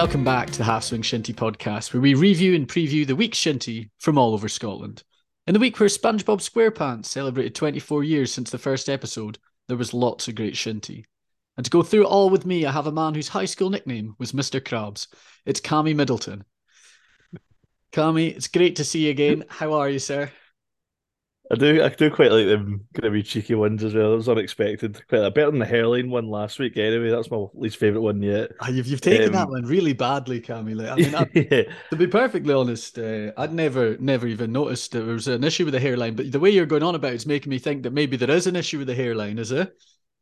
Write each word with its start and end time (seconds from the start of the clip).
welcome 0.00 0.24
back 0.24 0.50
to 0.50 0.56
the 0.56 0.64
Half 0.64 0.84
Swing 0.84 1.02
Shinty 1.02 1.34
podcast, 1.34 1.92
where 1.92 2.00
we 2.00 2.14
review 2.14 2.54
and 2.54 2.66
preview 2.66 3.06
the 3.06 3.14
week's 3.14 3.36
shinty 3.36 3.90
from 3.98 4.16
all 4.16 4.32
over 4.32 4.48
Scotland. 4.48 5.02
In 5.46 5.52
the 5.52 5.60
week 5.60 5.78
where 5.78 5.90
SpongeBob 5.90 6.40
SquarePants 6.40 7.04
celebrated 7.04 7.54
24 7.54 8.02
years 8.02 8.32
since 8.32 8.48
the 8.48 8.56
first 8.56 8.88
episode, 8.88 9.36
there 9.68 9.76
was 9.76 9.92
lots 9.92 10.26
of 10.26 10.36
great 10.36 10.54
shinty. 10.54 11.04
And 11.58 11.66
to 11.66 11.70
go 11.70 11.82
through 11.82 12.04
it 12.04 12.08
all 12.08 12.30
with 12.30 12.46
me, 12.46 12.64
I 12.64 12.72
have 12.72 12.86
a 12.86 12.92
man 12.92 13.12
whose 13.12 13.28
high 13.28 13.44
school 13.44 13.68
nickname 13.68 14.14
was 14.18 14.32
Mr. 14.32 14.58
Krabs. 14.58 15.06
It's 15.44 15.60
Cammy 15.60 15.94
Middleton. 15.94 16.44
Cammy, 17.92 18.34
it's 18.34 18.48
great 18.48 18.76
to 18.76 18.84
see 18.84 19.04
you 19.04 19.10
again. 19.10 19.44
How 19.50 19.74
are 19.74 19.90
you, 19.90 19.98
sir? 19.98 20.32
I 21.52 21.56
do, 21.56 21.82
I 21.82 21.88
do 21.88 22.10
quite 22.10 22.30
like 22.30 22.46
them 22.46 22.86
kind 22.94 23.06
of 23.06 23.12
be 23.12 23.22
cheeky 23.24 23.54
ones 23.56 23.82
as 23.82 23.94
well. 23.94 24.12
It 24.12 24.16
was 24.16 24.28
unexpected. 24.28 25.02
Quite 25.08 25.24
a 25.24 25.30
better 25.32 25.50
than 25.50 25.58
the 25.58 25.66
hairline 25.66 26.10
one 26.10 26.28
last 26.28 26.58
week. 26.60 26.76
Anyway, 26.76 27.10
that's 27.10 27.30
my 27.30 27.44
least 27.54 27.76
favorite 27.78 28.02
one 28.02 28.22
yet. 28.22 28.52
Oh, 28.62 28.68
you've 28.70 28.86
you've 28.86 29.00
taken 29.00 29.32
Um, 29.32 29.32
that 29.32 29.48
one 29.48 29.64
really 29.64 29.94
badly, 29.94 30.40
Cammy. 30.40 30.74
Like, 30.76 30.90
I 30.90 30.96
mean, 30.96 31.14
I, 31.14 31.26
yeah, 31.34 31.62
to 31.90 31.96
be 31.96 32.06
perfectly 32.06 32.52
honest, 32.52 32.98
uh, 32.98 33.32
I'd 33.38 33.54
never 33.54 33.96
never 33.98 34.26
even 34.26 34.52
noticed 34.52 34.92
there 34.92 35.04
was 35.04 35.28
an 35.28 35.44
issue 35.44 35.64
with 35.64 35.72
the 35.74 35.80
hairline. 35.80 36.14
But 36.14 36.30
the 36.30 36.40
way 36.40 36.50
you're 36.50 36.66
going 36.66 36.82
on 36.82 36.94
about 36.94 37.14
it's 37.14 37.26
making 37.26 37.50
me 37.50 37.58
think 37.58 37.82
that 37.84 37.92
maybe 37.92 38.16
there 38.18 38.30
is 38.30 38.46
an 38.46 38.56
issue 38.56 38.78
with 38.78 38.86
the 38.88 38.94
hairline. 38.94 39.38
Is 39.38 39.50
it? 39.52 39.74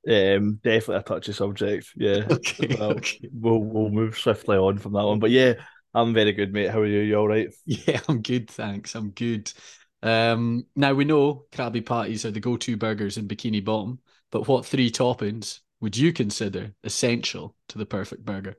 um, 0.09 0.57
definitely 0.63 0.97
a 0.97 1.03
touchy 1.03 1.33
subject. 1.33 1.89
Yeah, 1.97 2.29
Okay. 2.31 2.77
Well, 2.79 2.93
okay. 2.93 3.21
we'll 3.33 3.59
we'll 3.63 3.91
move 3.91 4.19
swiftly 4.19 4.57
on 4.57 4.79
from 4.79 4.93
that 4.95 5.05
one. 5.05 5.19
But 5.21 5.31
yeah, 5.31 5.55
I'm 5.95 6.15
very 6.15 6.33
good, 6.33 6.53
mate. 6.53 6.71
How 6.71 6.81
are 6.81 6.87
you? 6.87 7.01
You 7.01 7.17
all 7.17 7.29
right? 7.29 7.49
Yeah, 7.67 8.01
I'm 8.09 8.23
good, 8.23 8.51
thanks. 8.51 8.95
I'm 8.95 9.11
good. 9.11 9.53
Um, 10.03 10.67
now 10.77 10.95
we 10.95 11.05
know 11.05 11.47
Krabby 11.53 11.85
Patties 11.85 12.25
are 12.25 12.31
the 12.31 12.41
go-to 12.41 12.77
burgers 12.77 13.17
in 13.17 13.29
Bikini 13.29 13.65
Bottom, 13.65 14.01
but 14.31 14.47
what 14.47 14.67
three 14.67 14.91
toppings 14.91 15.61
would 15.81 15.97
you 15.97 16.13
consider 16.13 16.75
essential 16.85 17.57
to 17.69 17.79
the 17.79 17.87
perfect 17.87 18.25
burger? 18.25 18.57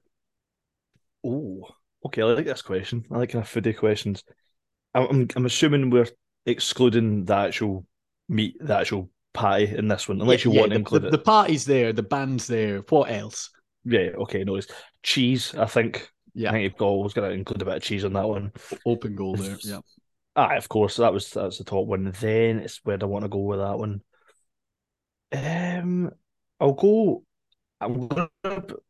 Oh, 1.23 1.67
okay. 2.05 2.21
I 2.21 2.25
like 2.25 2.45
this 2.45 2.61
question. 2.61 3.05
I 3.11 3.17
like 3.17 3.31
kind 3.31 3.43
of 3.43 3.49
foodie 3.49 3.77
questions. 3.77 4.23
I'm, 4.93 5.27
I'm 5.35 5.45
assuming 5.45 5.89
we're 5.89 6.07
excluding 6.45 7.25
the 7.25 7.35
actual 7.35 7.85
meat, 8.27 8.57
the 8.59 8.75
actual 8.77 9.09
patty 9.33 9.75
in 9.75 9.87
this 9.87 10.07
one, 10.07 10.21
unless 10.21 10.45
you 10.45 10.51
Yeah, 10.51 10.61
want 10.61 10.71
to 10.71 10.77
include 10.77 11.03
the, 11.03 11.07
it. 11.07 11.11
the 11.11 11.17
party's 11.17 11.65
there, 11.65 11.93
the 11.93 12.03
band's 12.03 12.47
there. 12.47 12.79
What 12.89 13.11
else? 13.11 13.49
Yeah, 13.85 14.09
okay, 14.23 14.43
no, 14.43 14.55
it's 14.55 14.67
cheese. 15.03 15.55
I 15.55 15.65
think. 15.65 16.09
Yeah. 16.33 16.49
I 16.49 16.53
think 16.53 16.63
you've 16.63 16.81
always 16.81 17.13
got 17.13 17.27
to 17.27 17.31
include 17.33 17.61
a 17.61 17.65
bit 17.65 17.77
of 17.77 17.83
cheese 17.83 18.05
on 18.05 18.13
that 18.13 18.27
one. 18.27 18.51
open 18.85 19.15
goal 19.15 19.35
there. 19.35 19.57
Yeah. 19.63 19.79
Ah, 20.35 20.55
of 20.55 20.69
course, 20.69 20.97
that 20.97 21.13
was 21.13 21.29
that's 21.31 21.57
the 21.59 21.63
top 21.63 21.85
one. 21.85 22.11
Then 22.19 22.59
it's 22.59 22.83
where 22.83 22.97
I 23.01 23.05
want 23.05 23.25
to 23.25 23.29
go 23.29 23.39
with 23.39 23.59
that 23.59 23.77
one. 23.77 24.01
Um, 25.31 26.11
I'll 26.59 26.73
go. 26.73 27.23
I'm 27.81 28.07
gonna 28.07 28.29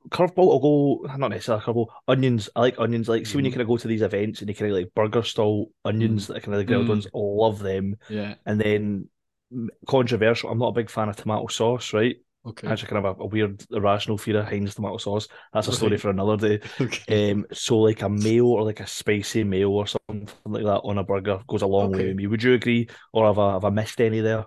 curveball. 0.10 0.52
I'll 0.54 0.60
go 0.60 1.18
not 1.18 1.30
necessarily 1.30 1.64
curveball. 1.64 1.88
Onions. 2.08 2.50
I 2.56 2.62
like 2.62 2.80
onions. 2.80 3.10
Like 3.10 3.28
see 3.28 3.38
when 3.38 3.46
you 3.46 3.52
Mhm. 3.52 3.54
kind 3.54 3.62
of 3.62 3.68
go 3.68 3.78
to 3.78 3.88
these 3.88 4.02
events 4.04 4.42
and 4.42 4.50
you 4.50 4.56
kind 4.56 4.72
of 4.72 4.78
like 4.78 4.94
burger 4.96 5.24
stall 5.24 5.72
onions, 5.86 6.28
that 6.28 6.44
kind 6.44 6.56
of 6.56 6.60
the 6.60 6.66
grilled 6.66 6.88
Mm. 6.88 6.90
ones. 6.90 7.08
Love 7.14 7.60
them. 7.60 7.98
Yeah. 8.10 8.36
And 8.46 8.62
then 8.62 9.10
mm, 9.54 9.70
controversial. 9.88 10.52
I'm 10.52 10.60
not 10.60 10.70
a 10.70 10.74
big 10.74 10.90
fan 10.92 11.10
of 11.10 11.16
tomato 11.18 11.48
sauce. 11.48 11.94
Right. 11.94 12.18
Okay. 12.46 12.68
Actually, 12.68 12.90
kind 12.90 13.06
of 13.06 13.20
a, 13.20 13.24
a 13.24 13.28
weird 13.28 13.64
irrational 13.72 14.18
fear 14.18 14.40
of 14.40 14.48
Heinz 14.48 14.74
tomato 14.76 14.98
sauce. 14.98 15.28
That's 15.54 15.68
a 15.68 15.74
story 15.74 15.92
Right. 15.92 16.02
for 16.02 16.10
another 16.10 16.38
day. 16.38 16.68
Okay. 16.82 17.32
Um, 17.32 17.46
so 17.52 17.78
like 17.80 18.02
a 18.02 18.10
mayo 18.10 18.46
or 18.46 18.64
like 18.64 18.80
a 18.80 18.88
spicy 18.88 19.44
mayo 19.44 19.70
or 19.70 19.88
something 19.88 20.28
like 20.46 20.64
that 20.64 20.82
on 20.84 20.98
a 20.98 21.04
burger 21.04 21.42
goes 21.48 21.62
a 21.62 21.68
long 21.68 21.92
way 21.92 22.00
Okay. 22.00 22.08
with 22.08 22.16
me. 22.16 22.28
Would 22.28 22.42
you 22.44 22.54
agree, 22.54 22.90
or 23.14 23.28
have 23.28 23.40
I 23.40 23.54
have 23.54 23.66
I 23.66 23.70
missed 23.70 24.00
any 24.02 24.22
there? 24.22 24.46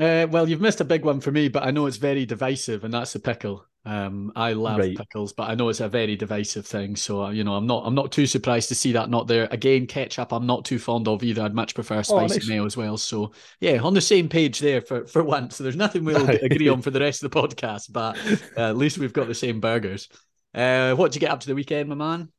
Uh, 0.00 0.26
well, 0.30 0.48
you've 0.48 0.60
missed 0.60 0.80
a 0.80 0.84
big 0.84 1.04
one 1.04 1.20
for 1.20 1.30
me, 1.32 1.48
but 1.48 1.62
I 1.64 1.70
know 1.70 1.86
it's 1.86 1.96
very 1.98 2.26
divisive, 2.26 2.84
and 2.84 2.92
that's 2.94 3.12
the 3.12 3.20
pickle. 3.20 3.67
Um, 3.84 4.32
I 4.36 4.52
love 4.52 4.78
Right. 4.78 4.96
pickles, 4.96 5.32
but 5.32 5.48
I 5.48 5.54
know 5.54 5.68
it's 5.70 5.80
a 5.80 5.88
very 5.88 6.14
divisive 6.16 6.66
thing. 6.66 6.94
So 6.96 7.30
you 7.30 7.44
know, 7.44 7.54
I'm 7.54 7.66
not 7.66 7.84
I'm 7.86 7.94
not 7.94 8.12
too 8.12 8.26
surprised 8.26 8.68
to 8.68 8.74
see 8.74 8.92
that 8.92 9.08
not 9.08 9.26
there. 9.28 9.48
Again, 9.50 9.86
ketchup, 9.86 10.32
I'm 10.32 10.46
not 10.46 10.64
too 10.64 10.78
fond 10.78 11.08
of 11.08 11.22
either. 11.22 11.42
I'd 11.42 11.54
much 11.54 11.74
prefer 11.74 12.02
spicy 12.02 12.40
nice. 12.40 12.48
mayo 12.48 12.66
as 12.66 12.76
well. 12.76 12.96
So 12.98 13.32
yeah, 13.60 13.80
on 13.80 13.94
the 13.94 14.00
same 14.00 14.28
page 14.28 14.58
there 14.60 14.80
for 14.80 15.06
for 15.06 15.22
once. 15.22 15.56
So 15.56 15.62
there's 15.64 15.76
nothing 15.76 16.04
we'll 16.04 16.28
agree 16.42 16.68
on 16.68 16.82
for 16.82 16.90
the 16.90 17.00
rest 17.00 17.22
of 17.22 17.30
the 17.30 17.40
podcast, 17.40 17.92
but 17.92 18.18
uh, 18.56 18.68
at 18.68 18.76
least 18.76 18.98
we've 18.98 19.12
got 19.12 19.26
the 19.26 19.34
same 19.34 19.60
burgers. 19.60 20.08
Uh, 20.54 20.94
what 20.94 21.12
did 21.12 21.16
you 21.16 21.26
get 21.26 21.30
up 21.30 21.40
to 21.40 21.46
the 21.46 21.54
weekend, 21.54 21.88
my 21.88 21.94
man? 21.94 22.30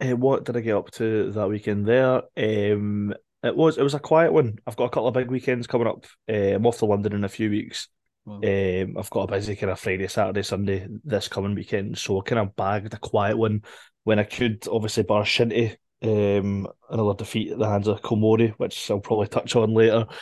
Uh, 0.00 0.16
what 0.16 0.44
did 0.44 0.56
I 0.56 0.60
get 0.60 0.76
up 0.76 0.90
to 0.92 1.30
that 1.30 1.48
weekend 1.48 1.86
there? 1.86 2.22
Um, 2.36 3.14
it 3.44 3.54
was 3.56 3.78
it 3.78 3.82
was 3.82 3.94
a 3.94 4.00
quiet 4.00 4.32
one. 4.32 4.58
I've 4.66 4.76
got 4.76 4.84
a 4.84 4.90
couple 4.90 5.08
of 5.08 5.14
big 5.14 5.30
weekends 5.30 5.66
coming 5.66 5.86
up. 5.86 6.06
Uh, 6.28 6.54
I'm 6.54 6.66
off 6.66 6.78
to 6.78 6.86
London 6.86 7.12
in 7.12 7.24
a 7.24 7.28
few 7.28 7.50
weeks. 7.50 7.88
Well, 8.24 8.36
Um, 8.38 8.96
I've 8.98 9.10
got 9.10 9.22
a 9.28 9.32
busy 9.32 9.56
kind 9.56 9.70
of 9.70 9.80
Friday, 9.80 10.08
Saturday, 10.08 10.42
Sunday 10.42 10.86
this 11.04 11.28
coming 11.28 11.54
weekend, 11.54 11.98
so 11.98 12.20
I 12.20 12.22
kind 12.22 12.40
of 12.40 12.54
bagged 12.56 12.94
a 12.94 12.98
quiet 12.98 13.36
one 13.36 13.62
when 14.04 14.18
I 14.18 14.24
could. 14.24 14.66
Obviously, 14.70 15.02
bar 15.02 15.24
Shinty, 15.24 15.76
um, 16.02 16.68
another 16.90 17.14
defeat 17.14 17.52
at 17.52 17.58
the 17.58 17.68
hands 17.68 17.88
of 17.88 18.02
Kilmory, 18.02 18.54
which 18.58 18.90
I'll 18.90 19.00
probably 19.00 19.28
touch 19.28 19.56
on 19.56 19.74
later. 19.74 20.06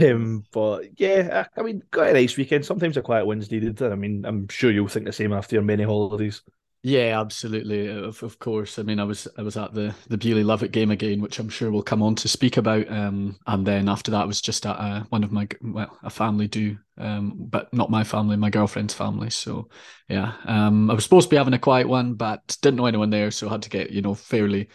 Um, 0.00 0.42
but 0.54 0.84
yeah, 0.98 1.44
I, 1.54 1.60
I 1.60 1.62
mean, 1.62 1.82
got 1.90 2.08
a 2.08 2.14
nice 2.14 2.34
weekend. 2.38 2.64
Sometimes 2.64 2.96
a 2.96 3.02
quiet 3.02 3.26
one's 3.26 3.50
needed, 3.50 3.82
I 3.82 3.94
mean, 3.94 4.24
I'm 4.24 4.48
sure 4.48 4.70
you'll 4.70 4.88
think 4.88 5.04
the 5.04 5.12
same 5.12 5.34
after 5.34 5.54
your 5.56 5.62
many 5.64 5.82
holidays. 5.82 6.40
Yeah, 6.88 7.20
absolutely. 7.20 7.88
Of 7.88 8.22
of 8.22 8.38
course. 8.38 8.78
I 8.78 8.82
mean, 8.84 9.00
I 9.00 9.04
was 9.04 9.26
I 9.36 9.42
was 9.42 9.56
at 9.56 9.74
the 9.74 9.92
the 10.08 10.16
Beauly 10.16 10.44
Lovat 10.44 10.70
game 10.70 10.92
again, 10.92 11.20
which 11.20 11.40
I'm 11.40 11.48
sure 11.48 11.72
we'll 11.72 11.82
come 11.82 12.00
on 12.00 12.14
to 12.16 12.28
speak 12.28 12.56
about. 12.58 12.88
Um, 12.88 13.36
and 13.48 13.66
then 13.66 13.88
after 13.88 14.12
that, 14.12 14.22
I 14.22 14.24
was 14.26 14.40
just 14.40 14.64
at 14.66 14.76
uh, 14.78 15.02
one 15.08 15.24
of 15.24 15.32
my 15.32 15.48
well, 15.62 15.98
a 16.04 16.10
family 16.10 16.46
do, 16.46 16.78
um, 16.96 17.34
but 17.50 17.74
not 17.74 17.90
my 17.90 18.04
family, 18.04 18.36
my 18.36 18.50
girlfriend's 18.50 18.94
family. 18.94 19.30
So 19.30 19.68
yeah, 20.08 20.34
um, 20.44 20.88
I 20.88 20.94
was 20.94 21.02
supposed 21.02 21.26
to 21.28 21.30
be 21.30 21.36
having 21.38 21.54
a 21.54 21.58
quiet 21.58 21.88
one, 21.88 22.14
but 22.14 22.56
didn't 22.62 22.76
know 22.76 22.86
anyone 22.86 23.10
there, 23.10 23.32
so 23.32 23.48
I 23.48 23.52
had 23.52 23.62
to 23.62 23.70
get 23.70 23.90
you 23.90 24.00
know 24.02 24.14
fairly 24.14 24.68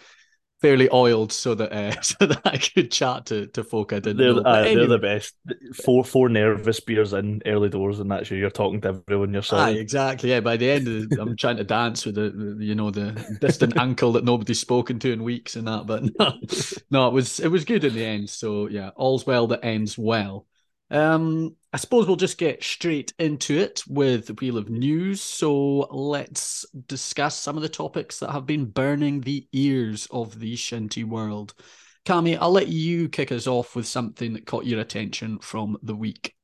fairly 0.61 0.89
oiled 0.91 1.31
so 1.31 1.55
that 1.55 1.71
uh, 1.71 2.01
so 2.01 2.25
that 2.25 2.41
I 2.45 2.57
could 2.57 2.91
chat 2.91 3.25
to 3.27 3.47
to 3.47 3.63
folk 3.63 3.93
I 3.93 3.99
didn't 3.99 4.17
They're, 4.17 4.33
know. 4.33 4.41
uh, 4.43 4.63
But 4.63 4.73
they're 4.73 4.87
the 4.87 4.97
best. 4.99 5.35
Four 5.73 6.03
four 6.03 6.29
nervous 6.29 6.79
beers 6.79 7.13
in 7.13 7.41
early 7.45 7.69
doors, 7.69 7.99
and 7.99 8.11
that's 8.11 8.29
you. 8.31 8.37
You're 8.37 8.49
talking 8.49 8.81
to 8.81 8.89
everyone. 8.89 9.33
You're 9.33 9.43
Aye, 9.49 9.71
exactly. 9.71 10.29
Yeah, 10.29 10.39
by 10.39 10.57
the 10.57 10.69
end 10.69 10.87
of 10.87 11.09
the, 11.09 11.21
I'm 11.21 11.35
trying 11.35 11.57
to 11.57 11.63
dance 11.63 12.05
with 12.05 12.15
the, 12.15 12.29
the 12.29 12.63
you 12.65 12.73
know 12.75 12.89
the 12.91 13.11
distant 13.41 13.77
uncle 13.77 14.13
that 14.13 14.23
nobody's 14.23 14.59
spoken 14.59 14.97
to 14.99 15.11
in 15.11 15.23
weeks 15.23 15.55
and 15.55 15.67
that, 15.67 15.85
but 15.87 16.03
no, 16.19 16.33
no, 16.89 17.07
it 17.07 17.13
was 17.13 17.39
it 17.39 17.49
was 17.49 17.65
good 17.65 17.83
in 17.83 17.93
the 17.93 18.05
end. 18.05 18.29
So 18.29 18.67
yeah, 18.67 18.89
all's 18.95 19.25
well 19.25 19.47
that 19.47 19.63
ends 19.65 19.97
well. 19.97 20.45
Um, 20.91 21.55
I 21.71 21.77
suppose 21.77 22.05
we'll 22.05 22.17
just 22.17 22.37
get 22.37 22.61
straight 22.61 23.13
into 23.17 23.57
it 23.57 23.81
with 23.87 24.27
the 24.27 24.33
wheel 24.33 24.57
of 24.57 24.69
news. 24.69 25.21
So 25.21 25.87
let's 25.89 26.65
discuss 26.87 27.37
some 27.39 27.55
of 27.55 27.63
the 27.63 27.69
topics 27.69 28.19
that 28.19 28.31
have 28.31 28.45
been 28.45 28.65
burning 28.65 29.21
the 29.21 29.47
ears 29.53 30.07
of 30.11 30.37
the 30.39 30.55
shinty 30.55 31.05
world. 31.05 31.53
Cami, 32.05 32.37
I'll 32.39 32.51
let 32.51 32.67
you 32.67 33.07
kick 33.07 33.31
us 33.31 33.47
off 33.47 33.73
with 33.73 33.87
something 33.87 34.33
that 34.33 34.45
caught 34.45 34.65
your 34.65 34.81
attention 34.81 35.39
from 35.39 35.77
the 35.81 35.95
week. 35.95 36.35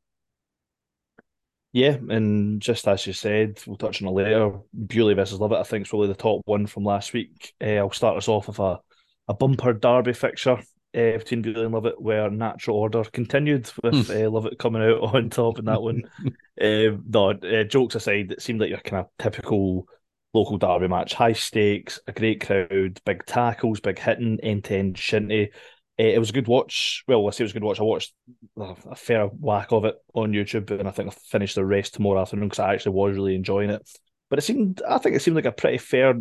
Yeah, 1.74 1.98
and 2.10 2.62
just 2.62 2.88
as 2.88 3.06
you 3.06 3.12
said, 3.12 3.60
we'll 3.68 3.76
touch 3.76 4.02
on 4.02 4.08
it 4.08 4.12
later. 4.12 4.52
Beauly 4.74 5.16
versus 5.16 5.40
Lovat, 5.40 5.60
I 5.60 5.64
think, 5.64 5.86
is 5.86 5.90
probably 5.90 6.08
the 6.08 6.16
top 6.16 6.42
one 6.46 6.68
from 6.68 6.86
last 6.86 7.12
week. 7.12 7.54
Uh, 7.62 7.76
I'll 7.76 7.92
start 7.92 8.16
us 8.16 8.30
off 8.30 8.48
with 8.48 8.60
a, 8.60 8.80
a 9.28 9.34
bumper 9.34 9.74
derby 9.74 10.14
fixture 10.14 10.62
uh, 10.96 11.18
between 11.18 11.44
Beauly 11.44 11.66
and 11.66 11.74
Lovat, 11.74 12.00
where 12.00 12.30
Natural 12.30 12.78
Order 12.78 13.04
continued 13.06 13.70
with 13.84 14.10
uh, 14.10 14.14
Lovat 14.30 14.58
coming 14.58 14.82
out 14.82 15.02
on 15.16 15.30
top 15.30 15.60
in 15.60 15.66
that 15.66 15.82
one. 15.82 16.04
Um, 16.60 17.04
no, 17.08 17.30
uh, 17.34 17.66
jokes 17.66 17.94
aside, 17.94 18.32
it 18.32 18.42
seemed 18.42 18.60
like 18.60 18.72
your 18.72 18.80
kind 18.80 19.06
of 19.06 19.12
typical 19.20 19.88
local 20.34 20.58
derby 20.58 20.88
match. 20.88 21.14
High 21.14 21.34
stakes, 21.34 22.00
a 22.08 22.12
great 22.12 22.44
crowd, 22.44 23.00
big 23.06 23.28
tackles, 23.28 23.80
big 23.80 24.00
hitting, 24.00 24.40
end 24.42 24.64
to 24.64 24.76
end 24.76 24.96
shinty. 24.96 25.50
Uh, 26.00 26.04
it 26.04 26.18
was 26.18 26.32
a 26.32 26.34
good 26.34 26.48
watch. 26.48 27.04
Well, 27.08 27.28
I 27.28 27.30
say 27.30 27.44
it 27.44 27.46
was 27.46 27.52
a 27.52 27.54
good 27.54 27.64
watch. 27.64 27.80
I 27.80 27.84
watched 27.84 28.12
a 28.60 28.76
a 28.90 28.96
fair 28.96 29.28
whack 29.28 29.72
of 29.72 29.86
it 29.86 29.96
on 30.16 30.32
YouTube, 30.32 30.72
and 30.72 30.88
I 30.88 30.92
think 30.92 31.10
I 31.10 31.16
finished 31.30 31.54
the 31.54 31.64
rest 31.64 31.94
tomorrow 31.94 32.22
afternoon 32.22 32.50
because 32.50 32.60
I 32.60 32.74
actually 32.74 32.94
was 32.96 33.16
really 33.16 33.36
enjoying 33.36 33.70
it. 33.70 33.88
But 34.32 34.40
it 34.40 34.42
seemed, 34.42 34.82
I 34.82 34.98
think 34.98 35.16
it 35.16 35.22
seemed 35.22 35.36
like 35.36 35.46
a 35.46 35.52
pretty 35.52 35.78
fair, 35.78 36.16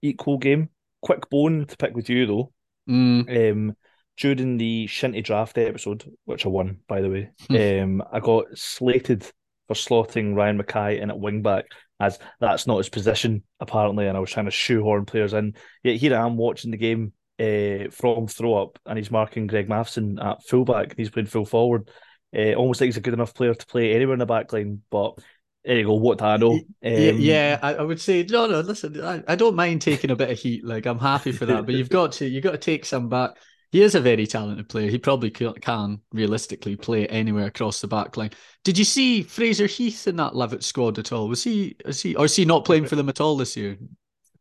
equal 0.00 0.38
game. 0.38 0.70
Quick 1.00 1.28
bone 1.28 1.66
to 1.66 1.76
pick 1.76 1.94
with 1.94 2.08
you 2.08 2.26
though. 2.26 2.52
Mm, 2.88 3.52
Um, 3.52 3.76
during 4.22 4.56
the 4.56 4.86
Shinty 4.86 5.22
draft 5.22 5.58
episode, 5.58 6.10
which 6.26 6.46
I 6.46 6.48
won 6.48 6.78
by 6.86 7.00
the 7.00 7.10
way, 7.10 7.80
um, 7.80 8.02
I 8.12 8.20
got 8.20 8.56
slated 8.56 9.24
for 9.66 9.74
slotting 9.74 10.36
Ryan 10.36 10.58
Mackay 10.58 11.00
in 11.00 11.10
at 11.10 11.18
wing 11.18 11.42
back 11.42 11.66
as 11.98 12.18
that's 12.40 12.66
not 12.66 12.78
his 12.78 12.88
position 12.88 13.42
apparently, 13.58 14.06
and 14.06 14.16
I 14.16 14.20
was 14.20 14.30
trying 14.30 14.46
to 14.46 14.52
shoehorn 14.52 15.06
players 15.06 15.32
in. 15.32 15.54
Yet 15.82 15.96
here 15.96 16.16
I 16.16 16.24
am 16.24 16.36
watching 16.36 16.70
the 16.70 16.76
game 16.76 17.12
uh, 17.40 17.90
from 17.90 18.28
throw 18.28 18.62
up, 18.62 18.78
and 18.86 18.96
he's 18.96 19.10
marking 19.10 19.48
Greg 19.48 19.68
Matheson 19.68 20.18
at 20.20 20.44
fullback. 20.44 20.90
And 20.90 20.98
he's 20.98 21.10
playing 21.10 21.26
full 21.26 21.44
forward. 21.44 21.90
Uh, 22.36 22.54
almost 22.54 22.80
like 22.80 22.86
he's 22.86 22.96
a 22.96 23.02
good 23.02 23.14
enough 23.14 23.34
player 23.34 23.54
to 23.54 23.66
play 23.66 23.94
anywhere 23.94 24.14
in 24.14 24.20
the 24.20 24.26
back 24.26 24.52
line, 24.52 24.82
but 24.90 25.18
there 25.64 25.78
you 25.78 25.84
go. 25.84 25.94
What 25.94 26.18
do 26.18 26.24
I 26.24 26.36
know? 26.36 26.60
yeah, 26.80 27.10
Um, 27.10 27.20
yeah, 27.20 27.58
I, 27.62 27.74
I 27.74 27.82
would 27.82 28.00
say 28.00 28.24
no, 28.28 28.46
no. 28.46 28.60
Listen, 28.60 29.00
I, 29.04 29.22
I 29.28 29.34
don't 29.36 29.54
mind 29.56 29.82
taking 29.82 30.10
a 30.10 30.16
bit 30.16 30.30
of 30.30 30.38
heat. 30.38 30.64
Like 30.64 30.86
I'm 30.86 30.98
happy 30.98 31.32
for 31.32 31.46
that, 31.46 31.66
but 31.66 31.74
you've 31.74 31.90
got 31.90 32.12
to 32.12 32.26
you've 32.26 32.44
got 32.44 32.52
to 32.52 32.58
take 32.58 32.84
some 32.84 33.08
back. 33.08 33.32
He 33.72 33.82
is 33.82 33.94
a 33.94 34.00
very 34.00 34.26
talented 34.26 34.68
player. 34.68 34.90
He 34.90 34.98
probably 34.98 35.30
can 35.30 36.00
realistically 36.12 36.76
play 36.76 37.06
anywhere 37.06 37.46
across 37.46 37.80
the 37.80 37.88
back 37.88 38.18
line. 38.18 38.30
Did 38.64 38.76
you 38.76 38.84
see 38.84 39.22
Fraser 39.22 39.66
Heath 39.66 40.06
in 40.06 40.16
that 40.16 40.34
Lovat 40.34 40.62
squad 40.62 40.98
at 40.98 41.10
all? 41.10 41.26
Was 41.26 41.42
he? 41.42 41.76
Is 41.86 42.02
he? 42.02 42.14
Or 42.14 42.26
is 42.26 42.36
he 42.36 42.44
not 42.44 42.66
playing 42.66 42.84
for 42.84 42.96
them 42.96 43.08
at 43.08 43.22
all 43.22 43.34
this 43.34 43.56
year? 43.56 43.78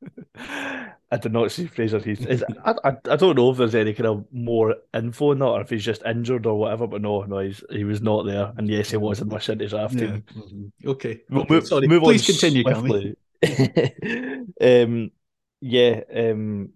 I 1.13 1.17
did 1.17 1.31
not 1.31 1.49
see 1.51 1.67
Fraser 1.67 1.99
Heath. 1.99 2.25
Is, 2.27 2.43
I, 2.65 2.75
I, 2.83 2.93
I 3.09 3.15
don't 3.15 3.37
know 3.37 3.51
if 3.51 3.57
there's 3.57 3.75
any 3.75 3.93
kind 3.93 4.07
of 4.07 4.25
more 4.33 4.75
info 4.93 5.31
on 5.31 5.39
that 5.39 5.45
or 5.45 5.61
if 5.61 5.69
he's 5.69 5.85
just 5.85 6.03
injured 6.03 6.45
or 6.45 6.57
whatever, 6.59 6.87
but 6.87 7.01
no, 7.01 7.21
no, 7.23 7.39
he's, 7.39 7.63
he 7.69 7.85
was 7.85 8.01
not 8.01 8.25
there. 8.25 8.51
And 8.57 8.69
yes, 8.69 8.91
he 8.91 8.97
was 8.97 9.21
in 9.21 9.29
my 9.29 9.37
Shinty 9.37 9.69
draft 9.69 9.93
yeah. 9.95 9.99
team. 9.99 10.23
Mm-hmm. 10.35 10.89
Okay. 10.89 11.21
We'll 11.29 11.45
move, 11.49 11.67
Sorry, 11.67 11.87
move 11.87 12.03
please 12.03 12.25
continue, 12.25 12.63
swiftly. 12.63 13.15
um, 14.61 15.11
yeah, 15.61 16.01
um, 16.13 16.69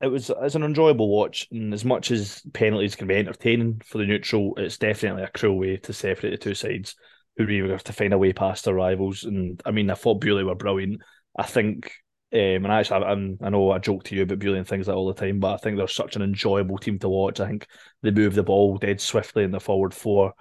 it 0.00 0.08
was 0.08 0.30
it's 0.42 0.54
an 0.54 0.62
enjoyable 0.62 1.08
watch, 1.08 1.46
and 1.50 1.74
as 1.74 1.84
much 1.84 2.10
as 2.10 2.42
penalties 2.54 2.96
can 2.96 3.06
be 3.06 3.16
entertaining 3.16 3.82
for 3.84 3.98
the 3.98 4.06
neutral, 4.06 4.54
it's 4.56 4.78
definitely 4.78 5.22
a 5.22 5.28
cruel 5.28 5.58
way 5.58 5.76
to 5.76 5.92
separate 5.92 6.30
the 6.30 6.38
two 6.38 6.54
sides 6.54 6.96
who 7.36 7.44
really 7.44 7.70
have 7.70 7.84
to 7.84 7.92
find 7.92 8.12
a 8.12 8.18
way 8.18 8.32
past 8.32 8.64
their 8.64 8.74
rivals. 8.74 9.24
And 9.24 9.60
I 9.66 9.72
mean, 9.72 9.90
I 9.90 9.94
thought 9.94 10.22
Beauly 10.22 10.44
were 10.44 10.54
brilliant. 10.54 11.02
I 11.38 11.44
think, 11.44 11.92
um, 12.32 12.40
and 12.40 12.66
actually, 12.68 13.04
I'm, 13.04 13.38
i 13.42 13.50
know 13.50 13.70
I 13.70 13.78
joke 13.78 14.04
to 14.04 14.16
you 14.16 14.22
about 14.22 14.38
Beauly 14.38 14.56
and 14.56 14.66
things 14.66 14.88
like 14.88 14.96
all 14.96 15.12
the 15.12 15.20
time, 15.20 15.38
but 15.38 15.54
I 15.54 15.56
think 15.58 15.76
they're 15.76 15.86
such 15.88 16.16
an 16.16 16.22
enjoyable 16.22 16.78
team 16.78 16.98
to 17.00 17.08
watch. 17.08 17.38
I 17.40 17.48
think 17.48 17.66
they 18.02 18.10
move 18.10 18.34
the 18.34 18.42
ball 18.42 18.78
dead 18.78 19.00
swiftly 19.00 19.44
in 19.44 19.50
the 19.50 19.60
forward 19.60 19.92
four, 19.92 20.32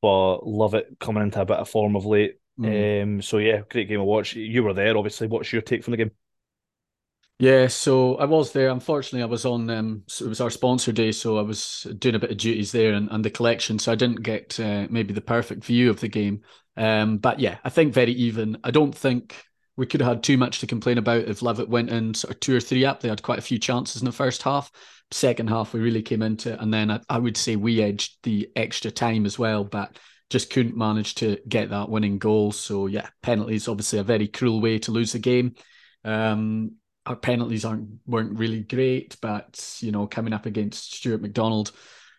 but 0.00 0.38
Lovat 0.42 0.98
coming 1.00 1.24
into 1.24 1.40
a 1.40 1.44
bit 1.44 1.58
of 1.58 1.68
form 1.68 1.96
of 1.96 2.06
late. 2.06 2.36
Mm. 2.58 3.02
Um, 3.02 3.22
so 3.22 3.38
yeah, 3.38 3.62
great 3.68 3.88
game 3.88 3.98
to 3.98 4.04
watch. 4.04 4.34
You 4.34 4.62
were 4.62 4.74
there, 4.74 4.96
obviously. 4.96 5.26
What's 5.26 5.52
your 5.52 5.62
take 5.62 5.82
from 5.82 5.92
the 5.92 5.96
game? 5.96 6.10
Yeah, 7.40 7.68
so 7.68 8.16
I 8.16 8.24
was 8.24 8.52
there. 8.52 8.68
Unfortunately, 8.70 9.22
I 9.22 9.26
was 9.26 9.44
on. 9.44 9.70
Um, 9.70 10.02
so 10.08 10.24
it 10.24 10.28
was 10.28 10.40
our 10.40 10.50
sponsor 10.50 10.90
day, 10.90 11.12
so 11.12 11.38
I 11.38 11.42
was 11.42 11.86
doing 11.98 12.16
a 12.16 12.18
bit 12.18 12.32
of 12.32 12.36
duties 12.36 12.72
there 12.72 12.94
and, 12.94 13.08
and 13.12 13.24
the 13.24 13.30
collection, 13.30 13.78
so 13.78 13.92
I 13.92 13.94
didn't 13.94 14.22
get 14.22 14.58
uh, 14.58 14.88
maybe 14.90 15.14
the 15.14 15.20
perfect 15.20 15.64
view 15.64 15.88
of 15.88 16.00
the 16.00 16.08
game. 16.08 16.42
Um, 16.76 17.18
but 17.18 17.38
yeah, 17.38 17.58
I 17.62 17.70
think 17.70 17.94
very 17.94 18.10
even. 18.12 18.58
I 18.64 18.72
don't 18.72 18.94
think 18.94 19.44
we 19.76 19.86
could 19.86 20.00
have 20.00 20.14
had 20.14 20.22
too 20.24 20.36
much 20.36 20.58
to 20.60 20.66
complain 20.66 20.98
about 20.98 21.28
if 21.28 21.38
Lovat 21.38 21.68
went 21.68 21.90
in 21.90 22.12
sort 22.12 22.34
of 22.34 22.40
two 22.40 22.56
or 22.56 22.60
three 22.60 22.84
up. 22.84 23.00
They 23.00 23.08
had 23.08 23.22
quite 23.22 23.38
a 23.38 23.42
few 23.42 23.58
chances 23.58 24.02
in 24.02 24.06
the 24.06 24.12
first 24.12 24.42
half. 24.42 24.72
Second 25.12 25.48
half, 25.48 25.72
we 25.72 25.78
really 25.78 26.02
came 26.02 26.22
into 26.22 26.54
it, 26.54 26.60
and 26.60 26.74
then 26.74 26.90
I, 26.90 27.00
I 27.08 27.18
would 27.20 27.36
say 27.36 27.54
we 27.54 27.80
edged 27.80 28.16
the 28.24 28.50
extra 28.56 28.90
time 28.90 29.26
as 29.26 29.38
well, 29.38 29.62
but 29.62 29.96
just 30.28 30.50
couldn't 30.50 30.76
manage 30.76 31.14
to 31.16 31.38
get 31.48 31.70
that 31.70 31.88
winning 31.88 32.18
goal. 32.18 32.50
So 32.50 32.88
yeah, 32.88 33.08
penalties 33.22 33.68
obviously 33.68 34.00
a 34.00 34.02
very 34.02 34.26
cruel 34.26 34.60
way 34.60 34.80
to 34.80 34.90
lose 34.90 35.12
the 35.12 35.20
game. 35.20 35.54
Um, 36.04 36.72
our 37.08 37.16
penalties 37.16 37.64
aren't 37.64 37.88
weren't 38.06 38.38
really 38.38 38.60
great, 38.60 39.16
but 39.22 39.78
you 39.80 39.90
know, 39.90 40.06
coming 40.06 40.34
up 40.34 40.46
against 40.46 40.94
Stuart 40.94 41.22
McDonald, 41.22 41.72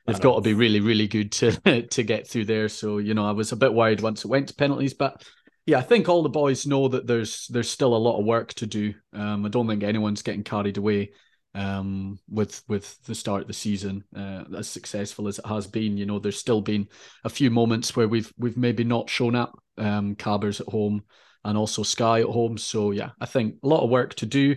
they've 0.07 0.19
got 0.19 0.35
to 0.35 0.41
be 0.41 0.55
really, 0.55 0.79
really 0.79 1.07
good 1.07 1.31
to 1.33 1.81
to 1.87 2.03
get 2.03 2.27
through 2.27 2.45
there. 2.45 2.67
So 2.69 2.97
you 2.97 3.13
know, 3.13 3.25
I 3.25 3.31
was 3.31 3.51
a 3.51 3.55
bit 3.55 3.73
worried 3.73 4.01
once 4.01 4.25
it 4.25 4.29
went 4.29 4.47
to 4.47 4.55
penalties, 4.55 4.95
but 4.95 5.23
yeah, 5.67 5.77
I 5.77 5.81
think 5.81 6.09
all 6.09 6.23
the 6.23 6.29
boys 6.29 6.65
know 6.65 6.87
that 6.87 7.05
there's 7.05 7.47
there's 7.47 7.69
still 7.69 7.95
a 7.95 7.97
lot 7.97 8.19
of 8.19 8.25
work 8.25 8.53
to 8.55 8.65
do. 8.65 8.95
Um, 9.13 9.45
I 9.45 9.49
don't 9.49 9.67
think 9.67 9.83
anyone's 9.83 10.23
getting 10.23 10.43
carried 10.43 10.77
away 10.77 11.11
um, 11.53 12.17
with 12.27 12.63
with 12.67 13.01
the 13.03 13.13
start 13.13 13.41
of 13.41 13.47
the 13.47 13.53
season 13.53 14.03
uh, 14.15 14.45
as 14.57 14.67
successful 14.67 15.27
as 15.27 15.37
it 15.37 15.45
has 15.45 15.67
been. 15.67 15.97
You 15.97 16.07
know, 16.07 16.17
there's 16.17 16.39
still 16.39 16.61
been 16.61 16.87
a 17.23 17.29
few 17.29 17.51
moments 17.51 17.95
where 17.95 18.07
we've 18.07 18.33
we've 18.39 18.57
maybe 18.57 18.83
not 18.83 19.09
shown 19.09 19.35
up. 19.35 19.61
Um, 19.77 20.15
Cabbers 20.15 20.59
at 20.59 20.67
home 20.67 21.03
and 21.43 21.57
also 21.57 21.83
Skye 21.83 22.21
at 22.21 22.25
home. 22.25 22.57
So 22.57 22.91
yeah, 22.91 23.11
I 23.19 23.25
think 23.25 23.55
a 23.63 23.67
lot 23.67 23.83
of 23.83 23.89
work 23.89 24.15
to 24.15 24.25
do. 24.25 24.55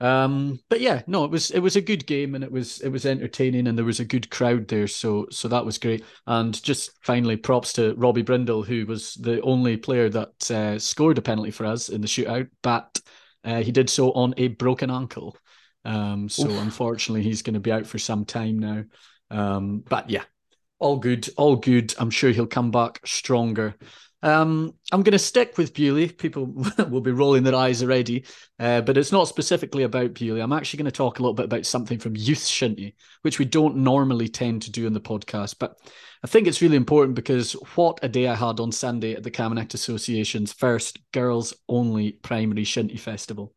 Um, 0.00 0.58
but 0.70 0.80
yeah, 0.80 1.02
no, 1.06 1.24
it 1.24 1.30
was 1.30 1.50
it 1.50 1.60
was 1.60 1.76
a 1.76 1.82
good 1.82 2.06
game 2.06 2.34
and 2.34 2.42
it 2.42 2.50
was 2.50 2.80
it 2.80 2.88
was 2.88 3.04
entertaining 3.04 3.66
and 3.66 3.76
there 3.76 3.84
was 3.84 4.00
a 4.00 4.04
good 4.04 4.30
crowd 4.30 4.66
there. 4.68 4.86
So 4.86 5.26
so 5.30 5.48
that 5.48 5.64
was 5.66 5.78
great. 5.78 6.04
And 6.26 6.60
just 6.62 6.92
finally, 7.02 7.36
props 7.36 7.74
to 7.74 7.94
Robbie 7.96 8.22
Brindle, 8.22 8.62
who 8.62 8.86
was 8.86 9.14
the 9.14 9.42
only 9.42 9.76
player 9.76 10.08
that 10.08 10.50
uh, 10.50 10.78
scored 10.78 11.18
a 11.18 11.22
penalty 11.22 11.50
for 11.50 11.66
us 11.66 11.90
in 11.90 12.00
the 12.00 12.06
shootout, 12.06 12.48
but 12.62 12.98
uh, 13.44 13.62
he 13.62 13.72
did 13.72 13.90
so 13.90 14.12
on 14.12 14.34
a 14.38 14.48
broken 14.48 14.90
ankle. 14.90 15.36
Um, 15.84 16.28
so 16.28 16.48
Oof. 16.48 16.62
unfortunately, 16.62 17.22
he's 17.22 17.42
going 17.42 17.54
to 17.54 17.60
be 17.60 17.72
out 17.72 17.86
for 17.86 17.98
some 17.98 18.24
time 18.24 18.58
now. 18.58 18.84
Um, 19.30 19.82
but 19.88 20.10
yeah, 20.10 20.24
all 20.78 20.96
good, 20.96 21.28
all 21.36 21.56
good. 21.56 21.94
I'm 21.98 22.10
sure 22.10 22.30
he'll 22.30 22.46
come 22.46 22.70
back 22.70 23.00
stronger. 23.06 23.74
Um, 24.22 24.74
I'm 24.92 25.02
going 25.02 25.12
to 25.12 25.18
stick 25.18 25.56
with 25.56 25.72
Beauly. 25.72 26.16
People 26.16 26.46
will 26.90 27.00
be 27.00 27.12
rolling 27.12 27.42
their 27.42 27.54
eyes 27.54 27.82
already, 27.82 28.24
uh, 28.58 28.82
but 28.82 28.98
it's 28.98 29.12
not 29.12 29.28
specifically 29.28 29.84
about 29.84 30.14
Beauly. 30.14 30.42
I'm 30.42 30.52
actually 30.52 30.78
going 30.78 30.90
to 30.90 30.96
talk 30.96 31.18
a 31.18 31.22
little 31.22 31.34
bit 31.34 31.46
about 31.46 31.66
something 31.66 31.98
from 31.98 32.16
Youth 32.16 32.40
Shinty, 32.40 32.94
which 33.22 33.38
we 33.38 33.44
don't 33.44 33.76
normally 33.76 34.28
tend 34.28 34.62
to 34.62 34.70
do 34.70 34.86
in 34.86 34.92
the 34.92 35.00
podcast. 35.00 35.56
But 35.58 35.78
I 36.22 36.26
think 36.26 36.46
it's 36.46 36.60
really 36.60 36.76
important 36.76 37.14
because 37.14 37.52
what 37.74 37.98
a 38.02 38.08
day 38.08 38.28
I 38.28 38.34
had 38.34 38.60
on 38.60 38.72
Sunday 38.72 39.14
at 39.14 39.22
the 39.22 39.30
Camanachd 39.30 39.74
Association's 39.74 40.52
first 40.52 40.98
girls 41.12 41.54
only 41.68 42.12
primary 42.12 42.64
Shinty 42.64 42.98
festival. 42.98 43.54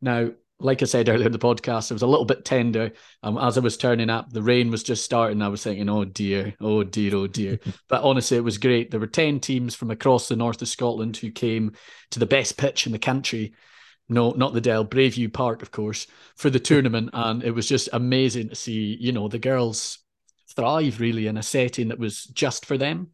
Now, 0.00 0.30
like 0.58 0.80
I 0.80 0.86
said 0.86 1.08
earlier 1.08 1.26
in 1.26 1.32
the 1.32 1.38
podcast, 1.38 1.90
it 1.90 1.94
was 1.94 2.02
a 2.02 2.06
little 2.06 2.24
bit 2.24 2.44
tender. 2.44 2.92
Um, 3.22 3.36
as 3.36 3.58
I 3.58 3.60
was 3.60 3.76
turning 3.76 4.08
up, 4.08 4.30
the 4.30 4.42
rain 4.42 4.70
was 4.70 4.82
just 4.82 5.04
starting. 5.04 5.42
I 5.42 5.48
was 5.48 5.62
thinking, 5.62 5.88
oh 5.88 6.04
dear, 6.04 6.54
oh 6.60 6.82
dear, 6.82 7.14
oh 7.14 7.26
dear. 7.26 7.58
but 7.88 8.02
honestly, 8.02 8.36
it 8.36 8.44
was 8.44 8.58
great. 8.58 8.90
There 8.90 9.00
were 9.00 9.06
10 9.06 9.40
teams 9.40 9.74
from 9.74 9.90
across 9.90 10.28
the 10.28 10.36
north 10.36 10.62
of 10.62 10.68
Scotland 10.68 11.18
who 11.18 11.30
came 11.30 11.72
to 12.10 12.18
the 12.18 12.26
best 12.26 12.56
pitch 12.56 12.86
in 12.86 12.92
the 12.92 12.98
country. 12.98 13.52
No, 14.08 14.30
not 14.30 14.54
the 14.54 14.60
Dell, 14.60 14.86
Braeview 14.86 15.32
Park, 15.32 15.62
of 15.62 15.72
course, 15.72 16.06
for 16.36 16.48
the 16.48 16.60
tournament. 16.60 17.10
and 17.14 17.42
it 17.42 17.52
was 17.52 17.68
just 17.68 17.90
amazing 17.92 18.48
to 18.48 18.54
see, 18.54 18.96
you 18.98 19.12
know, 19.12 19.28
the 19.28 19.38
girls 19.38 19.98
thrive 20.54 21.00
really 21.00 21.26
in 21.26 21.36
a 21.36 21.42
setting 21.42 21.88
that 21.88 21.98
was 21.98 22.24
just 22.24 22.64
for 22.64 22.78
them. 22.78 23.08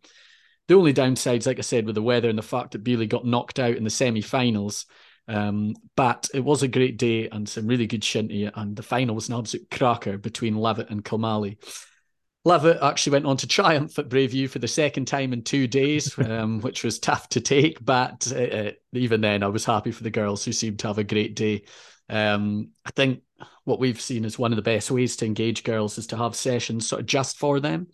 The 0.68 0.74
only 0.74 0.94
downsides, 0.94 1.46
like 1.46 1.58
I 1.58 1.62
said, 1.62 1.86
were 1.86 1.92
the 1.92 2.02
weather 2.02 2.28
and 2.28 2.38
the 2.38 2.42
fact 2.42 2.70
that 2.70 2.84
Beauly 2.84 3.08
got 3.08 3.26
knocked 3.26 3.58
out 3.58 3.76
in 3.76 3.82
the 3.82 3.90
semi 3.90 4.20
finals 4.20 4.86
um, 5.28 5.74
but 5.96 6.28
it 6.34 6.40
was 6.40 6.62
a 6.62 6.68
great 6.68 6.98
day 6.98 7.28
and 7.28 7.48
some 7.48 7.66
really 7.66 7.86
good 7.86 8.02
shinty, 8.02 8.50
and 8.54 8.76
the 8.76 8.82
final 8.82 9.14
was 9.14 9.28
an 9.28 9.36
absolute 9.36 9.70
cracker 9.70 10.18
between 10.18 10.54
Lovat 10.54 10.90
and 10.90 11.04
Kilmallie. 11.04 11.58
Lovat 12.46 12.82
actually 12.82 13.12
went 13.12 13.26
on 13.26 13.36
to 13.36 13.46
triumph 13.46 13.98
at 13.98 14.08
Braeview 14.08 14.50
for 14.50 14.58
the 14.58 14.66
second 14.66 15.06
time 15.06 15.32
in 15.32 15.42
two 15.42 15.68
days, 15.68 16.16
um, 16.18 16.60
which 16.60 16.82
was 16.82 16.98
tough 16.98 17.28
to 17.30 17.40
take. 17.40 17.84
But 17.84 18.32
uh, 18.34 18.38
uh, 18.38 18.70
even 18.92 19.20
then, 19.20 19.42
I 19.42 19.48
was 19.48 19.64
happy 19.64 19.92
for 19.92 20.02
the 20.02 20.10
girls 20.10 20.44
who 20.44 20.52
seemed 20.52 20.80
to 20.80 20.88
have 20.88 20.98
a 20.98 21.04
great 21.04 21.36
day. 21.36 21.64
Um, 22.08 22.70
I 22.84 22.90
think 22.90 23.22
what 23.64 23.78
we've 23.78 24.00
seen 24.00 24.24
is 24.24 24.38
one 24.38 24.52
of 24.52 24.56
the 24.56 24.62
best 24.62 24.90
ways 24.90 25.16
to 25.16 25.26
engage 25.26 25.62
girls 25.62 25.98
is 25.98 26.08
to 26.08 26.16
have 26.16 26.34
sessions 26.34 26.88
sort 26.88 27.00
of 27.00 27.06
just 27.06 27.38
for 27.38 27.60
them. 27.60 27.86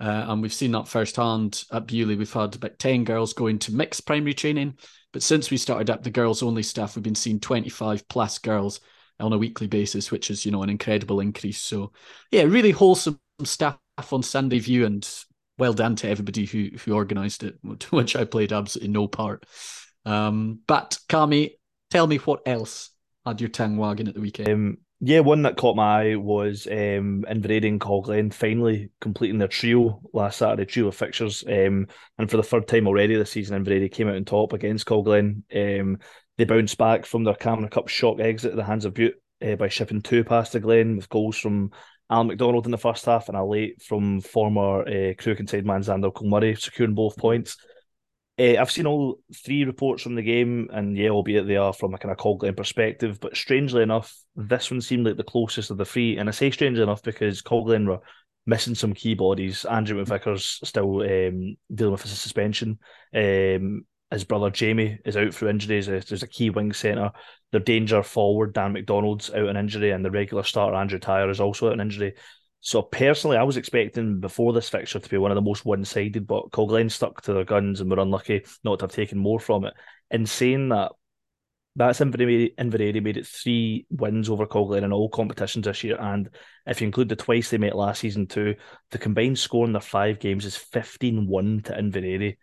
Uh, 0.00 0.26
and 0.28 0.42
we've 0.42 0.52
seen 0.52 0.70
that 0.72 0.86
firsthand 0.86 1.64
at 1.72 1.86
Beauly. 1.86 2.16
We've 2.16 2.32
had 2.32 2.54
about 2.54 2.78
10 2.78 3.02
girls 3.02 3.32
going 3.32 3.58
to 3.60 3.74
mixed 3.74 4.06
primary 4.06 4.32
training 4.32 4.78
but 5.12 5.22
since 5.22 5.50
we 5.50 5.56
started 5.56 5.90
up 5.90 6.02
the 6.02 6.10
girls 6.10 6.42
only 6.42 6.62
stuff, 6.62 6.96
we've 6.96 7.02
been 7.02 7.14
seeing 7.14 7.40
25 7.40 8.06
plus 8.08 8.38
girls 8.38 8.80
on 9.20 9.32
a 9.32 9.38
weekly 9.38 9.66
basis, 9.66 10.10
which 10.10 10.30
is, 10.30 10.44
you 10.44 10.52
know, 10.52 10.62
an 10.62 10.70
incredible 10.70 11.20
increase. 11.20 11.60
So 11.60 11.92
yeah, 12.30 12.42
really 12.42 12.70
wholesome 12.70 13.18
stuff 13.44 13.78
on 14.10 14.22
Sunday 14.22 14.58
View 14.58 14.84
and 14.84 15.08
well 15.58 15.72
done 15.72 15.96
to 15.96 16.08
everybody 16.08 16.44
who 16.44 16.70
who 16.84 16.92
organised 16.92 17.42
it, 17.42 17.58
which 17.90 18.16
I 18.16 18.24
played 18.24 18.52
absolutely 18.52 18.92
no 18.92 19.08
part. 19.08 19.44
Um, 20.04 20.60
but 20.66 20.98
Kami, 21.08 21.58
tell 21.90 22.06
me 22.06 22.18
what 22.18 22.42
else 22.46 22.90
had 23.26 23.40
your 23.40 23.50
tongue 23.50 23.76
wagging 23.76 24.08
at 24.08 24.14
the 24.14 24.20
weekend? 24.20 24.48
Um, 24.48 24.78
yeah, 25.00 25.20
one 25.20 25.42
that 25.42 25.56
caught 25.56 25.76
my 25.76 26.02
eye 26.02 26.16
was 26.16 26.66
um, 26.66 27.24
Inveraray 27.28 27.68
and 27.68 27.80
Col 27.80 28.02
Glen 28.02 28.30
finally 28.30 28.90
completing 29.00 29.38
their 29.38 29.46
trio 29.46 30.00
last 30.12 30.38
Saturday, 30.38 30.64
trio 30.64 30.88
of 30.88 30.96
fixtures. 30.96 31.44
Um, 31.46 31.86
and 32.18 32.28
for 32.28 32.36
the 32.36 32.42
third 32.42 32.66
time 32.66 32.88
already 32.88 33.14
this 33.14 33.30
season, 33.30 33.64
Inveraray 33.64 33.92
came 33.92 34.08
out 34.08 34.16
on 34.16 34.24
top 34.24 34.52
against 34.52 34.86
Col 34.86 35.04
Glen. 35.04 35.44
Um, 35.54 35.98
they 36.36 36.44
bounced 36.44 36.78
back 36.78 37.06
from 37.06 37.22
their 37.22 37.34
Camanachd 37.34 37.70
Cup 37.70 37.88
shock 37.88 38.18
exit 38.18 38.50
at 38.50 38.56
the 38.56 38.64
hands 38.64 38.84
of 38.84 38.94
Bute 38.94 39.14
uh, 39.40 39.54
by 39.54 39.68
shipping 39.68 40.02
two 40.02 40.24
past 40.24 40.52
the 40.52 40.60
Glen 40.60 40.96
with 40.96 41.08
goals 41.08 41.38
from 41.38 41.70
Alan 42.10 42.26
McDonald 42.26 42.64
in 42.64 42.72
the 42.72 42.78
first 42.78 43.04
half 43.04 43.28
and 43.28 43.36
a 43.36 43.44
late 43.44 43.80
from 43.80 44.20
former 44.20 44.80
uh, 44.82 45.14
Cruachan 45.14 45.64
man 45.64 45.82
Xander 45.82 46.12
Kilmurray, 46.12 46.58
securing 46.58 46.94
both 46.94 47.16
points. 47.16 47.56
Uh, 48.38 48.56
I've 48.60 48.70
seen 48.70 48.86
all 48.86 49.18
three 49.44 49.64
reports 49.64 50.02
from 50.02 50.14
the 50.14 50.22
game, 50.22 50.68
and 50.72 50.96
yeah, 50.96 51.10
albeit 51.10 51.48
they 51.48 51.56
are 51.56 51.72
from 51.72 51.94
a 51.94 51.98
kind 51.98 52.12
of 52.12 52.18
Col 52.18 52.36
Glen 52.36 52.54
perspective, 52.54 53.18
but 53.20 53.36
strangely 53.36 53.82
enough, 53.82 54.14
this 54.36 54.70
one 54.70 54.80
seemed 54.80 55.06
like 55.06 55.16
the 55.16 55.24
closest 55.24 55.70
of 55.70 55.76
the 55.76 55.84
three. 55.84 56.18
And 56.18 56.28
I 56.28 56.32
say 56.32 56.50
strangely 56.50 56.82
enough 56.82 57.02
because 57.02 57.42
Col 57.42 57.64
Glen 57.64 57.86
were 57.86 57.98
missing 58.46 58.76
some 58.76 58.94
key 58.94 59.14
bodies. 59.14 59.64
Andrew 59.64 60.02
McVickers 60.02 60.64
still 60.64 61.02
um, 61.02 61.56
dealing 61.74 61.92
with 61.92 62.04
a 62.04 62.08
suspension. 62.08 62.78
Um, 63.12 63.84
his 64.10 64.24
brother 64.24 64.50
Jamie 64.50 64.98
is 65.04 65.16
out 65.16 65.34
through 65.34 65.50
injuries. 65.50 65.86
There's 65.86 66.22
a 66.22 66.28
key 66.28 66.50
wing 66.50 66.72
centre. 66.72 67.10
Their 67.50 67.60
danger 67.60 68.02
forward, 68.02 68.54
Dan 68.54 68.72
McDonald's 68.72 69.30
out 69.30 69.48
an 69.48 69.56
injury, 69.56 69.90
and 69.90 70.04
the 70.04 70.10
regular 70.10 70.44
starter, 70.44 70.76
Andrew 70.76 70.98
Tyre, 70.98 71.28
is 71.28 71.40
also 71.40 71.66
out 71.66 71.74
an 71.74 71.80
injury. 71.80 72.14
So 72.60 72.82
personally, 72.82 73.36
I 73.36 73.44
was 73.44 73.56
expecting 73.56 74.20
before 74.20 74.52
this 74.52 74.68
fixture 74.68 74.98
to 74.98 75.08
be 75.08 75.16
one 75.16 75.30
of 75.30 75.36
the 75.36 75.42
most 75.42 75.64
one-sided, 75.64 76.26
but 76.26 76.50
Col 76.50 76.66
Glen 76.66 76.90
stuck 76.90 77.22
to 77.22 77.32
their 77.32 77.44
guns 77.44 77.80
and 77.80 77.90
were 77.90 78.00
unlucky 78.00 78.44
not 78.64 78.80
to 78.80 78.84
have 78.84 78.92
taken 78.92 79.18
more 79.18 79.38
from 79.38 79.64
it. 79.64 79.74
In 80.10 80.26
saying 80.26 80.70
that, 80.70 80.92
that's 81.76 82.00
Inveraray, 82.00 82.56
Inveraray 82.56 83.00
made 83.00 83.16
it 83.16 83.26
three 83.26 83.86
wins 83.90 84.28
over 84.28 84.46
Col 84.46 84.66
Glen 84.66 84.82
in 84.82 84.92
all 84.92 85.08
competitions 85.08 85.66
this 85.66 85.84
year, 85.84 85.96
and 86.00 86.28
if 86.66 86.80
you 86.80 86.86
include 86.86 87.08
the 87.08 87.16
twice 87.16 87.50
they 87.50 87.58
met 87.58 87.76
last 87.76 88.00
season 88.00 88.26
too, 88.26 88.56
the 88.90 88.98
combined 88.98 89.38
score 89.38 89.64
in 89.64 89.72
their 89.72 89.80
five 89.80 90.18
games 90.18 90.44
is 90.44 90.56
15-1 90.56 91.64
to 91.64 91.72
Inveraray. 91.72 92.36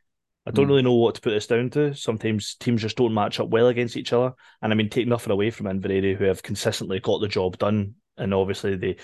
I 0.48 0.52
don't 0.52 0.68
mm. 0.68 0.70
really 0.70 0.82
know 0.84 0.94
what 0.94 1.16
to 1.16 1.22
put 1.22 1.32
this 1.32 1.48
down 1.48 1.72
to. 1.72 1.94
Sometimes 1.96 2.56
teams 2.56 2.82
just 2.82 2.98
don't 2.98 3.14
match 3.14 3.40
up 3.40 3.50
well 3.50 3.68
against 3.68 3.98
each 3.98 4.14
other. 4.14 4.34
And 4.62 4.72
I 4.72 4.76
mean, 4.76 4.90
take 4.90 5.08
nothing 5.08 5.32
away 5.32 5.50
from 5.50 5.66
Inveraray, 5.66 6.16
who 6.16 6.26
have 6.26 6.44
consistently 6.44 7.00
got 7.00 7.20
the 7.20 7.28
job 7.28 7.58
done. 7.58 7.96
And 8.18 8.34
obviously, 8.34 8.76
they 8.76 8.98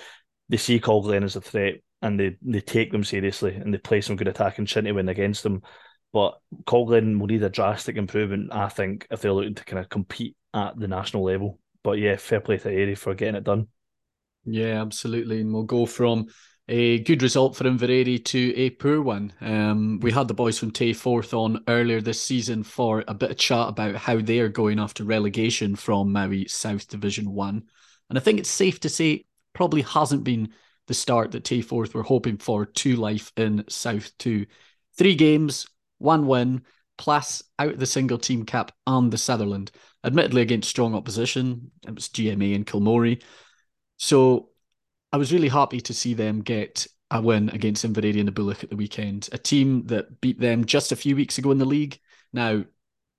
they 0.51 0.57
see 0.57 0.79
Colglen 0.81 1.23
as 1.23 1.37
a 1.37 1.41
threat 1.41 1.75
and 2.01 2.19
they, 2.19 2.35
they 2.41 2.59
take 2.59 2.91
them 2.91 3.05
seriously 3.05 3.55
and 3.55 3.73
they 3.73 3.77
play 3.77 4.01
some 4.01 4.17
good 4.17 4.27
attacking 4.27 4.65
shinty 4.65 4.93
win 4.93 5.07
against 5.07 5.43
them. 5.43 5.61
But 6.11 6.37
Colglen 6.65 7.19
will 7.19 7.27
need 7.27 7.41
a 7.41 7.49
drastic 7.49 7.95
improvement, 7.95 8.53
I 8.53 8.67
think, 8.67 9.07
if 9.09 9.21
they're 9.21 9.31
looking 9.31 9.55
to 9.55 9.63
kind 9.63 9.79
of 9.79 9.87
compete 9.87 10.35
at 10.53 10.77
the 10.77 10.89
national 10.89 11.23
level. 11.23 11.57
But 11.83 11.99
yeah, 11.99 12.17
fair 12.17 12.41
play 12.41 12.57
to 12.57 12.69
Airy 12.69 12.95
for 12.95 13.15
getting 13.15 13.35
it 13.35 13.45
done. 13.45 13.69
Yeah, 14.43 14.81
absolutely. 14.81 15.39
And 15.39 15.53
we'll 15.53 15.63
go 15.63 15.85
from 15.85 16.27
a 16.67 16.99
good 16.99 17.23
result 17.23 17.55
for 17.55 17.63
Inveraray 17.63 18.23
to 18.25 18.53
a 18.57 18.71
poor 18.71 19.01
one. 19.01 19.31
Um, 19.39 19.99
we 20.01 20.11
had 20.11 20.27
the 20.27 20.33
boys 20.33 20.59
from 20.59 20.73
Forth 20.93 21.33
on 21.33 21.63
earlier 21.69 22.01
this 22.01 22.21
season 22.21 22.63
for 22.63 23.05
a 23.07 23.13
bit 23.13 23.31
of 23.31 23.37
chat 23.37 23.69
about 23.69 23.95
how 23.95 24.19
they 24.19 24.39
are 24.39 24.49
going 24.49 24.79
after 24.79 25.05
relegation 25.05 25.77
from 25.77 26.09
Mowi 26.09 26.49
South 26.49 26.89
Division 26.89 27.31
1. 27.31 27.63
And 28.09 28.17
I 28.17 28.21
think 28.21 28.39
it's 28.39 28.49
safe 28.49 28.81
to 28.81 28.89
say 28.89 29.23
probably 29.53 29.81
hasn't 29.81 30.23
been 30.23 30.49
the 30.87 30.93
start 30.93 31.31
that 31.31 31.43
Tayforth 31.43 31.93
were 31.93 32.03
hoping 32.03 32.37
for 32.37 32.65
to 32.65 32.95
life 32.95 33.31
in 33.37 33.63
South 33.69 34.11
2. 34.19 34.45
Three 34.97 35.15
games, 35.15 35.67
one 35.99 36.27
win, 36.27 36.63
plus 36.97 37.41
out 37.59 37.77
the 37.77 37.85
single 37.85 38.17
team 38.17 38.45
cap 38.45 38.71
and 38.85 39.11
the 39.11 39.17
Sutherland. 39.17 39.71
Admittedly, 40.03 40.41
against 40.41 40.69
strong 40.69 40.95
opposition, 40.95 41.71
it 41.87 41.95
was 41.95 42.09
GMA 42.09 42.55
and 42.55 42.65
Kilmory. 42.65 43.21
So 43.97 44.49
I 45.11 45.17
was 45.17 45.31
really 45.31 45.47
happy 45.47 45.81
to 45.81 45.93
see 45.93 46.13
them 46.13 46.41
get 46.41 46.87
a 47.09 47.21
win 47.21 47.49
against 47.49 47.85
Inveraray 47.85 48.19
and 48.19 48.27
the 48.27 48.31
Bullough 48.31 48.63
at 48.63 48.69
the 48.69 48.75
weekend, 48.75 49.29
a 49.31 49.37
team 49.37 49.85
that 49.87 50.21
beat 50.21 50.39
them 50.39 50.65
just 50.65 50.91
a 50.91 50.95
few 50.95 51.15
weeks 51.15 51.37
ago 51.37 51.51
in 51.51 51.57
the 51.57 51.65
league. 51.65 51.99
Now, 52.33 52.63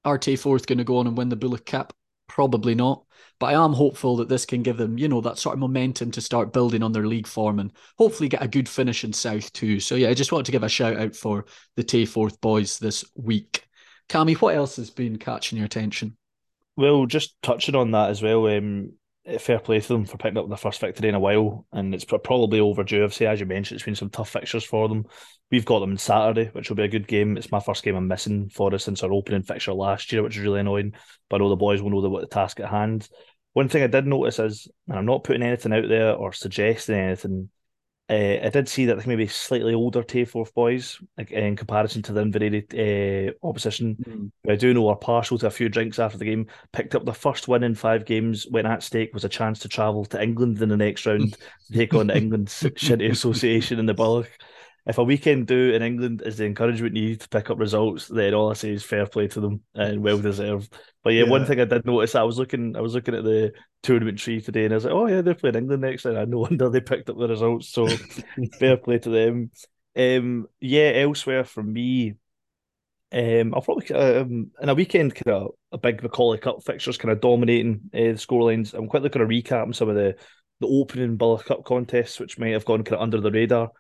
are 0.05 0.19
Tayforth 0.19 0.67
going 0.67 0.79
to 0.79 0.85
go 0.85 0.97
on 0.99 1.07
and 1.07 1.17
win 1.17 1.29
the 1.29 1.37
Bullough 1.37 1.65
Cup? 1.65 1.93
Probably 2.29 2.75
not. 2.75 3.05
But 3.39 3.55
I 3.55 3.65
am 3.65 3.73
hopeful 3.73 4.17
that 4.17 4.29
this 4.29 4.47
can 4.47 4.63
give 4.63 4.77
them, 4.77 4.99
you 4.99 5.09
know, 5.09 5.21
that 5.21 5.39
sort 5.39 5.55
of 5.55 5.59
momentum 5.59 6.13
to 6.13 6.21
start 6.21 6.53
building 6.53 6.83
on 6.83 6.93
their 6.93 7.07
league 7.07 7.27
form 7.27 7.59
and 7.59 7.73
hopefully 7.99 8.29
get 8.29 8.43
a 8.43 8.49
good 8.49 8.69
finish 8.69 9.03
in 9.03 9.13
South 9.13 9.53
too. 9.53 9.81
So 9.81 9.97
yeah, 9.97 10.09
I 10.09 10.15
just 10.15 10.31
wanted 10.31 10.47
to 10.47 10.53
give 10.53 10.63
a 10.63 10.69
shout 10.69 10.97
out 10.97 11.17
for 11.17 11.47
the 11.77 12.07
Forth 12.07 12.41
boys 12.41 12.79
this 12.79 13.05
week. 13.17 13.67
Cami, 14.09 14.37
what 14.37 14.55
else 14.55 14.77
has 14.77 14.91
been 14.91 15.19
catching 15.19 15.59
your 15.59 15.67
attention? 15.67 16.17
Well, 16.77 17.07
just 17.07 17.35
touching 17.43 17.75
on 17.75 17.91
that 17.91 18.11
as 18.11 18.23
well, 18.23 18.47
um, 18.47 18.93
Eh, 19.25 19.39
fair 19.39 19.61
play 19.61 19.79
to 19.79 19.89
them 19.89 20.05
for 20.05 20.17
picking 20.17 20.39
up 20.39 20.49
their 20.49 20.57
first 20.57 20.81
victory 20.81 21.09
in 21.09 21.15
a 21.15 21.21
while, 21.21 21.65
and 21.73 21.95
it's 21.95 22.05
probably 22.05 22.59
overdue. 22.59 23.09
Say, 23.09 23.27
as 23.27 23.39
you 23.39 23.47
mentioned, 23.47 23.77
it's 23.77 23.85
been 23.85 23.95
some 23.95 24.11
tough 24.11 24.31
fixtures 24.31 24.65
for 24.65 24.89
them. 24.89 25.05
We've 25.51 25.65
got 25.65 25.79
them 25.79 25.97
Saturday, 25.97 26.51
which 26.53 26.69
will 26.69 26.77
be 26.77 26.83
a 26.83 26.89
good 26.89 27.07
game. 27.07 27.37
It's 27.37 27.53
my 27.53 27.61
first 27.61 27.85
game 27.85 27.95
I'm 27.95 28.09
missing 28.09 28.49
for 28.49 28.75
us 28.75 28.85
since 28.85 29.03
our 29.03 29.13
opening 29.13 29.43
fixture 29.43 29.75
last 29.75 30.13
year, 30.13 30.23
which 30.23 30.37
is 30.37 30.43
really 30.43 30.61
annoying. 30.61 30.95
But 31.29 31.37
I 31.37 31.39
know 31.45 31.51
the 31.51 31.57
boys 31.57 31.81
will 31.81 31.91
know 31.91 32.09
what 32.09 32.23
the 32.23 32.27
task 32.27 32.59
at 32.59 32.71
hand. 32.71 33.09
One 33.53 33.69
thing 33.69 33.83
I 33.85 33.87
did 33.87 34.07
notice 34.07 34.41
is, 34.41 34.67
and 34.89 34.99
I'm 34.99 35.07
not 35.07 35.25
putting 35.25 35.43
anything 35.43 35.73
out 35.73 35.89
there 35.89 36.15
or 36.15 36.33
suggesting 36.33 36.97
anything, 36.97 37.51
uh, 38.13 38.45
I 38.45 38.51
did 38.51 38.69
see 38.69 38.85
that 38.87 38.99
they 38.99 39.07
maybe 39.07 39.27
slightly 39.27 39.73
older 39.73 40.03
Forth 40.27 40.55
boys 40.55 41.01
in 41.31 41.57
comparison 41.57 42.03
to 42.03 42.13
the 42.13 42.23
Inveraray 42.23 43.31
uh, 43.31 43.33
opposition. 43.43 43.97
Mm. 44.07 44.53
I 44.53 44.57
do 44.57 44.75
know 44.75 44.89
are 44.89 44.97
partial 44.97 45.39
to 45.39 45.47
a 45.47 45.51
few 45.51 45.71
drinks 45.71 45.99
after 45.99 46.19
the 46.19 46.27
game. 46.27 46.47
Picked 46.73 46.95
up 46.95 47.07
the 47.07 47.15
first 47.15 47.49
win 47.49 47.63
in 47.63 47.75
five 47.75 48.05
games 48.05 48.47
when 48.51 48.67
at 48.67 48.83
stake 48.83 49.15
was 49.15 49.25
a 49.25 49.31
chance 49.31 49.61
to 49.61 49.69
travel 49.69 50.05
to 50.07 50.23
England 50.23 50.61
in 50.61 50.69
the 50.69 50.77
next 50.77 51.07
round 51.07 51.33
to 51.33 51.73
take 51.73 51.95
on 51.95 52.09
the 52.09 52.17
England 52.17 52.49
Shinty 52.49 53.11
Association 53.11 53.79
in 53.79 53.87
the 53.87 53.95
Bullough 53.95 54.27
if 54.87 54.99
a 54.99 55.05
weekend 55.05 55.47
do 55.47 55.73
in 55.73 55.83
England 55.83 56.23
is 56.25 56.39
the 56.39 56.45
encouragement 56.45 56.97
you 56.97 57.11
need 57.11 57.21
to 57.21 57.29
pick 57.29 57.51
up 57.51 57.59
results, 57.59 58.09
then 58.09 58.35
all 58.35 58.51
I 58.51 58.55
say 58.55 58.73
is 58.73 58.83
fair 58.83 59.07
play 59.07 59.29
to 59.29 59.41
them 59.41 59.61
and 59.75 60.03
well 60.03 60.19
deserved. 60.19 60.75
But 61.05 61.11
yeah, 61.13 61.25
yeah, 61.25 61.31
one 61.31 61.47
thing 61.47 61.61
I 61.61 61.67
did 61.67 61.87
notice, 61.87 62.15
I 62.17 62.25
was 62.25 62.39
looking, 62.39 62.75
I 62.77 62.81
was 62.81 62.95
looking 62.95 63.15
at 63.15 63.23
the 63.23 63.53
tournament 63.83 64.19
tree 64.19 64.41
today, 64.41 64.65
and 64.65 64.75
I 64.75 64.77
was 64.77 64.85
like, 64.85 64.95
oh 64.95 65.07
yeah, 65.07 65.21
they're 65.21 65.35
playing 65.35 65.57
England 65.57 65.83
next, 65.83 66.05
and 66.05 66.19
I 66.19 66.25
no 66.25 66.39
wonder 66.41 66.69
they 66.69 66.81
picked 66.81 67.11
up 67.11 67.19
the 67.19 67.29
results. 67.29 67.69
So 67.69 67.87
fair 68.59 68.77
play 68.77 68.99
to 68.99 69.11
them. 69.11 69.51
Um, 69.95 70.49
yeah, 70.61 70.93
elsewhere 70.95 71.45
for 71.45 71.63
me, 71.63 72.15
um, 73.13 73.55
I'll 73.55 73.63
probably 73.63 73.89
um, 73.91 74.51
in 74.61 74.69
a 74.69 74.75
weekend 74.75 75.15
kind 75.15 75.37
of 75.37 75.51
a 75.71 75.79
big 75.79 76.03
Macaulay 76.03 76.39
Cup 76.39 76.65
fixtures 76.65 76.97
kind 76.99 77.13
of 77.13 77.21
dominating 77.21 77.83
uh, 77.95 77.99
the 77.99 78.13
scorelines. 78.15 78.75
I'm 78.75 78.89
quite 78.89 79.03
looking 79.03 79.21
to 79.21 79.29
recap 79.29 79.73
some 79.75 79.89
of 79.89 79.95
the 79.95 80.17
the 80.61 80.69
opening 80.69 81.19
Bullough 81.19 81.45
Cup 81.45 81.65
contests, 81.65 82.19
which 82.19 82.39
might 82.39 82.53
have 82.53 82.65
gone 82.65 82.85
kind 82.85 82.97
of 82.97 83.03
under 83.03 83.21
the 83.21 83.31
radar. 83.31 83.71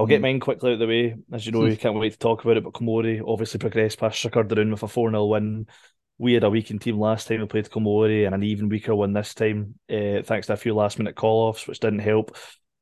I'll 0.00 0.06
get 0.06 0.20
mm. 0.20 0.22
mine 0.22 0.40
quickly 0.40 0.70
out 0.70 0.74
of 0.74 0.78
the 0.78 0.86
way. 0.86 1.14
As 1.30 1.44
you 1.44 1.52
know, 1.52 1.66
you 1.66 1.76
can't 1.76 1.94
wait 1.94 2.12
to 2.12 2.18
talk 2.18 2.42
about 2.42 2.56
it. 2.56 2.64
But 2.64 2.72
Kilmory 2.72 3.20
obviously 3.20 3.58
progressed 3.58 3.98
past 3.98 4.16
Strachur 4.16 4.70
with 4.70 4.82
a 4.82 4.88
4 4.88 5.10
0 5.10 5.26
win. 5.26 5.66
We 6.16 6.32
had 6.32 6.44
a 6.44 6.48
weakened 6.48 6.80
team 6.80 6.98
last 6.98 7.28
time 7.28 7.40
we 7.40 7.46
played 7.46 7.68
Kilmory 7.68 8.24
and 8.24 8.34
an 8.34 8.42
even 8.42 8.70
weaker 8.70 8.94
one 8.94 9.12
this 9.12 9.34
time, 9.34 9.74
uh, 9.90 10.22
thanks 10.22 10.46
to 10.46 10.54
a 10.54 10.56
few 10.56 10.72
last 10.72 10.96
minute 10.96 11.16
call 11.16 11.48
offs, 11.48 11.66
which 11.66 11.80
didn't 11.80 11.98
help. 11.98 12.34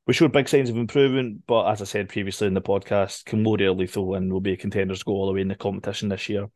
We 0.07 0.15
showed 0.15 0.31
big 0.31 0.49
signs 0.49 0.71
of 0.71 0.77
improvement, 0.77 1.43
but 1.49 1.67
as 1.67 1.83
I 1.83 1.87
said 1.87 2.09
previously 2.09 2.47
in 2.47 2.55
the 2.55 2.63
podcast, 2.63 3.25
Kilmory 3.25 3.67
are 3.67 3.73
lethal 3.73 4.15
and 4.15 4.33
will 4.33 4.41
be 4.41 4.53
a 4.53 4.57
contenders 4.57 5.01
to 5.01 5.05
go 5.05 5.15
all 5.15 5.27
the 5.27 5.33
way 5.33 5.41
in 5.41 5.49
the 5.49 5.57
competition 5.57 6.09
this 6.11 6.29
year. 6.29 6.49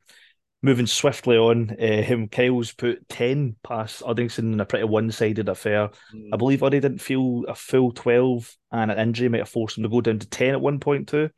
Moving 0.65 0.87
swiftly 0.87 1.37
on, 1.37 1.71
uh, 1.71 2.03
him 2.03 2.29
Kyle's 2.29 2.73
put 2.73 3.09
ten 3.09 3.57
past 3.65 4.01
Uddingston 4.03 4.53
in 4.53 4.61
a 4.61 4.65
pretty 4.65 4.85
one-sided 4.85 5.49
affair. 5.49 5.91
Mm. 6.15 6.29
I 6.33 6.37
believe 6.37 6.61
Uddy 6.61 6.81
didn't 6.81 7.01
feel 7.01 7.45
a 7.49 7.55
full 7.55 7.91
twelve, 7.91 8.55
and 8.71 8.91
an 8.91 8.99
injury 8.99 9.29
might 9.29 9.39
have 9.39 9.49
forced 9.49 9.77
him 9.77 9.83
to 9.83 9.89
go 9.89 10.01
down 10.01 10.21
to 10.21 10.29
ten 10.29 10.51
at 10.51 10.61
one 10.61 10.79
point 10.79 11.09
too. 11.09 11.31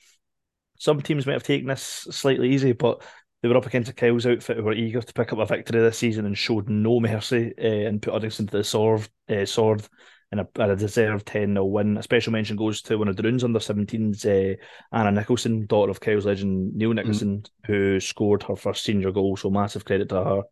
Some 0.78 1.00
teams 1.00 1.24
might 1.24 1.32
have 1.32 1.42
taken 1.42 1.68
this 1.68 1.82
slightly 1.82 2.52
easy, 2.52 2.72
but 2.72 3.02
they 3.42 3.48
were 3.48 3.56
up 3.56 3.64
against 3.64 3.90
a 3.90 3.94
Kyle's 3.94 4.26
outfit 4.26 4.58
who 4.58 4.62
were 4.62 4.74
eager 4.74 5.00
to 5.00 5.12
pick 5.14 5.32
up 5.32 5.38
a 5.38 5.46
victory 5.46 5.80
this 5.80 5.98
season 5.98 6.26
and 6.26 6.36
showed 6.36 6.68
no 6.68 7.00
mercy 7.00 7.54
uh, 7.58 7.88
and 7.88 8.02
put 8.02 8.12
Uddingston 8.12 8.50
to 8.50 8.58
the 8.58 8.64
sword. 8.64 9.08
Uh, 9.28 9.46
sword 9.46 9.82
and 10.30 10.40
a, 10.40 10.48
and 10.58 10.72
a 10.72 10.76
deserved 10.76 11.26
10 11.26 11.54
0 11.54 11.64
win. 11.64 11.96
A 11.96 12.02
special 12.02 12.32
mention 12.32 12.56
goes 12.56 12.82
to 12.82 12.96
one 12.96 13.08
of 13.08 13.16
Droon's 13.16 13.44
under 13.44 13.58
17s, 13.58 14.24
uh, 14.26 14.56
Anna 14.92 15.12
Nicholson, 15.12 15.66
daughter 15.66 15.90
of 15.90 16.00
Kyle's 16.00 16.26
legend 16.26 16.74
Neil 16.74 16.90
mm. 16.90 16.96
Nicholson, 16.96 17.42
mm. 17.42 17.66
who 17.66 18.00
scored 18.00 18.42
her 18.44 18.56
first 18.56 18.84
senior 18.84 19.12
goal. 19.12 19.36
So 19.36 19.50
massive 19.50 19.84
credit 19.84 20.08
to 20.10 20.16
her. 20.16 20.42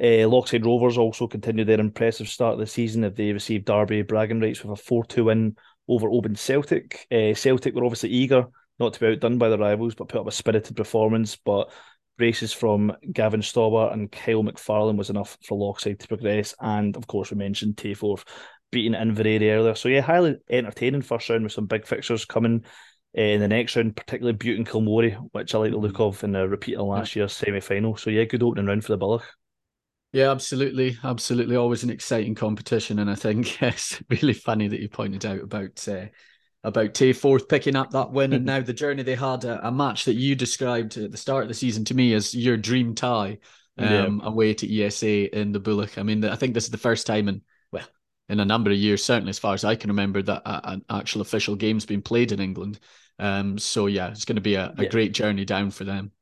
Uh, 0.00 0.28
Lochside 0.28 0.64
Rovers 0.64 0.96
also 0.96 1.26
continued 1.26 1.66
their 1.66 1.80
impressive 1.80 2.28
start 2.28 2.54
of 2.54 2.60
the 2.60 2.66
season 2.66 3.02
as 3.02 3.14
they 3.14 3.32
received 3.32 3.64
Derby 3.64 4.02
bragging 4.02 4.40
rights 4.40 4.62
with 4.62 4.78
a 4.78 4.82
4 4.82 5.04
2 5.04 5.24
win 5.24 5.56
over 5.88 6.08
Oban 6.08 6.36
Celtic. 6.36 7.06
Uh, 7.10 7.34
Celtic 7.34 7.74
were 7.74 7.84
obviously 7.84 8.10
eager 8.10 8.46
not 8.78 8.92
to 8.92 9.00
be 9.00 9.06
outdone 9.06 9.38
by 9.38 9.48
the 9.48 9.58
rivals, 9.58 9.94
but 9.94 10.08
put 10.08 10.20
up 10.20 10.28
a 10.28 10.32
spirited 10.32 10.76
performance. 10.76 11.36
But 11.36 11.72
races 12.18 12.52
from 12.52 12.92
Gavin 13.12 13.40
Stauber 13.40 13.92
and 13.92 14.10
Kyle 14.10 14.42
McFarlane 14.42 14.96
was 14.96 15.10
enough 15.10 15.36
for 15.44 15.58
Lochside 15.58 15.98
to 16.00 16.08
progress. 16.08 16.54
And 16.60 16.96
of 16.96 17.06
course, 17.06 17.30
we 17.30 17.36
mentioned 17.36 17.76
Tayforth 17.76 18.24
beating 18.70 18.92
Inveraray 18.92 19.50
earlier. 19.50 19.74
So 19.74 19.88
yeah, 19.88 20.00
highly 20.00 20.36
entertaining 20.50 21.02
first 21.02 21.28
round 21.28 21.44
with 21.44 21.52
some 21.52 21.66
big 21.66 21.86
fixtures 21.86 22.24
coming 22.24 22.64
uh, 23.16 23.20
in 23.20 23.40
the 23.40 23.48
next 23.48 23.76
round, 23.76 23.96
particularly 23.96 24.36
Bute 24.36 24.58
and 24.58 24.68
Kilmory, 24.68 25.12
which 25.32 25.54
I 25.54 25.58
like 25.58 25.70
the 25.70 25.78
look 25.78 26.00
of 26.00 26.22
in 26.24 26.32
the 26.32 26.48
repeat 26.48 26.76
of 26.76 26.86
last 26.86 27.16
year's 27.16 27.32
semi 27.32 27.60
final. 27.60 27.96
So 27.96 28.10
yeah, 28.10 28.24
good 28.24 28.42
opening 28.42 28.66
round 28.66 28.84
for 28.84 28.92
the 28.92 28.98
Bullough. 28.98 29.22
Yeah, 30.12 30.30
absolutely, 30.30 30.96
absolutely. 31.04 31.56
Always 31.56 31.82
an 31.82 31.90
exciting 31.90 32.34
competition, 32.34 32.98
and 32.98 33.10
I 33.10 33.14
think 33.14 33.62
it's 33.62 34.02
really 34.08 34.32
funny 34.32 34.68
that 34.68 34.80
you 34.80 34.88
pointed 34.88 35.26
out 35.26 35.40
about 35.40 35.86
uh, 35.88 36.06
about 36.64 36.94
Tayforth 36.94 37.48
picking 37.48 37.76
up 37.76 37.90
that 37.90 38.10
win, 38.10 38.32
and 38.32 38.44
now 38.46 38.60
the 38.60 38.72
journey 38.72 39.02
they 39.02 39.14
had 39.14 39.44
a, 39.44 39.68
a, 39.68 39.72
match 39.72 40.06
that 40.06 40.14
you 40.14 40.34
described 40.34 40.96
at 40.96 41.10
the 41.10 41.16
start 41.16 41.42
of 41.42 41.48
the 41.48 41.54
season 41.54 41.84
to 41.86 41.94
me 41.94 42.14
as 42.14 42.34
your 42.34 42.56
dream 42.56 42.94
tie 42.94 43.38
um, 43.76 44.20
yeah. 44.22 44.28
away 44.28 44.54
to 44.54 44.82
ESA 44.82 45.38
in 45.38 45.52
the 45.52 45.60
Bullough. 45.60 45.98
I 45.98 46.02
mean, 46.02 46.24
I 46.24 46.36
think 46.36 46.54
this 46.54 46.64
is 46.64 46.70
the 46.70 46.78
first 46.78 47.06
time 47.06 47.28
in 47.28 47.42
in 48.28 48.40
a 48.40 48.44
number 48.44 48.70
of 48.70 48.76
years, 48.76 49.04
certainly 49.04 49.30
as 49.30 49.38
far 49.38 49.54
as 49.54 49.64
I 49.64 49.74
can 49.74 49.90
remember, 49.90 50.22
that 50.22 50.42
an 50.44 50.84
actual 50.90 51.22
official 51.22 51.56
game's 51.56 51.86
been 51.86 52.02
played 52.02 52.32
in 52.32 52.40
England. 52.40 52.78
Um, 53.18 53.58
so 53.58 53.86
yeah, 53.86 54.10
it's 54.10 54.24
going 54.24 54.36
to 54.36 54.42
be 54.42 54.54
a, 54.54 54.72
a 54.76 54.82
yeah. 54.84 54.88
great 54.88 55.12
journey 55.12 55.44
down 55.44 55.70
for 55.70 55.84
them. 55.84 56.12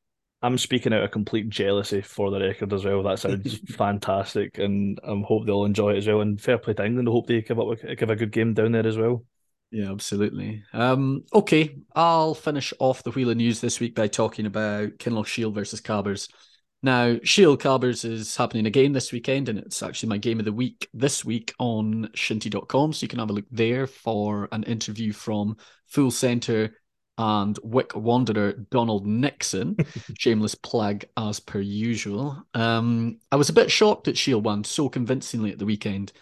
I'm 0.43 0.59
speaking 0.59 0.93
out 0.93 1.03
of 1.03 1.11
complete 1.11 1.49
jealousy 1.49 2.03
for 2.03 2.31
the 2.31 2.41
record 2.41 2.73
as 2.73 2.85
well. 2.85 3.03
That 3.03 3.19
sounds 3.19 3.59
fantastic, 3.77 4.59
and 4.59 4.99
I 5.03 5.21
hope 5.27 5.47
they'll 5.47 5.65
enjoy 5.65 5.95
it 5.95 5.99
as 5.99 6.07
well. 6.07 6.21
And 6.21 6.41
fair 6.41 6.59
play 6.59 6.75
to 6.75 6.85
England. 6.85 7.09
I 7.09 7.13
hope 7.13 7.27
they 7.27 7.43
give 7.43 7.59
up 7.59 7.79
give 7.97 8.11
a 8.11 8.17
good 8.17 8.33
game 8.33 8.55
down 8.55 8.73
there 8.73 8.87
as 8.87 8.99
well. 8.99 9.25
Yeah, 9.71 9.91
absolutely. 9.91 10.63
Um, 10.73 11.25
okay, 11.35 11.77
I'll 11.95 12.35
finish 12.35 12.73
off 12.79 13.03
the 13.03 13.11
wheel 13.11 13.31
of 13.31 13.37
news 13.37 13.61
this 13.61 13.81
week 13.81 13.95
by 13.95 14.07
talking 14.07 14.47
about 14.47 14.99
Kinlochshiel 14.99 15.53
versus 15.53 15.81
Cabbers. 15.81 16.29
Now, 16.87 17.17
Shiel 17.25 17.57
Cabbers 17.57 18.05
is 18.05 18.37
happening 18.37 18.67
again 18.67 18.93
this 18.93 19.11
weekend, 19.11 19.49
and 19.49 19.59
it's 19.59 19.83
actually 19.83 20.09
my 20.09 20.19
game 20.19 20.39
of 20.39 20.45
the 20.45 20.53
week 20.53 20.89
this 20.95 21.25
week 21.25 21.53
on 21.59 22.09
shinty.com. 22.15 22.93
So 22.93 23.03
you 23.03 23.09
can 23.09 23.19
have 23.19 23.29
a 23.29 23.33
look 23.33 23.47
there 23.51 23.89
for 23.89 24.49
an 24.53 24.63
interview 24.63 25.13
from 25.13 25.57
Full 25.89 26.13
Centre 26.13 26.77
and 27.19 27.59
Wick 27.65 27.97
Wanderer 27.97 28.53
Donald 28.71 29.05
Nixon. 29.05 29.77
Shameless 30.21 30.55
plug 30.55 31.05
as 31.17 31.41
per 31.41 31.59
usual. 31.59 32.41
Um, 32.55 33.19
I 33.33 33.35
was 33.37 33.49
a 33.49 33.53
bit 33.53 33.69
shocked 33.69 34.05
that 34.05 34.17
Shiel 34.17 34.41
won 34.41 34.63
so 34.63 34.89
convincingly 34.89 35.51
at 35.51 35.59
the 35.59 35.67
weekend. 35.67 36.13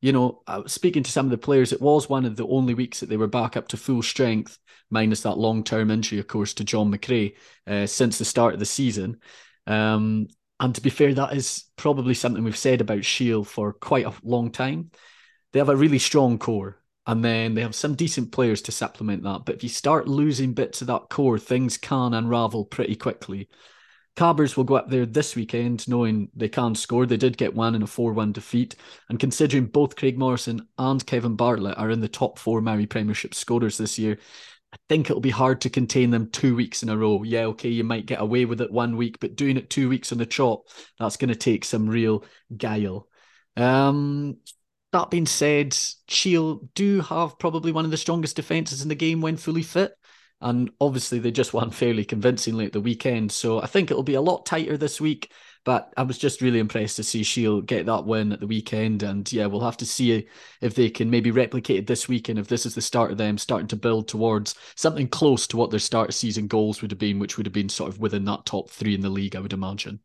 you 0.00 0.14
know, 0.14 0.40
speaking 0.64 1.02
to 1.02 1.10
some 1.10 1.26
of 1.26 1.30
the 1.30 1.36
players, 1.36 1.74
it 1.74 1.82
was 1.82 2.08
one 2.08 2.24
of 2.24 2.36
the 2.36 2.46
only 2.46 2.72
weeks 2.72 3.00
that 3.00 3.10
they 3.10 3.18
were 3.18 3.26
back 3.26 3.58
up 3.58 3.68
to 3.68 3.76
full 3.76 4.02
strength, 4.02 4.58
minus 4.88 5.20
that 5.20 5.36
long 5.36 5.62
term 5.62 5.90
injury, 5.90 6.18
of 6.18 6.28
course, 6.28 6.54
to 6.54 6.64
John 6.64 6.90
McRae 6.90 7.34
uh, 7.66 7.86
since 7.86 8.16
the 8.16 8.24
start 8.24 8.54
of 8.54 8.60
the 8.60 8.64
season. 8.64 9.18
Um, 9.68 10.28
and 10.58 10.74
to 10.74 10.80
be 10.80 10.90
fair, 10.90 11.14
that 11.14 11.34
is 11.34 11.64
probably 11.76 12.14
something 12.14 12.42
we've 12.42 12.56
said 12.56 12.80
about 12.80 13.04
Shiel 13.04 13.44
for 13.44 13.72
quite 13.72 14.06
a 14.06 14.14
long 14.24 14.50
time. 14.50 14.90
They 15.52 15.60
have 15.60 15.68
a 15.68 15.76
really 15.76 16.00
strong 16.00 16.38
core, 16.38 16.82
and 17.06 17.24
then 17.24 17.54
they 17.54 17.62
have 17.62 17.74
some 17.74 17.94
decent 17.94 18.32
players 18.32 18.62
to 18.62 18.72
supplement 18.72 19.22
that. 19.22 19.42
But 19.44 19.56
if 19.56 19.62
you 19.62 19.68
start 19.68 20.08
losing 20.08 20.54
bits 20.54 20.80
of 20.80 20.88
that 20.88 21.08
core, 21.10 21.38
things 21.38 21.76
can 21.76 22.14
unravel 22.14 22.64
pretty 22.64 22.96
quickly. 22.96 23.48
Cabbers 24.16 24.56
will 24.56 24.64
go 24.64 24.74
up 24.74 24.90
there 24.90 25.06
this 25.06 25.36
weekend 25.36 25.86
knowing 25.86 26.28
they 26.34 26.48
can 26.48 26.74
score. 26.74 27.06
They 27.06 27.16
did 27.16 27.36
get 27.36 27.54
one 27.54 27.76
in 27.76 27.82
a 27.84 27.86
4 27.86 28.12
1 28.12 28.32
defeat. 28.32 28.74
And 29.08 29.20
considering 29.20 29.66
both 29.66 29.94
Craig 29.94 30.18
Morrison 30.18 30.66
and 30.76 31.06
Kevin 31.06 31.36
Bartlett 31.36 31.78
are 31.78 31.90
in 31.90 32.00
the 32.00 32.08
top 32.08 32.36
four 32.36 32.60
Mowi 32.60 32.88
Premiership 32.88 33.32
scorers 33.32 33.78
this 33.78 33.96
year, 33.96 34.18
I 34.72 34.76
think 34.88 35.08
it'll 35.08 35.20
be 35.20 35.30
hard 35.30 35.62
to 35.62 35.70
contain 35.70 36.10
them 36.10 36.30
two 36.30 36.54
weeks 36.54 36.82
in 36.82 36.90
a 36.90 36.96
row. 36.96 37.22
Yeah, 37.22 37.46
okay, 37.46 37.70
you 37.70 37.84
might 37.84 38.06
get 38.06 38.20
away 38.20 38.44
with 38.44 38.60
it 38.60 38.70
one 38.70 38.96
week, 38.96 39.18
but 39.18 39.36
doing 39.36 39.56
it 39.56 39.70
two 39.70 39.88
weeks 39.88 40.12
on 40.12 40.18
the 40.18 40.26
trot, 40.26 40.60
that's 40.98 41.16
going 41.16 41.30
to 41.30 41.34
take 41.34 41.64
some 41.64 41.88
real 41.88 42.24
guile. 42.54 43.08
Um, 43.56 44.36
that 44.92 45.10
being 45.10 45.26
said, 45.26 45.76
Shiel 46.08 46.68
do 46.74 47.00
have 47.00 47.38
probably 47.38 47.72
one 47.72 47.86
of 47.86 47.90
the 47.90 47.96
strongest 47.96 48.36
defences 48.36 48.82
in 48.82 48.88
the 48.88 48.94
game 48.94 49.20
when 49.20 49.36
fully 49.36 49.62
fit. 49.62 49.92
And 50.40 50.70
obviously, 50.80 51.18
they 51.18 51.30
just 51.30 51.54
won 51.54 51.70
fairly 51.72 52.04
convincingly 52.04 52.66
at 52.66 52.72
the 52.72 52.80
weekend. 52.80 53.32
So 53.32 53.62
I 53.62 53.66
think 53.66 53.90
it'll 53.90 54.02
be 54.02 54.14
a 54.14 54.20
lot 54.20 54.46
tighter 54.46 54.76
this 54.76 55.00
week. 55.00 55.32
But 55.64 55.92
I 55.96 56.02
was 56.02 56.18
just 56.18 56.40
really 56.40 56.58
impressed 56.58 56.96
to 56.96 57.02
see 57.02 57.22
Shiel 57.22 57.60
get 57.60 57.86
that 57.86 58.06
win 58.06 58.32
at 58.32 58.40
the 58.40 58.46
weekend. 58.46 59.02
And 59.02 59.30
yeah, 59.32 59.46
we'll 59.46 59.60
have 59.60 59.76
to 59.78 59.86
see 59.86 60.26
if 60.60 60.74
they 60.74 60.90
can 60.90 61.10
maybe 61.10 61.30
replicate 61.30 61.78
it 61.78 61.86
this 61.86 62.08
weekend, 62.08 62.38
if 62.38 62.48
this 62.48 62.64
is 62.64 62.74
the 62.74 62.80
start 62.80 63.10
of 63.10 63.18
them 63.18 63.38
starting 63.38 63.68
to 63.68 63.76
build 63.76 64.08
towards 64.08 64.54
something 64.76 65.08
close 65.08 65.46
to 65.48 65.56
what 65.56 65.70
their 65.70 65.80
start 65.80 66.08
of 66.08 66.14
season 66.14 66.46
goals 66.46 66.80
would 66.80 66.90
have 66.90 66.98
been, 66.98 67.18
which 67.18 67.36
would 67.36 67.46
have 67.46 67.52
been 67.52 67.68
sort 67.68 67.90
of 67.90 68.00
within 68.00 68.24
that 68.24 68.46
top 68.46 68.70
three 68.70 68.94
in 68.94 69.00
the 69.00 69.10
league, 69.10 69.36
I 69.36 69.40
would 69.40 69.52
imagine. 69.52 70.00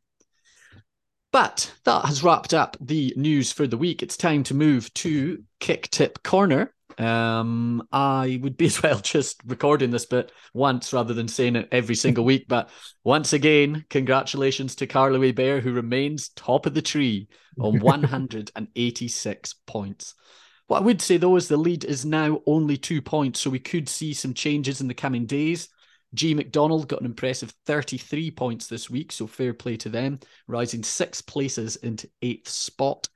But 1.32 1.74
that 1.86 2.06
has 2.06 2.24
wrapped 2.24 2.54
up 2.54 2.78
the 2.80 3.12
news 3.18 3.52
for 3.52 3.66
the 3.66 3.78
week. 3.78 4.04
It's 4.04 4.18
time 4.18 4.44
to 4.44 4.54
move 4.54 4.94
to 4.96 5.44
Kicktipp 5.60 6.22
Corner. 6.24 6.74
Um, 6.98 7.88
I 7.92 8.40
would 8.42 8.58
be 8.58 8.66
as 8.68 8.82
well 8.82 9.00
just 9.00 9.42
recording 9.46 9.92
this 9.92 10.06
bit 10.06 10.32
once 10.54 10.94
rather 10.94 11.14
than 11.14 11.28
saying 11.28 11.56
it 11.56 11.70
every 11.72 11.96
single 11.96 12.26
week. 12.26 12.46
But 12.48 12.70
once 13.04 13.34
again, 13.34 13.86
congratulations 13.90 14.76
to 14.76 14.88
Carloway 14.88 15.36
Bear, 15.36 15.62
who 15.62 15.74
remains 15.74 16.30
top 16.30 16.66
of 16.66 16.74
the 16.74 16.82
tree 16.82 17.28
on 17.60 17.80
186 17.82 19.56
points. 19.66 20.16
What 20.68 20.82
I 20.82 20.86
would 20.86 21.02
say 21.02 21.18
though 21.18 21.36
is 21.36 21.48
the 21.48 21.58
lead 21.58 21.84
is 21.84 22.06
now 22.06 22.42
only 22.46 22.78
two 22.78 23.02
points, 23.02 23.40
so 23.40 23.50
we 23.50 23.60
could 23.60 23.90
see 23.90 24.14
some 24.14 24.34
changes 24.34 24.82
in 24.82 24.88
the 24.88 24.94
coming 24.94 25.26
days. 25.26 25.70
G 26.14 26.34
McDonald 26.34 26.88
got 26.88 27.00
an 27.00 27.08
impressive 27.08 27.54
33 27.66 28.32
points 28.32 28.68
this 28.68 28.90
week, 28.90 29.12
so 29.12 29.26
fair 29.28 29.54
play 29.54 29.78
to 29.78 29.90
them, 29.90 30.20
rising 30.48 30.84
six 30.84 31.22
places 31.22 31.76
into 31.78 32.10
eighth 32.22 32.50
spot. 32.50 33.10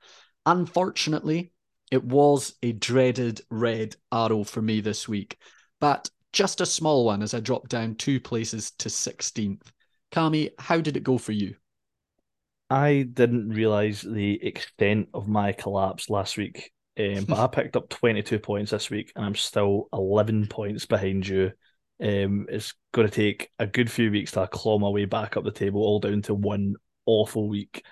Unfortunately, 0.45 1.51
it 1.91 2.03
was 2.03 2.55
a 2.61 2.73
dreaded 2.73 3.41
red 3.49 3.95
arrow 4.11 4.43
for 4.43 4.61
me 4.61 4.81
this 4.81 5.07
week, 5.07 5.37
but 5.79 6.09
just 6.33 6.61
a 6.61 6.65
small 6.65 7.05
one 7.05 7.21
as 7.21 7.33
I 7.33 7.39
dropped 7.39 7.69
down 7.69 7.95
two 7.95 8.19
places 8.19 8.71
to 8.71 8.89
16th. 8.89 9.61
Kami, 10.11 10.51
how 10.59 10.81
did 10.81 10.97
it 10.97 11.03
go 11.03 11.17
for 11.17 11.31
you? 11.31 11.55
I 12.69 13.07
didn't 13.11 13.49
realize 13.49 14.01
the 14.01 14.43
extent 14.45 15.09
of 15.13 15.27
my 15.27 15.53
collapse 15.53 16.09
last 16.09 16.37
week, 16.37 16.71
um, 16.99 17.25
but 17.25 17.39
I 17.39 17.47
picked 17.61 17.77
up 17.77 17.89
22 17.89 18.39
points 18.39 18.71
this 18.71 18.89
week 18.89 19.11
and 19.15 19.25
I'm 19.25 19.35
still 19.35 19.87
11 19.93 20.47
points 20.47 20.85
behind 20.85 21.25
you. 21.27 21.51
Um, 22.01 22.45
it's 22.49 22.73
going 22.91 23.07
to 23.07 23.13
take 23.13 23.49
a 23.57 23.65
good 23.65 23.89
few 23.89 24.11
weeks 24.11 24.31
to 24.31 24.47
claw 24.47 24.77
my 24.77 24.89
way 24.89 25.05
back 25.05 25.37
up 25.37 25.45
the 25.45 25.51
table, 25.51 25.81
all 25.81 25.99
down 25.99 26.21
to 26.23 26.33
one 26.33 26.75
awful 27.05 27.47
week. 27.47 27.83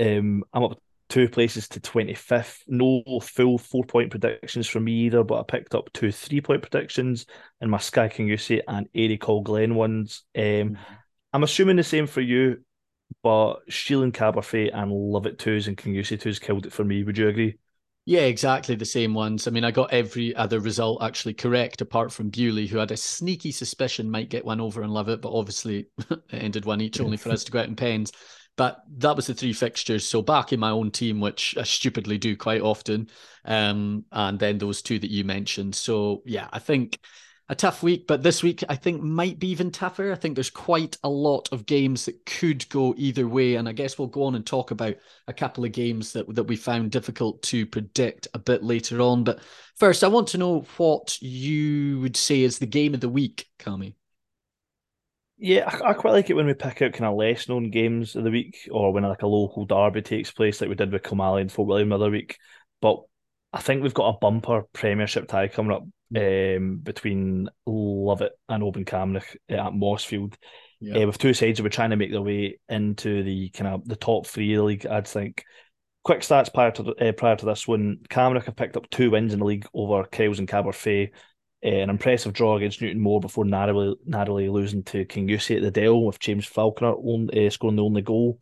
Um, 0.00 0.42
I'm 0.52 0.64
up 0.64 0.82
two 1.12 1.28
places 1.28 1.68
to 1.68 1.78
25th. 1.80 2.60
No 2.66 3.02
full 3.20 3.58
four 3.58 3.84
point 3.84 4.10
predictions 4.10 4.66
from 4.66 4.84
me 4.84 4.92
either, 4.92 5.22
but 5.22 5.40
I 5.40 5.42
picked 5.42 5.74
up 5.74 5.92
two 5.92 6.10
three 6.10 6.40
point 6.40 6.62
predictions 6.62 7.26
in 7.60 7.68
my 7.68 7.76
Skye 7.76 8.08
Kingussie 8.08 8.62
and 8.66 8.88
Airy 8.94 9.18
Col 9.18 9.42
Glen 9.42 9.74
ones. 9.74 10.24
Um, 10.34 10.42
mm-hmm. 10.42 10.74
I'm 11.34 11.42
assuming 11.42 11.76
the 11.76 11.82
same 11.82 12.06
for 12.06 12.22
you, 12.22 12.64
but 13.22 13.56
Shiel 13.68 14.02
and 14.02 14.14
Caberfeidh 14.14 14.70
and 14.72 14.90
Lovat 14.90 15.38
Twos 15.38 15.68
and 15.68 15.76
Kingussie 15.76 16.18
Twos 16.18 16.38
killed 16.38 16.64
it 16.64 16.72
for 16.72 16.82
me. 16.82 17.04
Would 17.04 17.18
you 17.18 17.28
agree? 17.28 17.58
Yeah, 18.06 18.22
exactly 18.22 18.74
the 18.74 18.86
same 18.86 19.12
ones. 19.12 19.46
I 19.46 19.50
mean, 19.50 19.64
I 19.64 19.70
got 19.70 19.92
every 19.92 20.34
other 20.34 20.60
result 20.60 21.02
actually 21.02 21.34
correct 21.34 21.82
apart 21.82 22.10
from 22.10 22.30
Beauly, 22.30 22.66
who 22.66 22.78
had 22.78 22.90
a 22.90 22.96
sneaky 22.96 23.52
suspicion 23.52 24.10
might 24.10 24.30
get 24.30 24.46
one 24.46 24.60
over 24.62 24.82
and 24.82 24.90
Lovat, 24.90 25.20
but 25.20 25.32
obviously 25.32 25.86
it 26.10 26.22
ended 26.30 26.64
one 26.64 26.80
each 26.80 27.00
only 27.00 27.18
for 27.18 27.30
us 27.32 27.44
to 27.44 27.52
go 27.52 27.60
out 27.60 27.68
in 27.68 27.76
pens. 27.76 28.12
But 28.56 28.82
that 28.98 29.16
was 29.16 29.26
the 29.26 29.34
three 29.34 29.54
fixtures. 29.54 30.06
So 30.06 30.20
back 30.20 30.52
in 30.52 30.60
my 30.60 30.70
own 30.70 30.90
team, 30.90 31.20
which 31.20 31.56
I 31.58 31.62
stupidly 31.62 32.18
do 32.18 32.36
quite 32.36 32.60
often, 32.60 33.08
um, 33.44 34.04
and 34.12 34.38
then 34.38 34.58
those 34.58 34.82
two 34.82 34.98
that 34.98 35.10
you 35.10 35.24
mentioned. 35.24 35.74
So 35.74 36.22
yeah, 36.26 36.48
I 36.52 36.58
think 36.58 36.98
a 37.48 37.54
tough 37.54 37.82
week, 37.82 38.06
but 38.06 38.22
this 38.22 38.42
week 38.42 38.64
I 38.68 38.76
think 38.76 39.02
might 39.02 39.38
be 39.38 39.48
even 39.48 39.70
tougher. 39.70 40.12
I 40.12 40.14
think 40.14 40.34
there's 40.34 40.50
quite 40.50 40.96
a 41.04 41.08
lot 41.08 41.48
of 41.52 41.66
games 41.66 42.06
that 42.06 42.24
could 42.24 42.68
go 42.68 42.94
either 42.96 43.28
way, 43.28 43.56
and 43.56 43.68
I 43.68 43.72
guess 43.72 43.98
we'll 43.98 44.08
go 44.08 44.24
on 44.24 44.34
and 44.36 44.46
talk 44.46 44.70
about 44.70 44.94
a 45.28 45.32
couple 45.32 45.64
of 45.64 45.72
games 45.72 46.12
that 46.12 46.34
that 46.34 46.44
we 46.44 46.56
found 46.56 46.90
difficult 46.90 47.42
to 47.44 47.66
predict 47.66 48.28
a 48.34 48.38
bit 48.38 48.62
later 48.62 49.00
on. 49.00 49.24
But 49.24 49.40
first, 49.76 50.04
I 50.04 50.08
want 50.08 50.28
to 50.28 50.38
know 50.38 50.64
what 50.76 51.20
you 51.20 52.00
would 52.00 52.16
say 52.16 52.42
is 52.42 52.58
the 52.58 52.66
game 52.66 52.94
of 52.94 53.00
the 53.00 53.08
week, 53.08 53.46
Kami. 53.58 53.96
Yeah, 55.44 55.68
I, 55.68 55.90
I, 55.90 55.94
quite 55.94 56.12
like 56.12 56.30
it 56.30 56.34
when 56.34 56.46
we 56.46 56.54
pick 56.54 56.82
out 56.82 56.92
kind 56.92 57.04
of 57.04 57.16
less 57.16 57.48
known 57.48 57.72
games 57.72 58.14
of 58.14 58.22
the 58.22 58.30
week, 58.30 58.68
or 58.70 58.92
when 58.92 59.02
like 59.02 59.22
a 59.22 59.26
local 59.26 59.64
derby 59.64 60.00
takes 60.00 60.30
place, 60.30 60.60
like 60.60 60.70
we 60.70 60.76
did 60.76 60.92
with 60.92 61.02
Kilmallie 61.02 61.40
and 61.40 61.50
Fort 61.50 61.66
William 61.66 61.88
the 61.88 61.96
other 61.96 62.12
week. 62.12 62.38
But 62.80 63.00
I 63.52 63.60
think 63.60 63.82
we've 63.82 63.92
got 63.92 64.10
a 64.10 64.18
bumper 64.18 64.62
Premiership 64.72 65.26
tie 65.26 65.48
coming 65.48 65.72
up 65.72 65.82
um, 66.16 66.78
between 66.80 67.48
Lovat 67.66 68.30
and 68.48 68.62
Oban 68.62 68.84
Camanachd 68.84 69.34
at 69.48 69.72
Mossfield. 69.72 70.34
Yeah. 70.80 70.98
Uh, 70.98 71.06
with 71.08 71.18
two 71.18 71.34
sides, 71.34 71.60
we're 71.60 71.70
trying 71.70 71.90
to 71.90 71.96
make 71.96 72.12
their 72.12 72.22
way 72.22 72.60
into 72.68 73.24
the 73.24 73.48
kind 73.48 73.74
of 73.74 73.88
the 73.88 73.96
top 73.96 74.28
three 74.28 74.54
of 74.54 74.58
the 74.58 74.64
league. 74.64 74.86
I'd 74.86 75.08
think. 75.08 75.42
Quick 76.04 76.20
stats 76.20 76.54
prior 76.54 76.70
to 76.72 76.94
uh, 77.00 77.12
prior 77.12 77.34
to 77.34 77.46
this 77.46 77.66
one, 77.66 77.98
Camanachd 78.08 78.44
have 78.44 78.56
picked 78.56 78.76
up 78.76 78.88
two 78.90 79.10
wins 79.10 79.32
in 79.32 79.40
the 79.40 79.44
league 79.44 79.66
over 79.74 80.04
Kyles 80.04 80.38
and 80.38 80.48
Caberfeidh 80.48 81.10
an 81.62 81.90
impressive 81.90 82.32
draw 82.32 82.56
against 82.56 82.80
Newtonmore 82.80 83.20
before 83.20 83.44
narrowly, 83.44 83.94
narrowly 84.04 84.48
losing 84.48 84.82
to 84.84 85.04
Kingussie 85.04 85.56
at 85.56 85.62
the 85.62 85.70
Dell 85.70 86.02
with 86.02 86.18
James 86.18 86.46
Falconer 86.46 86.92
uh, 86.92 87.50
scoring 87.50 87.76
the 87.76 87.84
only 87.84 88.02
goal. 88.02 88.40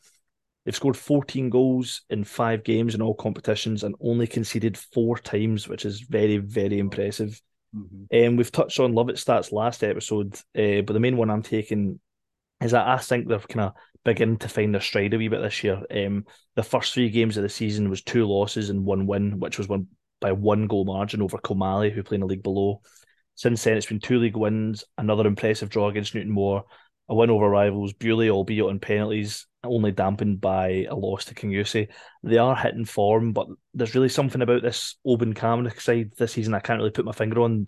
They've 0.64 0.74
scored 0.74 0.96
14 0.96 1.50
goals 1.50 2.02
in 2.10 2.24
five 2.24 2.64
games 2.64 2.94
in 2.94 3.02
all 3.02 3.14
competitions 3.14 3.82
and 3.82 3.94
only 4.00 4.26
conceded 4.26 4.76
four 4.76 5.18
times, 5.18 5.68
which 5.68 5.84
is 5.84 6.00
very, 6.00 6.36
very 6.38 6.78
impressive. 6.78 7.40
Mm-hmm. 7.74 8.26
Um, 8.26 8.36
we've 8.36 8.52
touched 8.52 8.80
on 8.80 8.92
Lovat 8.92 9.12
stats 9.12 9.52
last 9.52 9.84
episode, 9.84 10.34
uh, 10.58 10.82
but 10.82 10.92
the 10.92 11.00
main 11.00 11.16
one 11.16 11.30
I'm 11.30 11.42
taking 11.42 12.00
is 12.60 12.72
that 12.72 12.86
I 12.86 12.98
think 12.98 13.26
they're 13.28 13.38
kind 13.38 13.66
of 13.66 13.72
beginning 14.04 14.38
to 14.38 14.48
find 14.48 14.74
their 14.74 14.80
stride 14.80 15.14
a 15.14 15.18
wee 15.18 15.28
bit 15.28 15.40
this 15.40 15.62
year. 15.64 15.82
Um, 15.90 16.24
the 16.56 16.62
first 16.62 16.92
three 16.92 17.10
games 17.10 17.36
of 17.36 17.42
the 17.42 17.48
season 17.48 17.88
was 17.88 18.02
two 18.02 18.26
losses 18.26 18.70
and 18.70 18.84
one 18.84 19.06
win, 19.06 19.40
which 19.40 19.58
was 19.58 19.68
won 19.68 19.88
by 20.20 20.32
one 20.32 20.66
goal 20.66 20.84
margin 20.84 21.22
over 21.22 21.38
Kilmallie, 21.38 21.92
who 21.92 22.02
play 22.02 22.16
in 22.16 22.20
the 22.20 22.26
league 22.26 22.42
below. 22.42 22.82
Since 23.40 23.64
then, 23.64 23.78
it's 23.78 23.86
been 23.86 24.00
two 24.00 24.18
league 24.18 24.36
wins, 24.36 24.84
another 24.98 25.26
impressive 25.26 25.70
draw 25.70 25.88
against 25.88 26.12
Newtonmore, 26.12 26.64
a 27.08 27.14
win 27.14 27.30
over 27.30 27.48
rivals 27.48 27.94
Beauly, 27.94 28.28
albeit 28.28 28.66
on 28.66 28.80
penalties, 28.80 29.46
only 29.64 29.92
dampened 29.92 30.42
by 30.42 30.84
a 30.90 30.94
loss 30.94 31.24
to 31.24 31.34
Kingussie. 31.34 31.88
They 32.22 32.36
are 32.36 32.54
hitting 32.54 32.84
form, 32.84 33.32
but 33.32 33.46
there's 33.72 33.94
really 33.94 34.10
something 34.10 34.42
about 34.42 34.60
this 34.60 34.98
Oban 35.06 35.32
Camanachd 35.32 35.80
side 35.80 36.12
this 36.18 36.32
season 36.32 36.52
I 36.52 36.60
can't 36.60 36.80
really 36.80 36.90
put 36.90 37.06
my 37.06 37.12
finger 37.12 37.40
on. 37.40 37.66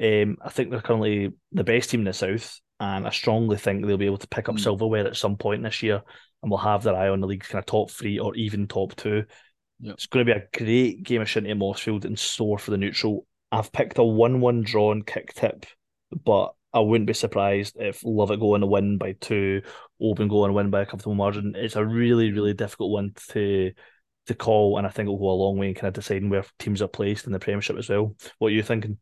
Um, 0.00 0.36
I 0.40 0.50
think 0.50 0.70
they're 0.70 0.80
currently 0.80 1.32
the 1.50 1.64
best 1.64 1.90
team 1.90 2.02
in 2.02 2.06
the 2.06 2.12
South, 2.12 2.60
and 2.78 3.04
I 3.04 3.10
strongly 3.10 3.56
think 3.56 3.84
they'll 3.84 3.96
be 3.96 4.06
able 4.06 4.18
to 4.18 4.28
pick 4.28 4.48
up 4.48 4.54
mm. 4.54 4.60
silverware 4.60 5.08
at 5.08 5.16
some 5.16 5.36
point 5.36 5.64
this 5.64 5.82
year, 5.82 6.00
and 6.44 6.48
we'll 6.48 6.58
have 6.58 6.84
their 6.84 6.94
eye 6.94 7.08
on 7.08 7.18
the 7.18 7.26
league's 7.26 7.48
kind 7.48 7.58
of 7.58 7.66
top 7.66 7.90
three 7.90 8.20
or 8.20 8.36
even 8.36 8.68
top 8.68 8.94
two. 8.94 9.24
Yep. 9.80 9.94
It's 9.94 10.06
going 10.06 10.24
to 10.24 10.32
be 10.32 10.38
a 10.38 10.46
great 10.56 11.02
game 11.02 11.22
of 11.22 11.26
shinty 11.26 11.58
Mossfield 11.58 12.04
and 12.04 12.16
store 12.16 12.60
for 12.60 12.70
the 12.70 12.78
neutral. 12.78 13.26
I've 13.50 13.72
picked 13.72 13.98
a 13.98 14.04
one-one 14.04 14.62
draw 14.62 14.92
and 14.92 15.06
Kicktipp, 15.06 15.64
but 16.24 16.54
I 16.72 16.80
wouldn't 16.80 17.06
be 17.06 17.14
surprised 17.14 17.76
if 17.78 18.02
Lovat 18.02 18.40
go 18.40 18.54
on 18.54 18.62
a 18.62 18.66
win 18.66 18.98
by 18.98 19.12
two, 19.20 19.62
Oban 20.00 20.28
go 20.28 20.44
and 20.44 20.54
win 20.54 20.70
by 20.70 20.82
a 20.82 20.86
comfortable 20.86 21.14
margin. 21.14 21.54
It's 21.56 21.76
a 21.76 21.84
really, 21.84 22.30
really 22.30 22.54
difficult 22.54 22.90
one 22.90 23.12
to 23.30 23.72
to 24.26 24.34
call, 24.34 24.76
and 24.76 24.86
I 24.86 24.90
think 24.90 25.06
it'll 25.06 25.18
go 25.18 25.30
a 25.30 25.32
long 25.32 25.56
way 25.58 25.68
in 25.68 25.74
kind 25.74 25.88
of 25.88 25.94
deciding 25.94 26.28
where 26.28 26.44
teams 26.58 26.82
are 26.82 26.88
placed 26.88 27.26
in 27.26 27.32
the 27.32 27.38
Premiership 27.38 27.78
as 27.78 27.88
well. 27.88 28.14
What 28.38 28.48
are 28.48 28.54
you 28.54 28.62
thinking? 28.62 28.98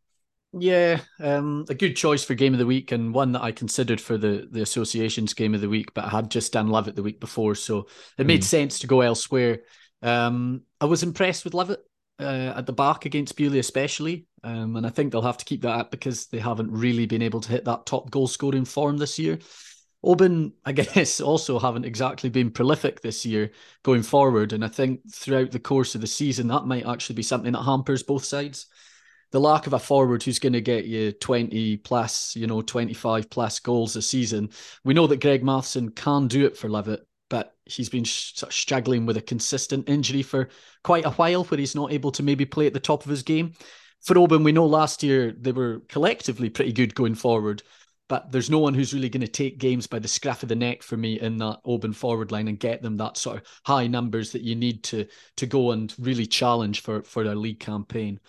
Yeah, 0.53 1.01
um, 1.19 1.65
a 1.69 1.75
good 1.75 1.97
choice 1.97 2.25
for 2.25 2.35
game 2.35 2.53
of 2.53 2.61
the 2.61 2.67
week, 2.67 2.93
and 2.93 3.13
one 3.13 3.33
that 3.33 3.43
I 3.43 3.51
considered 3.51 4.01
for 4.01 4.17
the 4.17 4.49
the 4.51 4.63
association's 4.63 5.35
game 5.35 5.55
of 5.55 5.61
the 5.61 5.69
week, 5.69 5.93
but 5.93 6.05
I 6.05 6.11
had 6.11 6.31
just 6.31 6.53
done 6.53 6.69
Lovat 6.69 6.95
the 6.95 7.03
week 7.03 7.21
before, 7.21 7.57
so 7.57 7.89
it 8.17 8.27
made 8.27 8.43
mm. 8.43 8.45
sense 8.45 8.79
to 8.79 8.87
go 8.87 9.01
elsewhere. 9.01 9.59
Um, 10.03 10.63
I 10.81 10.85
was 10.85 11.03
impressed 11.03 11.45
with 11.45 11.55
Lovat 11.55 11.79
uh, 12.19 12.55
at 12.57 12.67
the 12.67 12.73
back 12.73 13.05
against 13.05 13.37
Beauly, 13.37 13.59
especially. 13.59 14.27
Um, 14.43 14.77
and 14.77 14.87
I 14.87 14.91
think 14.91 15.13
they'll 15.13 15.23
have 15.23 15.39
to 15.39 15.45
keep 15.45 15.63
that 15.63 15.79
up 15.79 15.91
because 15.91 16.27
they 16.27 16.39
haven't 16.39 16.71
really 16.71 17.07
been 17.07 17.23
able 17.23 17.41
to 17.41 17.51
hit 17.51 17.65
that 17.65 17.87
top 17.87 18.11
goal 18.11 18.27
scoring 18.27 18.65
form 18.65 18.97
this 18.99 19.19
year. 19.19 19.39
Oban, 20.03 20.53
I 20.65 20.73
guess, 20.73 21.21
also 21.21 21.59
haven't 21.59 21.85
exactly 21.85 22.31
been 22.31 22.51
prolific 22.51 23.01
this 23.01 23.27
year 23.27 23.51
going 23.83 24.03
forward. 24.03 24.53
And 24.53 24.65
I 24.65 24.69
think 24.69 25.01
throughout 25.13 25.51
the 25.51 25.59
course 25.59 25.95
of 25.95 26.01
the 26.01 26.07
season, 26.07 26.49
that 26.49 26.67
might 26.67 26.87
actually 26.87 27.17
be 27.17 27.23
something 27.23 27.53
that 27.53 27.63
hampers 27.63 28.03
both 28.03 28.25
sides. 28.25 28.67
The 29.33 29.41
lack 29.41 29.67
of 29.67 29.73
a 29.73 29.79
forward 29.79 30.23
who's 30.23 30.39
going 30.39 30.53
to 30.53 30.61
get 30.61 30.85
you 30.85 31.11
20 31.11 31.79
plus, 31.79 32.37
you 32.37 32.47
know, 32.47 32.63
25 32.63 33.29
plus 33.29 33.59
goals 33.59 33.97
a 33.97 34.03
season. 34.03 34.51
We 34.85 34.95
know 34.95 35.09
that 35.09 35.21
Greg 35.21 35.43
Matheson 35.43 35.91
can 35.91 36.29
do 36.29 36.47
it 36.47 36.57
for 36.57 36.69
Lovat, 36.69 37.01
he's 37.67 37.89
been 37.89 38.05
sort 38.05 38.51
of 38.51 38.55
struggling 38.55 39.07
with 39.07 39.17
a 39.17 39.23
consistent 39.23 39.89
injury 39.89 40.23
for 40.23 40.49
quite 40.85 41.05
a 41.05 41.11
while 41.11 41.45
where 41.45 41.59
he's 41.59 41.75
not 41.75 41.93
able 41.93 42.13
to 42.13 42.23
maybe 42.23 42.45
play 42.45 42.67
at 42.67 42.73
the 42.73 42.81
top 42.81 43.05
of 43.05 43.11
his 43.11 43.23
game. 43.23 43.53
For 44.03 44.17
Oban, 44.19 44.45
we 44.45 44.53
know 44.53 44.67
last 44.67 45.03
year 45.03 45.35
they 45.39 45.53
were 45.53 45.83
collectively 45.89 46.49
pretty 46.49 46.73
good 46.73 46.95
going 46.95 47.15
forward, 47.15 47.63
but 48.09 48.31
there's 48.31 48.51
no 48.51 48.59
one 48.59 48.73
who's 48.73 48.95
really 48.95 49.09
going 49.09 49.23
to 49.23 49.29
take 49.29 49.59
games 49.59 49.87
by 49.87 49.99
the 49.99 50.09
scruff 50.09 50.43
of 50.43 50.49
the 50.49 50.55
neck 50.55 50.83
for 50.83 50.97
me 50.97 51.19
in 51.21 51.39
that 51.39 51.59
Oban 51.65 51.93
forward 51.93 52.31
line 52.31 52.47
and 52.47 52.61
get 52.61 52.83
them 52.83 52.97
that 52.99 53.17
sort 53.17 53.39
of 53.39 53.43
high 53.65 53.89
numbers 53.89 54.33
that 54.33 54.43
you 54.43 54.55
need 54.55 54.85
to 54.85 55.07
to 55.39 55.47
go 55.47 55.73
and 55.73 55.93
really 55.99 56.27
challenge 56.27 56.83
for 56.83 57.03
for 57.03 57.25
their 57.25 57.35
league 57.35 57.61
campaign. 57.61 58.21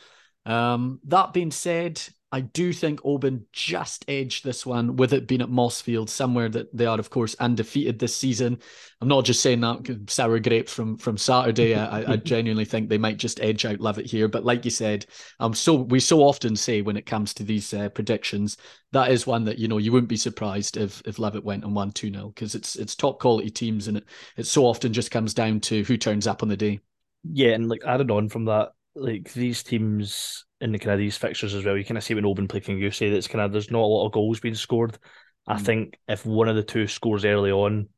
Um, 0.45 0.99
that 1.05 1.33
being 1.33 1.51
said, 1.51 2.01
I 2.37 2.41
do 2.41 2.71
think 2.71 2.99
Oban 3.03 3.47
just 3.51 4.05
edged 4.07 4.43
this 4.43 4.63
one 4.63 4.95
with 4.95 5.11
it 5.11 5.25
being 5.25 5.41
at 5.41 5.49
Mossfield, 5.49 6.07
somewhere 6.07 6.47
that 6.49 6.67
they 6.71 6.85
are, 6.85 6.99
of 6.99 7.09
course, 7.09 7.33
undefeated 7.39 7.97
this 7.97 8.15
season. 8.15 8.59
I'm 9.01 9.07
not 9.07 9.25
just 9.25 9.41
saying 9.41 9.61
that 9.61 10.05
sour 10.07 10.37
grapes 10.37 10.71
from 10.71 10.99
from 10.99 11.17
Saturday. 11.17 11.73
I, 11.73 12.11
I 12.11 12.15
genuinely 12.17 12.63
think 12.63 12.89
they 12.89 12.99
might 12.99 13.17
just 13.17 13.39
edge 13.39 13.65
out 13.65 13.79
Lovat 13.79 14.05
here. 14.05 14.27
But 14.27 14.45
like 14.45 14.65
you 14.65 14.69
said, 14.69 15.07
um, 15.39 15.55
so 15.55 15.73
we 15.73 15.99
so 15.99 16.19
often 16.19 16.55
say 16.55 16.83
when 16.83 16.95
it 16.95 17.07
comes 17.07 17.33
to 17.33 17.43
these 17.43 17.73
uh, 17.73 17.89
predictions, 17.89 18.57
that 18.91 19.09
is 19.09 19.25
one 19.25 19.43
that 19.45 19.57
you 19.57 19.67
know 19.67 19.79
you 19.79 19.91
wouldn't 19.91 20.07
be 20.07 20.15
surprised 20.15 20.77
if 20.77 21.01
if 21.05 21.17
Lovat 21.17 21.43
went 21.43 21.63
and 21.63 21.73
won 21.73 21.91
two 21.91 22.13
0 22.13 22.27
because 22.35 22.53
it's 22.53 22.75
it's 22.75 22.93
top 22.93 23.19
quality 23.19 23.49
teams 23.49 23.87
and 23.87 23.97
it 23.97 24.03
it 24.37 24.45
so 24.45 24.63
often 24.63 24.93
just 24.93 25.09
comes 25.09 25.33
down 25.33 25.59
to 25.61 25.81
who 25.85 25.97
turns 25.97 26.27
up 26.27 26.43
on 26.43 26.49
the 26.49 26.57
day. 26.57 26.81
Yeah, 27.23 27.53
and 27.53 27.67
like 27.67 27.81
added 27.83 28.11
on 28.11 28.29
from 28.29 28.45
that, 28.45 28.73
like 28.93 29.33
these 29.33 29.63
teams 29.63 30.45
in 30.61 30.71
the 30.71 30.79
kind 30.79 30.93
of 30.93 30.99
these 30.99 31.17
fixtures 31.17 31.53
as 31.53 31.63
well. 31.63 31.77
You 31.77 31.85
kind 31.85 31.97
of 31.97 32.03
see 32.03 32.13
when 32.13 32.25
Oban 32.25 32.47
play 32.47 32.59
King 32.59 32.91
say 32.91 33.09
that's 33.09 33.27
kind 33.27 33.41
of 33.41 33.51
there's 33.51 33.71
not 33.71 33.81
a 33.81 33.85
lot 33.85 34.05
of 34.05 34.11
goals 34.11 34.39
being 34.39 34.55
scored. 34.55 34.93
Mm. 34.93 34.97
I 35.47 35.57
think 35.57 35.97
if 36.07 36.25
one 36.25 36.49
of 36.49 36.55
the 36.55 36.63
two 36.63 36.87
scores 36.87 37.25
early 37.25 37.51
on, 37.51 37.89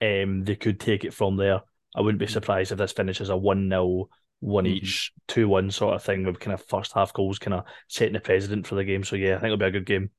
um, 0.00 0.44
they 0.44 0.56
could 0.56 0.80
take 0.80 1.04
it 1.04 1.14
from 1.14 1.36
there. 1.36 1.60
I 1.94 2.00
wouldn't 2.00 2.20
be 2.20 2.26
mm. 2.26 2.30
surprised 2.30 2.72
if 2.72 2.78
this 2.78 2.92
finishes 2.92 3.28
a 3.28 3.36
one 3.36 3.68
0 3.68 4.08
one 4.40 4.64
mm-hmm. 4.64 4.74
each, 4.74 5.12
two 5.28 5.48
one 5.48 5.70
sort 5.70 5.94
of 5.94 6.02
thing 6.02 6.24
with 6.24 6.40
kind 6.40 6.54
of 6.54 6.64
first 6.66 6.92
half 6.92 7.12
goals, 7.12 7.38
kind 7.38 7.54
of 7.54 7.64
setting 7.88 8.12
the 8.12 8.20
precedent 8.20 8.66
for 8.66 8.74
the 8.74 8.84
game. 8.84 9.04
So 9.04 9.16
yeah, 9.16 9.36
I 9.36 9.38
think 9.38 9.46
it'll 9.46 9.56
be 9.58 9.64
a 9.66 9.70
good 9.70 9.86
game. 9.86 10.10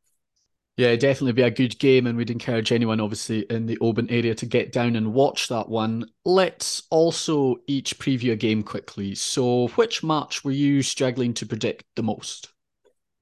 Yeah, 0.78 0.96
definitely 0.96 1.32
be 1.32 1.42
a 1.42 1.50
good 1.50 1.80
game, 1.80 2.06
and 2.06 2.16
we'd 2.16 2.30
encourage 2.30 2.72
anyone, 2.72 3.00
obviously, 3.00 3.40
in 3.50 3.66
the 3.66 3.80
Oban 3.80 4.12
area 4.12 4.36
to 4.36 4.46
get 4.46 4.72
down 4.72 4.96
and 4.96 5.12
watch 5.12 5.48
that 5.48 5.68
one. 5.68 6.06
Let's 6.24 6.84
also 6.92 7.56
each 7.66 7.98
preview 7.98 8.34
a 8.34 8.36
game 8.36 8.62
quickly. 8.62 9.16
So, 9.16 9.70
which 9.70 10.04
match 10.04 10.44
were 10.44 10.52
you 10.52 10.84
struggling 10.84 11.34
to 11.34 11.48
predict 11.48 11.84
the 11.96 12.04
most? 12.04 12.50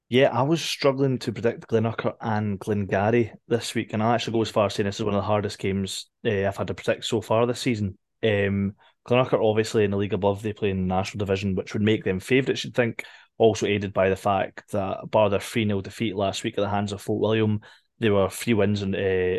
Yeah, 0.09 0.37
I 0.37 0.41
was 0.41 0.61
struggling 0.61 1.17
to 1.19 1.31
predict 1.31 1.67
Glenurquhart 1.69 2.17
and 2.19 2.59
Glengarry 2.59 3.31
this 3.47 3.73
week, 3.73 3.93
and 3.93 4.03
I 4.03 4.15
actually 4.15 4.33
go 4.33 4.41
as 4.41 4.51
far 4.51 4.65
as 4.65 4.73
saying 4.73 4.85
this 4.85 4.99
is 4.99 5.05
one 5.05 5.15
of 5.15 5.21
the 5.21 5.27
hardest 5.27 5.57
games 5.57 6.07
uh, 6.25 6.45
I've 6.45 6.57
had 6.57 6.67
to 6.67 6.73
predict 6.73 7.05
so 7.05 7.21
far 7.21 7.45
this 7.45 7.61
season. 7.61 7.97
Um, 8.21 8.75
Glenurquhart, 9.07 9.41
obviously, 9.41 9.85
in 9.85 9.91
the 9.91 9.97
league 9.97 10.13
above, 10.13 10.41
they 10.41 10.51
play 10.51 10.71
in 10.71 10.87
the 10.89 10.93
national 10.93 11.19
division, 11.25 11.55
which 11.55 11.71
would 11.71 11.81
make 11.83 12.03
them 12.03 12.19
favourites, 12.19 12.65
you'd 12.65 12.75
think 12.75 13.05
also 13.37 13.65
aided 13.65 13.93
by 13.93 14.09
the 14.09 14.15
fact 14.15 14.71
that 14.71 15.09
bar 15.11 15.29
their 15.29 15.39
3 15.39 15.65
0 15.65 15.81
defeat 15.81 16.15
last 16.15 16.43
week 16.43 16.57
at 16.57 16.61
the 16.61 16.69
hands 16.69 16.91
of 16.91 17.01
Fort 17.01 17.21
William, 17.21 17.61
they 17.99 18.09
were 18.09 18.29
three 18.29 18.53
wins 18.53 18.81
in, 18.81 18.95
uh, 18.95 18.97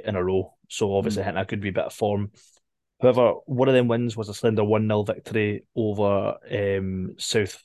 in 0.09 0.17
a 0.17 0.23
row. 0.23 0.55
So 0.69 0.97
obviously, 0.97 1.23
mm. 1.23 1.27
hitting 1.27 1.41
a 1.41 1.45
good 1.45 1.63
wee 1.63 1.71
bit 1.71 1.85
of 1.85 1.93
form. 1.93 2.33
However, 3.01 3.35
one 3.47 3.69
of 3.69 3.75
them 3.75 3.89
wins 3.89 4.17
was 4.17 4.29
a 4.29 4.35
slender 4.35 4.65
1 4.65 4.87
0 4.87 5.03
victory 5.03 5.65
over 5.75 6.37
um, 6.51 7.15
South 7.19 7.59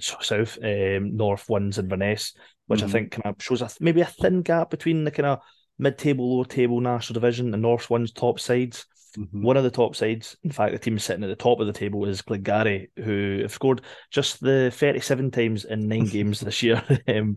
South 0.00 0.58
um, 0.62 1.16
North 1.16 1.48
wins 1.48 1.78
Inverness, 1.78 2.34
which 2.66 2.80
mm. 2.80 2.84
I 2.84 2.88
think 2.88 3.12
kind 3.12 3.26
of 3.26 3.42
shows 3.42 3.62
a, 3.62 3.70
maybe 3.80 4.00
a 4.00 4.06
thin 4.06 4.42
gap 4.42 4.70
between 4.70 5.04
the 5.04 5.10
kind 5.10 5.26
of 5.26 5.40
mid 5.78 5.98
table, 5.98 6.36
low 6.36 6.44
table 6.44 6.80
national 6.80 7.14
division 7.14 7.52
and 7.52 7.62
North 7.62 7.90
one's 7.90 8.12
top 8.12 8.40
sides. 8.40 8.86
Mm-hmm. 9.18 9.42
One 9.42 9.56
of 9.56 9.64
the 9.64 9.70
top 9.70 9.94
sides, 9.94 10.36
in 10.42 10.50
fact, 10.50 10.72
the 10.72 10.78
team 10.78 10.98
sitting 10.98 11.22
at 11.22 11.28
the 11.28 11.36
top 11.36 11.60
of 11.60 11.66
the 11.66 11.72
table 11.72 12.06
is 12.06 12.22
Glengarry, 12.22 12.90
who 12.96 13.40
have 13.42 13.52
scored 13.52 13.82
just 14.10 14.40
the 14.40 14.70
37 14.74 15.30
times 15.30 15.64
in 15.64 15.88
nine 15.88 16.06
games 16.10 16.40
this 16.40 16.62
year. 16.62 16.82
Um, 17.06 17.36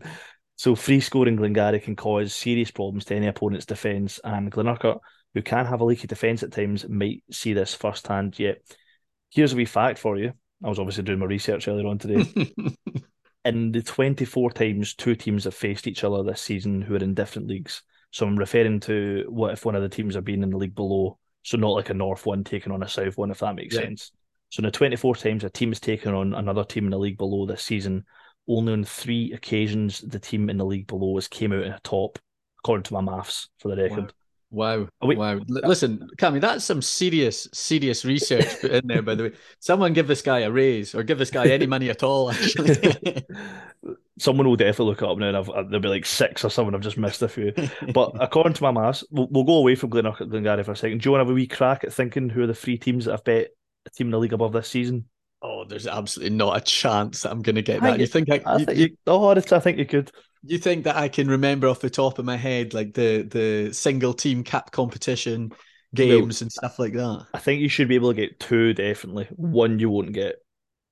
so 0.56 0.74
free 0.74 0.98
scoring 0.98 1.36
Glengarry 1.36 1.78
can 1.78 1.94
cause 1.94 2.34
serious 2.34 2.72
problems 2.72 3.04
to 3.06 3.14
any 3.14 3.28
opponent's 3.28 3.66
defence, 3.66 4.18
and 4.24 4.50
Glenurquhart, 4.50 4.98
who 5.34 5.42
can 5.42 5.66
have 5.66 5.80
a 5.80 5.84
leaky 5.84 6.08
defence 6.08 6.42
at 6.42 6.50
times, 6.50 6.88
might 6.88 7.22
see 7.30 7.52
this 7.52 7.74
firsthand. 7.74 8.36
Yet, 8.38 8.58
here's 9.30 9.52
a 9.52 9.56
wee 9.56 9.66
fact 9.66 10.00
for 10.00 10.18
you. 10.18 10.32
I 10.64 10.68
was 10.68 10.80
obviously 10.80 11.04
doing 11.04 11.20
my 11.20 11.26
research 11.26 11.68
earlier 11.68 11.86
on 11.86 11.98
today. 11.98 12.52
in 13.44 13.70
the 13.70 13.82
24 13.82 14.50
times 14.50 14.94
two 14.94 15.14
teams 15.14 15.44
have 15.44 15.54
faced 15.54 15.86
each 15.86 16.02
other 16.02 16.24
this 16.24 16.42
season 16.42 16.82
who 16.82 16.96
are 16.96 17.04
in 17.04 17.14
different 17.14 17.46
leagues, 17.46 17.82
so 18.10 18.26
I'm 18.26 18.36
referring 18.36 18.80
to 18.80 19.26
what 19.28 19.52
if 19.52 19.64
one 19.64 19.76
of 19.76 19.82
the 19.82 19.88
teams 19.88 20.16
are 20.16 20.22
being 20.22 20.42
in 20.42 20.50
the 20.50 20.56
league 20.56 20.74
below 20.74 21.18
so 21.48 21.56
not 21.56 21.70
like 21.70 21.88
a 21.88 21.94
North 21.94 22.26
one 22.26 22.44
taking 22.44 22.72
on 22.72 22.82
a 22.82 22.88
South 22.88 23.16
one, 23.16 23.30
if 23.30 23.38
that 23.38 23.54
makes 23.54 23.74
yeah. 23.74 23.80
sense. 23.80 24.12
So 24.50 24.60
in 24.60 24.66
the 24.66 24.70
24 24.70 25.16
times 25.16 25.44
a 25.44 25.48
team 25.48 25.70
has 25.70 25.80
taken 25.80 26.12
on 26.12 26.34
another 26.34 26.62
team 26.62 26.84
in 26.84 26.90
the 26.90 26.98
league 26.98 27.16
below 27.16 27.46
this 27.46 27.62
season, 27.62 28.04
only 28.46 28.74
on 28.74 28.84
three 28.84 29.32
occasions 29.32 30.00
the 30.00 30.18
team 30.18 30.50
in 30.50 30.58
the 30.58 30.66
league 30.66 30.86
below 30.86 31.14
has 31.14 31.26
came 31.26 31.54
out 31.54 31.62
in 31.62 31.72
a 31.72 31.80
top, 31.82 32.18
according 32.58 32.82
to 32.82 32.92
my 32.92 33.00
maths 33.00 33.48
for 33.60 33.74
the 33.74 33.82
record. 33.82 34.12
Wow. 34.50 34.88
Oh, 35.00 35.06
we, 35.06 35.16
wow. 35.16 35.40
Listen, 35.48 36.06
Cammy, 36.18 36.38
that's 36.38 36.66
some 36.66 36.82
serious, 36.82 37.48
serious 37.54 38.04
research 38.04 38.60
put 38.60 38.72
in 38.72 38.86
there, 38.86 39.00
by 39.00 39.14
the 39.14 39.22
way. 39.24 39.32
Someone 39.58 39.94
give 39.94 40.06
this 40.06 40.22
guy 40.22 40.40
a 40.40 40.50
raise 40.50 40.94
or 40.94 41.02
give 41.02 41.18
this 41.18 41.30
guy 41.30 41.46
any 41.48 41.66
money 41.66 41.88
at 41.88 42.02
all, 42.02 42.30
actually. 42.30 42.76
Someone 44.18 44.46
will 44.46 44.56
definitely 44.56 44.86
look 44.86 45.02
it 45.02 45.08
up 45.08 45.18
now 45.18 45.28
and 45.28 45.36
I've, 45.36 45.48
uh, 45.48 45.62
there'll 45.62 45.80
be 45.80 45.88
like 45.88 46.06
six 46.06 46.44
or 46.44 46.50
someone 46.50 46.74
I've 46.74 46.80
just 46.80 46.98
missed 46.98 47.22
a 47.22 47.28
few. 47.28 47.52
But 47.94 48.12
according 48.20 48.54
to 48.54 48.62
my 48.62 48.72
maths, 48.72 49.04
we'll, 49.10 49.28
we'll 49.30 49.44
go 49.44 49.58
away 49.58 49.74
from 49.74 49.90
Glengarry, 49.90 50.26
Glengarry 50.26 50.64
for 50.64 50.72
a 50.72 50.76
second. 50.76 51.00
Do 51.00 51.08
you 51.08 51.12
want 51.12 51.20
to 51.20 51.24
have 51.26 51.30
a 51.30 51.34
wee 51.34 51.46
crack 51.46 51.84
at 51.84 51.92
thinking 51.92 52.28
who 52.28 52.42
are 52.42 52.46
the 52.46 52.54
three 52.54 52.78
teams 52.78 53.04
that 53.04 53.14
I've 53.14 53.24
bet 53.24 53.48
a 53.86 53.90
team 53.90 54.08
in 54.08 54.10
the 54.12 54.18
league 54.18 54.32
above 54.32 54.52
this 54.52 54.68
season? 54.68 55.06
Oh, 55.40 55.64
there's 55.64 55.86
absolutely 55.86 56.36
not 56.36 56.56
a 56.56 56.60
chance 56.60 57.22
that 57.22 57.30
I'm 57.30 57.42
going 57.42 57.56
to 57.56 57.62
get 57.62 57.80
that. 57.82 57.92
I, 57.92 57.96
you 57.96 58.06
think 58.06 58.28
I? 58.30 58.40
I 58.44 58.56
you, 58.58 58.66
think 58.66 58.78
you, 58.78 58.96
oh, 59.06 59.28
I 59.30 59.40
think 59.40 59.78
you 59.78 59.86
could. 59.86 60.10
You 60.42 60.58
think 60.58 60.84
that 60.84 60.96
I 60.96 61.08
can 61.08 61.28
remember 61.28 61.68
off 61.68 61.80
the 61.80 61.90
top 61.90 62.18
of 62.18 62.24
my 62.24 62.36
head, 62.36 62.74
like 62.74 62.94
the 62.94 63.22
the 63.22 63.72
single 63.72 64.14
team 64.14 64.42
cap 64.42 64.72
competition 64.72 65.52
games 65.94 66.42
and 66.42 66.50
stuff 66.50 66.78
like 66.78 66.92
that? 66.94 67.26
I 67.32 67.38
think 67.38 67.60
you 67.60 67.68
should 67.68 67.88
be 67.88 67.94
able 67.94 68.12
to 68.12 68.20
get 68.20 68.40
two 68.40 68.74
definitely. 68.74 69.28
One 69.30 69.78
you 69.78 69.90
won't 69.90 70.12
get. 70.12 70.36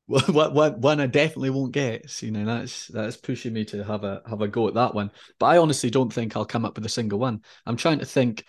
Well, 0.28 0.52
one, 0.52 0.80
one 0.80 1.00
I 1.00 1.06
definitely 1.06 1.50
won't 1.50 1.72
get. 1.72 2.08
So, 2.08 2.26
you 2.26 2.32
know, 2.32 2.44
that's 2.44 2.86
that's 2.88 3.16
pushing 3.16 3.52
me 3.52 3.64
to 3.66 3.82
have 3.82 4.04
a 4.04 4.22
have 4.28 4.40
a 4.40 4.46
go 4.46 4.68
at 4.68 4.74
that 4.74 4.94
one. 4.94 5.10
But 5.40 5.46
I 5.46 5.58
honestly 5.58 5.90
don't 5.90 6.12
think 6.12 6.36
I'll 6.36 6.44
come 6.44 6.64
up 6.64 6.76
with 6.76 6.86
a 6.86 6.90
single 6.90 7.18
one. 7.18 7.42
I'm 7.64 7.76
trying 7.76 7.98
to 7.98 8.06
think 8.06 8.44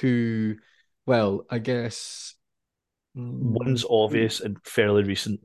who. 0.00 0.56
Well, 1.06 1.46
I 1.48 1.58
guess 1.60 2.34
one's 3.14 3.84
mm, 3.84 4.04
obvious 4.04 4.40
and 4.40 4.58
fairly 4.64 5.02
recent. 5.02 5.40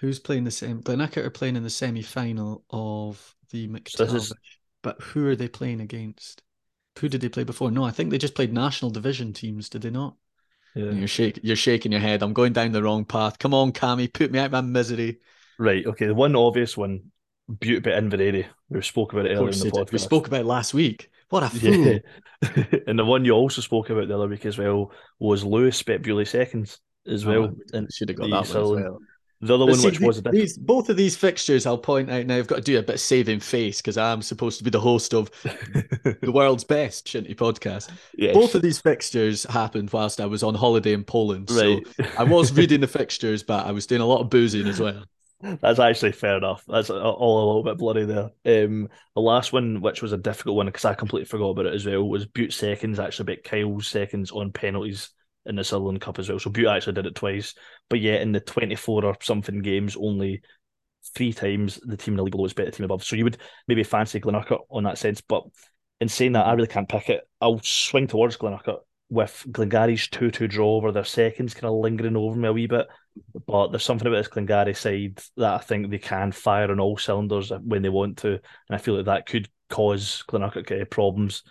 Who's 0.00 0.18
playing 0.18 0.44
the 0.44 0.50
same? 0.50 0.82
Glenurquhart 0.82 1.26
are 1.26 1.30
playing 1.30 1.56
in 1.56 1.62
the 1.62 1.70
semi 1.70 2.02
final 2.02 2.64
of 2.70 3.34
the 3.50 3.68
MacTavish. 3.68 3.96
So 3.96 4.04
is... 4.04 4.32
But 4.80 5.00
who 5.02 5.26
are 5.26 5.36
they 5.36 5.48
playing 5.48 5.80
against? 5.80 6.42
Who 7.00 7.08
did 7.08 7.20
they 7.20 7.28
play 7.28 7.44
before? 7.44 7.70
No, 7.70 7.84
I 7.84 7.90
think 7.90 8.10
they 8.10 8.18
just 8.18 8.34
played 8.34 8.52
national 8.52 8.90
division 8.92 9.32
teams, 9.32 9.68
did 9.68 9.82
they 9.82 9.90
not? 9.90 10.16
Yeah. 10.74 10.90
You're 10.92 11.08
shaking 11.08 11.44
you're 11.44 11.56
shaking 11.56 11.92
your 11.92 12.00
head. 12.00 12.22
I'm 12.22 12.32
going 12.32 12.52
down 12.52 12.72
the 12.72 12.82
wrong 12.82 13.04
path. 13.04 13.38
Come 13.38 13.54
on, 13.54 13.72
Cammy, 13.72 14.12
put 14.12 14.30
me 14.30 14.38
out 14.38 14.50
my 14.50 14.60
misery. 14.60 15.18
Right, 15.58 15.84
okay. 15.86 16.06
The 16.06 16.14
one 16.14 16.36
obvious 16.36 16.76
one, 16.76 17.10
Bute 17.48 17.82
Inveraray. 17.82 18.46
We 18.68 18.82
spoke 18.82 19.12
about 19.12 19.26
it 19.26 19.30
earlier 19.30 19.50
in 19.50 19.58
the 19.58 19.70
podcast. 19.70 19.92
We 19.92 19.98
spoke 19.98 20.26
about 20.28 20.40
it 20.40 20.46
last 20.46 20.74
week. 20.74 21.10
What 21.30 21.42
a 21.42 21.50
fool. 21.50 21.70
Yeah. 21.70 21.98
and 22.86 22.98
the 22.98 23.04
one 23.04 23.24
you 23.24 23.32
also 23.32 23.60
spoke 23.60 23.90
about 23.90 24.08
the 24.08 24.14
other 24.14 24.28
week 24.28 24.46
as 24.46 24.56
well 24.56 24.92
was 25.18 25.44
Lewis 25.44 25.82
bet 25.82 26.02
Beauly 26.02 26.26
seconds 26.26 26.78
as 27.06 27.26
oh, 27.26 27.28
well. 27.28 27.54
And 27.72 27.92
should 27.92 28.08
have 28.08 28.18
got 28.18 28.30
that 28.30 28.54
one 28.54 28.64
as 28.64 28.82
well. 28.82 28.98
The 29.40 29.54
other 29.54 29.66
but 29.66 29.70
one, 29.70 29.78
see, 29.78 29.86
which 29.86 30.00
was 30.00 30.18
a 30.18 30.22
these, 30.22 30.58
both 30.58 30.88
of 30.88 30.96
these 30.96 31.16
fixtures, 31.16 31.64
I'll 31.64 31.78
point 31.78 32.10
out 32.10 32.26
now. 32.26 32.36
I've 32.36 32.48
got 32.48 32.56
to 32.56 32.62
do 32.62 32.78
a 32.78 32.82
bit 32.82 32.96
of 32.96 33.00
saving 33.00 33.38
face 33.38 33.80
because 33.80 33.96
I'm 33.96 34.20
supposed 34.20 34.58
to 34.58 34.64
be 34.64 34.70
the 34.70 34.80
host 34.80 35.14
of 35.14 35.30
the 35.42 36.32
world's 36.32 36.64
best 36.64 37.06
Shinty 37.06 37.36
podcast. 37.36 37.88
Yes. 38.16 38.34
Both 38.34 38.56
of 38.56 38.62
these 38.62 38.80
fixtures 38.80 39.44
happened 39.44 39.90
whilst 39.92 40.20
I 40.20 40.26
was 40.26 40.42
on 40.42 40.56
holiday 40.56 40.92
in 40.92 41.04
Poland. 41.04 41.50
Right. 41.52 41.86
So 41.96 42.04
I 42.18 42.24
was 42.24 42.52
reading 42.56 42.80
the 42.80 42.88
fixtures, 42.88 43.44
but 43.44 43.64
I 43.64 43.70
was 43.70 43.86
doing 43.86 44.00
a 44.00 44.06
lot 44.06 44.22
of 44.22 44.30
boozing 44.30 44.66
as 44.66 44.80
well. 44.80 45.04
That's 45.40 45.78
actually 45.78 46.12
fair 46.12 46.38
enough. 46.38 46.64
That's 46.66 46.90
all 46.90 46.96
a 46.98 47.46
little 47.46 47.62
bit 47.62 47.78
bloody 47.78 48.04
there. 48.04 48.30
Um, 48.44 48.88
the 49.14 49.20
last 49.20 49.52
one, 49.52 49.80
which 49.80 50.02
was 50.02 50.10
a 50.10 50.18
difficult 50.18 50.56
one 50.56 50.66
because 50.66 50.84
I 50.84 50.94
completely 50.94 51.26
forgot 51.26 51.50
about 51.50 51.66
it 51.66 51.74
as 51.74 51.86
well, 51.86 52.02
was 52.02 52.26
Bute 52.26 52.52
seconds 52.52 52.98
actually 52.98 53.36
bet 53.36 53.44
Kyle's 53.44 53.86
seconds 53.86 54.32
on 54.32 54.50
penalties 54.50 55.10
in 55.48 55.56
the 55.56 55.64
Sutherland 55.64 56.00
Cup 56.00 56.18
as 56.18 56.28
well. 56.28 56.38
So 56.38 56.50
Bute 56.50 56.68
actually 56.68 56.92
did 56.94 57.06
it 57.06 57.14
twice, 57.14 57.54
but 57.88 58.00
yet 58.00 58.22
in 58.22 58.32
the 58.32 58.40
24 58.40 59.04
or 59.04 59.16
something 59.20 59.60
games, 59.60 59.96
only 59.96 60.42
three 61.14 61.32
times 61.32 61.80
the 61.82 61.96
team 61.96 62.14
in 62.14 62.16
the 62.18 62.22
league 62.24 62.32
below 62.32 62.44
is 62.44 62.52
better 62.52 62.70
team 62.70 62.84
above. 62.84 63.04
So 63.04 63.16
you 63.16 63.24
would 63.24 63.38
maybe 63.66 63.82
fancy 63.82 64.20
Glenurquhart 64.20 64.60
on 64.70 64.84
that 64.84 64.98
sense, 64.98 65.20
but 65.20 65.44
in 66.00 66.08
saying 66.08 66.32
that, 66.32 66.46
I 66.46 66.52
really 66.52 66.68
can't 66.68 66.88
pick 66.88 67.08
it. 67.08 67.26
I'll 67.40 67.60
swing 67.62 68.06
towards 68.06 68.36
Glenurquhart 68.36 68.80
with 69.10 69.46
Glengarry's 69.50 70.08
2 70.08 70.30
2 70.30 70.48
draw 70.48 70.76
over 70.76 70.92
their 70.92 71.04
seconds 71.04 71.54
kind 71.54 71.64
of 71.64 71.80
lingering 71.80 72.16
over 72.16 72.36
me 72.36 72.48
a 72.48 72.52
wee 72.52 72.66
bit. 72.66 72.86
But 73.46 73.68
there's 73.68 73.82
something 73.82 74.06
about 74.06 74.18
this 74.18 74.28
Glengarry 74.28 74.74
side 74.74 75.20
that 75.36 75.54
I 75.54 75.58
think 75.58 75.90
they 75.90 75.98
can 75.98 76.30
fire 76.30 76.70
on 76.70 76.78
all 76.78 76.96
cylinders 76.98 77.50
when 77.50 77.82
they 77.82 77.88
want 77.88 78.18
to. 78.18 78.28
And 78.28 78.40
I 78.70 78.78
feel 78.78 78.96
like 78.96 79.06
that 79.06 79.26
could 79.26 79.48
cause 79.70 80.22
Glenurquhart 80.28 80.90
problems, 80.90 81.42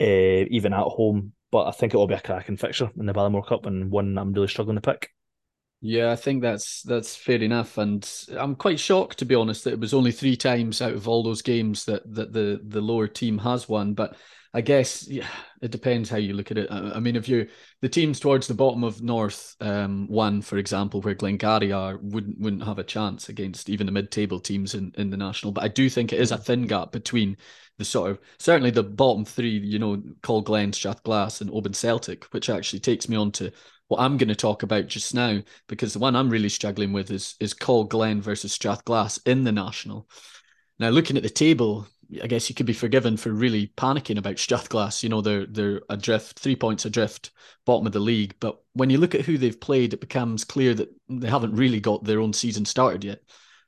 uh, 0.00 0.04
even 0.04 0.72
at 0.72 0.80
home. 0.80 1.32
But 1.50 1.66
I 1.66 1.70
think 1.70 1.94
it 1.94 1.96
will 1.96 2.06
be 2.06 2.14
a 2.14 2.20
cracking 2.20 2.56
fixture 2.56 2.90
in 2.98 3.06
the 3.06 3.12
Balliemore 3.12 3.44
Cup 3.44 3.66
and 3.66 3.90
one 3.90 4.18
I'm 4.18 4.32
really 4.32 4.48
struggling 4.48 4.76
to 4.76 4.80
pick. 4.80 5.10
Yeah, 5.80 6.10
I 6.10 6.16
think 6.16 6.42
that's 6.42 6.82
that's 6.82 7.14
fair 7.14 7.42
enough, 7.42 7.76
and 7.78 8.08
I'm 8.30 8.56
quite 8.56 8.80
shocked 8.80 9.18
to 9.18 9.26
be 9.26 9.34
honest 9.34 9.64
that 9.64 9.74
it 9.74 9.80
was 9.80 9.92
only 9.92 10.10
three 10.10 10.36
times 10.36 10.80
out 10.80 10.94
of 10.94 11.06
all 11.06 11.22
those 11.22 11.42
games 11.42 11.84
that 11.84 12.02
that 12.14 12.32
the 12.32 12.60
the 12.64 12.80
lower 12.80 13.06
team 13.06 13.38
has 13.38 13.68
won. 13.68 13.94
But 13.94 14.16
I 14.54 14.62
guess 14.62 15.06
yeah, 15.06 15.28
it 15.60 15.70
depends 15.70 16.08
how 16.08 16.16
you 16.16 16.32
look 16.32 16.50
at 16.50 16.56
it. 16.56 16.68
I, 16.70 16.98
mean, 16.98 17.14
if 17.14 17.28
you 17.28 17.46
the 17.82 17.90
teams 17.90 18.18
towards 18.18 18.46
the 18.46 18.54
bottom 18.54 18.84
of 18.84 19.02
North 19.02 19.54
um, 19.60 20.06
one, 20.08 20.40
for 20.40 20.56
example, 20.56 21.02
where 21.02 21.14
Glengarry 21.14 21.72
are, 21.72 21.98
wouldn't 21.98 22.38
wouldn't 22.38 22.64
have 22.64 22.78
a 22.78 22.84
chance 22.84 23.28
against 23.28 23.68
even 23.68 23.84
the 23.84 23.92
mid-table 23.92 24.40
teams 24.40 24.74
in, 24.74 24.92
in 24.96 25.10
the 25.10 25.18
national. 25.18 25.52
But 25.52 25.64
I 25.64 25.68
do 25.68 25.90
think 25.90 26.10
it 26.10 26.20
is 26.20 26.32
a 26.32 26.38
thin 26.38 26.66
gap 26.66 26.90
between 26.90 27.36
the 27.78 27.84
sort 27.84 28.10
of 28.10 28.18
certainly 28.38 28.70
the 28.70 28.82
bottom 28.82 29.24
three, 29.24 29.58
you 29.58 29.78
know, 29.78 30.02
Col 30.22 30.42
Glen, 30.42 30.72
Strathglass, 30.72 31.40
and 31.40 31.50
Oban 31.50 31.74
Celtic, 31.74 32.24
which 32.32 32.48
actually 32.48 32.80
takes 32.80 33.08
me 33.08 33.16
on 33.16 33.32
to 33.32 33.52
what 33.88 34.00
I'm 34.00 34.16
going 34.16 34.28
to 34.28 34.34
talk 34.34 34.62
about 34.62 34.88
just 34.88 35.14
now, 35.14 35.40
because 35.68 35.92
the 35.92 35.98
one 35.98 36.16
I'm 36.16 36.30
really 36.30 36.48
struggling 36.48 36.92
with 36.92 37.10
is 37.10 37.34
is 37.40 37.54
Glen 37.54 38.20
versus 38.20 38.56
Strathglass 38.56 39.20
in 39.26 39.44
the 39.44 39.52
national. 39.52 40.08
Now, 40.78 40.90
looking 40.90 41.16
at 41.16 41.22
the 41.22 41.30
table, 41.30 41.86
I 42.22 42.26
guess 42.26 42.48
you 42.48 42.54
could 42.54 42.66
be 42.66 42.72
forgiven 42.72 43.16
for 43.16 43.30
really 43.30 43.72
panicking 43.76 44.18
about 44.18 44.36
Strathglass. 44.36 45.02
You 45.02 45.08
know, 45.08 45.20
they're 45.20 45.46
they're 45.46 45.82
adrift, 45.88 46.38
three 46.38 46.56
points 46.56 46.84
adrift, 46.84 47.30
bottom 47.64 47.86
of 47.86 47.92
the 47.92 48.00
league. 48.00 48.34
But 48.40 48.58
when 48.74 48.90
you 48.90 48.98
look 48.98 49.14
at 49.14 49.22
who 49.22 49.38
they've 49.38 49.60
played, 49.60 49.92
it 49.92 50.00
becomes 50.00 50.44
clear 50.44 50.74
that 50.74 50.88
they 51.08 51.28
haven't 51.28 51.54
really 51.54 51.80
got 51.80 52.04
their 52.04 52.20
own 52.20 52.32
season 52.32 52.64
started 52.64 53.04
yet. 53.04 53.20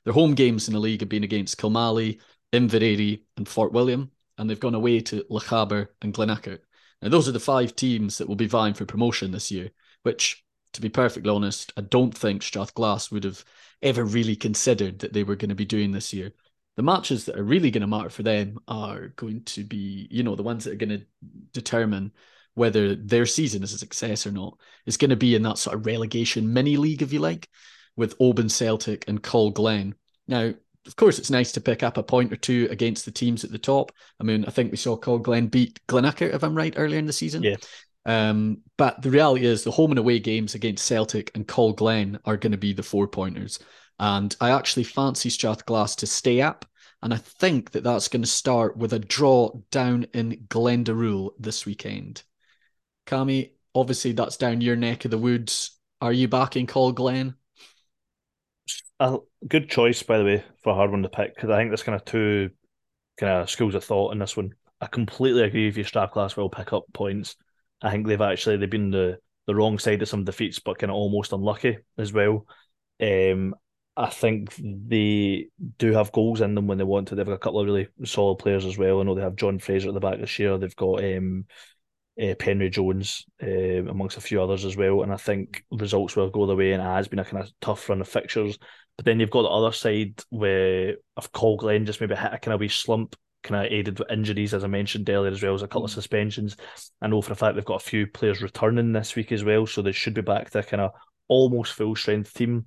Their 0.05 0.13
home 0.13 0.33
games 0.33 0.67
in 0.67 0.73
the 0.73 0.79
league 0.79 1.01
have 1.01 1.09
been 1.09 1.23
against 1.23 1.57
Kilmallie, 1.57 2.19
Inveraray, 2.53 3.21
and 3.37 3.47
Fort 3.47 3.71
William, 3.71 4.11
and 4.37 4.49
they've 4.49 4.59
gone 4.59 4.75
away 4.75 5.01
to 5.01 5.23
Lochaber 5.29 5.87
and 6.01 6.13
Glenurquhart. 6.13 6.59
Now, 7.01 7.09
those 7.09 7.27
are 7.29 7.33
the 7.33 7.39
five 7.39 7.75
teams 7.75 8.17
that 8.17 8.27
will 8.27 8.35
be 8.35 8.47
vying 8.47 8.73
for 8.73 8.85
promotion 8.85 9.31
this 9.31 9.51
year. 9.51 9.69
Which, 10.03 10.43
to 10.73 10.81
be 10.81 10.89
perfectly 10.89 11.29
honest, 11.29 11.73
I 11.75 11.81
don't 11.81 12.17
think 12.17 12.41
Strathglass 12.41 13.11
would 13.11 13.25
have 13.25 13.43
ever 13.81 14.03
really 14.03 14.35
considered 14.35 14.99
that 14.99 15.13
they 15.13 15.23
were 15.23 15.35
going 15.35 15.49
to 15.49 15.55
be 15.55 15.65
doing 15.65 15.91
this 15.91 16.13
year 16.13 16.31
the 16.79 16.83
matches 16.83 17.25
that 17.25 17.37
are 17.37 17.43
really 17.43 17.71
going 17.71 17.81
to 17.81 17.87
matter 17.87 18.09
for 18.09 18.23
them 18.23 18.57
are 18.65 19.09
going 19.17 19.43
to 19.43 19.65
be, 19.65 20.07
you 20.09 20.23
know, 20.23 20.33
the 20.37 20.43
ones 20.43 20.63
that 20.63 20.71
are 20.71 20.77
going 20.77 20.97
to 20.97 21.05
determine 21.51 22.09
whether 22.53 22.95
their 22.95 23.25
season 23.25 23.63
is 23.63 23.73
a 23.73 23.77
success 23.77 24.25
or 24.25 24.31
not. 24.31 24.57
It's 24.85 24.95
going 24.95 25.09
to 25.09 25.17
be 25.17 25.35
in 25.35 25.41
that 25.41 25.57
sort 25.57 25.75
of 25.75 25.85
relegation 25.85 26.53
mini 26.53 26.77
league, 26.77 27.01
if 27.01 27.11
you 27.11 27.19
like, 27.19 27.49
with 27.97 28.15
Oban 28.21 28.47
Celtic 28.47 29.03
and 29.09 29.21
Col 29.21 29.51
Glen. 29.51 29.93
Now, 30.25 30.53
of 30.87 30.95
course, 30.95 31.19
it's 31.19 31.29
nice 31.29 31.51
to 31.53 31.61
pick 31.61 31.83
up 31.83 31.97
a 31.97 32.03
point 32.03 32.31
or 32.31 32.37
two 32.37 32.67
against 32.71 33.05
the 33.05 33.11
teams 33.11 33.43
at 33.43 33.51
the 33.51 33.57
top. 33.57 33.91
I 34.19 34.23
mean, 34.23 34.45
I 34.45 34.51
think 34.51 34.71
we 34.71 34.77
saw 34.77 34.95
Glen 34.95 35.47
beat 35.47 35.79
Glenurquhart, 35.87 36.33
if 36.33 36.43
I'm 36.43 36.55
right, 36.55 36.73
earlier 36.77 36.99
in 36.99 37.05
the 37.05 37.13
season. 37.13 37.43
Yeah. 37.43 37.57
Um, 38.05 38.59
but 38.77 39.01
the 39.01 39.11
reality 39.11 39.45
is, 39.45 39.63
the 39.63 39.71
home 39.71 39.91
and 39.91 39.99
away 39.99 40.19
games 40.19 40.55
against 40.55 40.85
Celtic 40.85 41.31
and 41.35 41.45
Glen 41.47 42.19
are 42.25 42.37
going 42.37 42.53
to 42.53 42.57
be 42.57 42.73
the 42.73 42.83
four 42.83 43.07
pointers. 43.07 43.59
And 43.99 44.35
I 44.39 44.51
actually 44.51 44.85
fancy 44.85 45.29
Strathglass 45.29 45.97
to 45.97 46.07
stay 46.07 46.41
up. 46.41 46.65
And 47.01 47.13
I 47.13 47.17
think 47.17 47.71
that 47.71 47.83
that's 47.83 48.07
going 48.07 48.23
to 48.23 48.27
start 48.27 48.77
with 48.77 48.93
a 48.93 48.99
draw 48.99 49.51
down 49.71 50.07
in 50.13 50.45
Glendaruel 50.47 51.31
this 51.39 51.65
weekend. 51.65 52.23
Cami, 53.05 53.51
obviously 53.73 54.11
that's 54.11 54.37
down 54.37 54.61
your 54.61 54.75
neck 54.75 55.05
of 55.05 55.11
the 55.11 55.17
woods. 55.17 55.77
Are 56.01 56.13
you 56.13 56.27
backing 56.27 56.65
Glen? 56.65 57.35
A 58.99 59.17
good 59.47 59.69
choice, 59.69 60.03
by 60.03 60.17
the 60.17 60.25
way, 60.25 60.43
for 60.61 60.73
hard 60.73 60.91
one 60.91 61.03
to 61.03 61.09
pick 61.09 61.33
because 61.33 61.49
I 61.49 61.57
think 61.57 61.69
there's 61.69 61.83
kind 61.83 61.95
of 61.95 62.03
two 62.03 62.49
kind 63.17 63.41
of 63.41 63.49
schools 63.49 63.75
of 63.75 63.83
thought 63.83 64.11
in 64.11 64.19
this 64.19 64.35
one. 64.35 64.53
I 64.81 64.87
completely 64.87 65.43
agree 65.43 65.67
with 65.67 65.77
you. 65.77 65.83
Strathglass 65.83 66.35
will 66.35 66.49
pick 66.49 66.73
up 66.73 66.83
points. 66.93 67.35
I 67.81 67.91
think 67.91 68.07
they've 68.07 68.19
actually 68.19 68.57
they've 68.57 68.69
been 68.69 68.91
the 68.91 69.19
the 69.47 69.55
wrong 69.55 69.79
side 69.79 70.01
of 70.01 70.09
some 70.09 70.25
defeats, 70.25 70.59
but 70.59 70.79
kind 70.79 70.91
of 70.91 70.95
almost 70.95 71.31
unlucky 71.31 71.77
as 71.97 72.11
well. 72.11 72.45
Um, 73.01 73.55
I 73.95 74.09
think 74.09 74.53
they 74.57 75.47
do 75.77 75.93
have 75.93 76.11
goals 76.11 76.41
in 76.41 76.55
them 76.55 76.67
when 76.67 76.77
they 76.77 76.83
want 76.83 77.07
to. 77.09 77.15
They've 77.15 77.25
got 77.25 77.33
a 77.33 77.39
couple 77.39 77.59
of 77.59 77.65
really 77.65 77.87
solid 78.05 78.35
players 78.35 78.65
as 78.65 78.77
well. 78.77 78.99
I 78.99 79.03
know 79.03 79.15
they 79.15 79.21
have 79.21 79.35
John 79.35 79.59
Fraser 79.59 79.87
at 79.89 79.93
the 79.93 79.99
back 79.99 80.19
this 80.19 80.39
year. 80.39 80.57
They've 80.57 80.75
got 80.75 81.03
um, 81.03 81.45
uh, 82.19 82.35
Penry 82.35 82.71
Jones 82.71 83.25
uh, 83.41 83.85
amongst 83.89 84.17
a 84.17 84.21
few 84.21 84.41
others 84.41 84.65
as 84.65 84.77
well. 84.77 85.03
And 85.03 85.11
I 85.11 85.17
think 85.17 85.63
results 85.71 86.15
will 86.15 86.29
go 86.29 86.45
the 86.45 86.55
way, 86.55 86.73
and 86.73 86.81
it 86.81 86.85
has 86.85 87.07
been 87.07 87.19
a 87.19 87.25
kind 87.25 87.43
of 87.43 87.51
tough 87.59 87.89
run 87.89 88.01
of 88.01 88.07
fixtures. 88.07 88.57
But 88.99 89.05
then 89.05 89.21
you've 89.21 89.29
got 89.29 89.43
the 89.43 89.47
other 89.47 89.71
side 89.71 90.21
where 90.29 90.97
of 91.15 91.31
Col 91.31 91.55
Glen 91.55 91.85
just 91.85 92.01
maybe 92.01 92.15
hit 92.15 92.33
a 92.33 92.37
kind 92.37 92.53
of 92.53 92.59
wee 92.59 92.67
slump, 92.67 93.15
kind 93.43 93.65
of 93.65 93.71
aided 93.71 93.97
with 93.97 94.11
injuries, 94.11 94.53
as 94.53 94.65
I 94.65 94.67
mentioned 94.67 95.09
earlier, 95.09 95.31
as 95.31 95.41
well 95.41 95.53
as 95.53 95.61
a 95.61 95.69
couple 95.69 95.85
of 95.85 95.91
mm. 95.91 95.93
suspensions. 95.93 96.57
I 97.01 97.07
know 97.07 97.21
for 97.21 97.31
a 97.31 97.35
fact 97.37 97.55
they've 97.55 97.63
got 97.63 97.81
a 97.81 97.85
few 97.85 98.07
players 98.07 98.41
returning 98.41 98.91
this 98.91 99.15
week 99.15 99.31
as 99.31 99.41
well, 99.41 99.65
so 99.65 99.81
they 99.81 99.93
should 99.93 100.15
be 100.15 100.21
back 100.21 100.49
to 100.49 100.59
a 100.59 100.63
kind 100.63 100.81
of 100.81 100.91
almost 101.29 101.75
full 101.75 101.95
strength 101.95 102.33
team. 102.33 102.65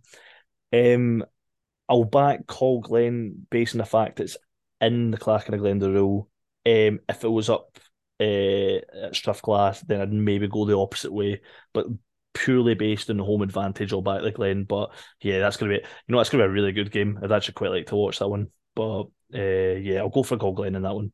Um, 0.73 1.23
I'll 1.87 2.05
back 2.05 2.47
Col 2.47 2.81
Glen 2.81 3.47
based 3.51 3.75
on 3.75 3.81
the 3.81 3.85
fact 3.85 4.19
it's 4.19 4.39
in 4.81 5.11
the 5.11 5.19
Clachan 5.19 5.53
of 5.53 5.61
Glendaruel. 5.61 6.29
Um, 6.65 7.01
if 7.11 7.25
it 7.25 7.29
was 7.29 7.51
up 7.51 7.79
uh, 8.19 8.81
at 9.05 9.13
Strathglass, 9.13 9.87
then 9.87 10.01
I'd 10.01 10.11
maybe 10.11 10.49
go 10.49 10.65
the 10.65 10.79
opposite 10.79 11.13
way. 11.13 11.43
But 11.75 11.89
purely 12.35 12.75
based 12.75 13.11
on 13.11 13.17
the 13.17 13.25
home 13.25 13.43
advantage, 13.43 13.93
I'll 13.93 14.03
back 14.03 14.23
the 14.23 14.31
Glen. 14.31 14.65
But 14.65 14.93
yeah, 15.21 15.39
that's 15.39 15.57
gonna 15.57 15.73
be 15.73 15.77
you 15.77 16.13
know 16.13 16.19
that's 16.19 16.31
gonna 16.31 16.45
be 16.45 16.49
a 16.49 16.53
really 16.53 16.73
good 16.73 16.91
game. 16.91 17.19
I'd 17.23 17.33
actually 17.33 17.55
quite 17.55 17.71
like 17.71 17.87
to 17.87 17.97
watch 17.97 18.19
that 18.19 18.29
one. 18.29 18.49
But 18.75 19.05
uh, 19.35 19.79
yeah, 19.79 19.99
I'll 19.99 20.09
go 20.09 20.23
for 20.23 20.37
Glen 20.37 20.75
in 20.75 20.83
that 20.83 20.95
one. 20.95 21.13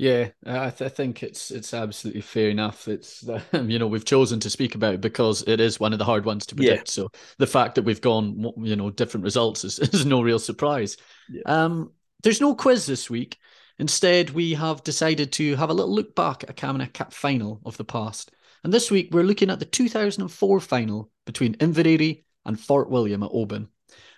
Yeah, 0.00 0.30
I, 0.46 0.70
th- 0.70 0.90
I, 0.90 0.94
think 0.94 1.22
it's 1.22 1.50
it's 1.50 1.74
absolutely 1.74 2.22
fair 2.22 2.48
enough. 2.48 2.88
It's 2.88 3.22
you 3.52 3.78
know 3.78 3.86
we've 3.86 4.04
chosen 4.04 4.40
to 4.40 4.48
speak 4.48 4.74
about 4.74 4.94
it 4.94 5.02
because 5.02 5.44
it 5.46 5.60
is 5.60 5.78
one 5.78 5.92
of 5.92 5.98
the 5.98 6.06
hard 6.06 6.24
ones 6.24 6.46
to 6.46 6.54
predict. 6.54 6.88
Yeah. 6.88 7.02
So 7.02 7.10
the 7.36 7.46
fact 7.46 7.74
that 7.74 7.84
we've 7.84 8.00
gone 8.00 8.50
you 8.62 8.76
know 8.76 8.90
different 8.90 9.24
results 9.24 9.62
is, 9.62 9.78
is 9.78 10.06
no 10.06 10.22
real 10.22 10.38
surprise. 10.38 10.96
Yeah. 11.28 11.42
Um, 11.44 11.92
there's 12.22 12.40
no 12.40 12.54
quiz 12.54 12.86
this 12.86 13.10
week. 13.10 13.36
Instead, 13.78 14.30
we 14.30 14.54
have 14.54 14.82
decided 14.84 15.32
to 15.32 15.54
have 15.56 15.68
a 15.68 15.74
little 15.74 15.94
look 15.94 16.14
back 16.14 16.44
at 16.44 16.50
a 16.50 16.54
Camanachd 16.54 16.94
Cup 16.94 17.12
final 17.12 17.60
of 17.66 17.76
the 17.76 17.84
past. 17.84 18.30
And 18.64 18.72
this 18.72 18.90
week 18.90 19.08
we're 19.12 19.22
looking 19.22 19.50
at 19.50 19.58
the 19.58 19.64
2004 19.64 20.60
final 20.60 21.10
between 21.26 21.54
Inveraray 21.56 22.24
and 22.44 22.58
Fort 22.58 22.90
William 22.90 23.22
at 23.22 23.30
Oban. 23.32 23.68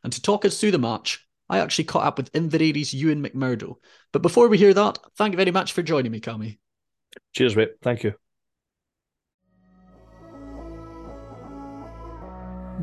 And 0.05 0.12
to 0.12 0.22
talk 0.22 0.44
us 0.44 0.59
through 0.59 0.72
the 0.72 0.78
match, 0.78 1.26
I 1.48 1.59
actually 1.59 1.85
caught 1.85 2.07
up 2.07 2.16
with 2.16 2.33
Inveraray's 2.33 2.94
Ewan 2.94 3.22
McMurdo. 3.22 3.76
But 4.12 4.22
before 4.22 4.48
we 4.48 4.59
hear 4.59 4.74
that, 4.74 4.98
thank 5.16 5.33
you 5.33 5.37
very 5.37 5.50
much 5.50 5.72
for 5.72 5.83
joining 5.83 6.12
me, 6.12 6.20
Cami. 6.20 6.59
Cheers, 7.35 7.57
mate. 7.57 7.72
Thank 7.83 8.05
you. 8.05 8.14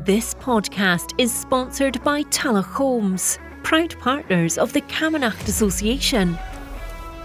This 0.04 0.34
podcast 0.34 1.12
is 1.18 1.34
sponsored 1.34 2.02
by 2.04 2.22
Tulloch 2.22 2.64
Homes, 2.64 3.38
proud 3.64 3.98
partners 3.98 4.56
of 4.56 4.72
the 4.72 4.80
Camanachd 4.82 5.48
Association. 5.48 6.38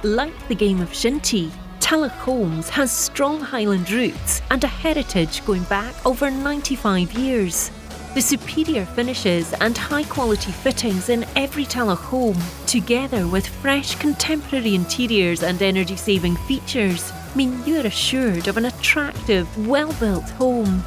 Like 0.03 0.47
the 0.47 0.55
game 0.55 0.81
of 0.81 0.89
shinty, 0.89 1.51
Tulloch 1.85 2.13
Homes 2.13 2.67
has 2.69 2.91
strong 2.91 3.39
Highland 3.39 3.91
roots 3.91 4.41
and 4.49 4.63
a 4.63 4.67
heritage 4.67 5.45
going 5.45 5.61
back 5.65 5.93
over 6.03 6.31
95 6.31 7.13
years. 7.13 7.69
The 8.15 8.21
superior 8.21 8.87
finishes 8.87 9.53
and 9.61 9.77
high 9.77 10.05
quality 10.05 10.51
fittings 10.51 11.09
in 11.09 11.27
every 11.35 11.63
Tulloch 11.63 11.99
home, 11.99 12.39
together 12.65 13.27
with 13.27 13.45
fresh 13.45 13.93
contemporary 13.99 14.73
interiors 14.73 15.43
and 15.43 15.61
energy 15.61 15.95
saving 15.95 16.37
features, 16.47 17.13
mean 17.35 17.61
you're 17.67 17.85
assured 17.85 18.47
of 18.47 18.57
an 18.57 18.65
attractive, 18.65 19.47
well 19.67 19.93
built 19.99 20.27
home. 20.31 20.83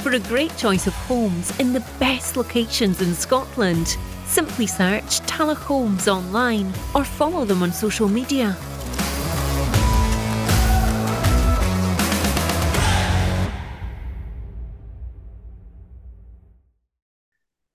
For 0.00 0.12
a 0.12 0.18
great 0.18 0.54
choice 0.58 0.86
of 0.86 0.92
homes 0.92 1.58
in 1.58 1.72
the 1.72 1.86
best 1.98 2.36
locations 2.36 3.00
in 3.00 3.14
Scotland, 3.14 3.96
simply 4.26 4.66
search 4.66 5.20
Tulloch 5.20 5.56
Homes 5.56 6.06
online 6.06 6.70
or 6.94 7.02
follow 7.02 7.46
them 7.46 7.62
on 7.62 7.72
social 7.72 8.08
media. 8.08 8.54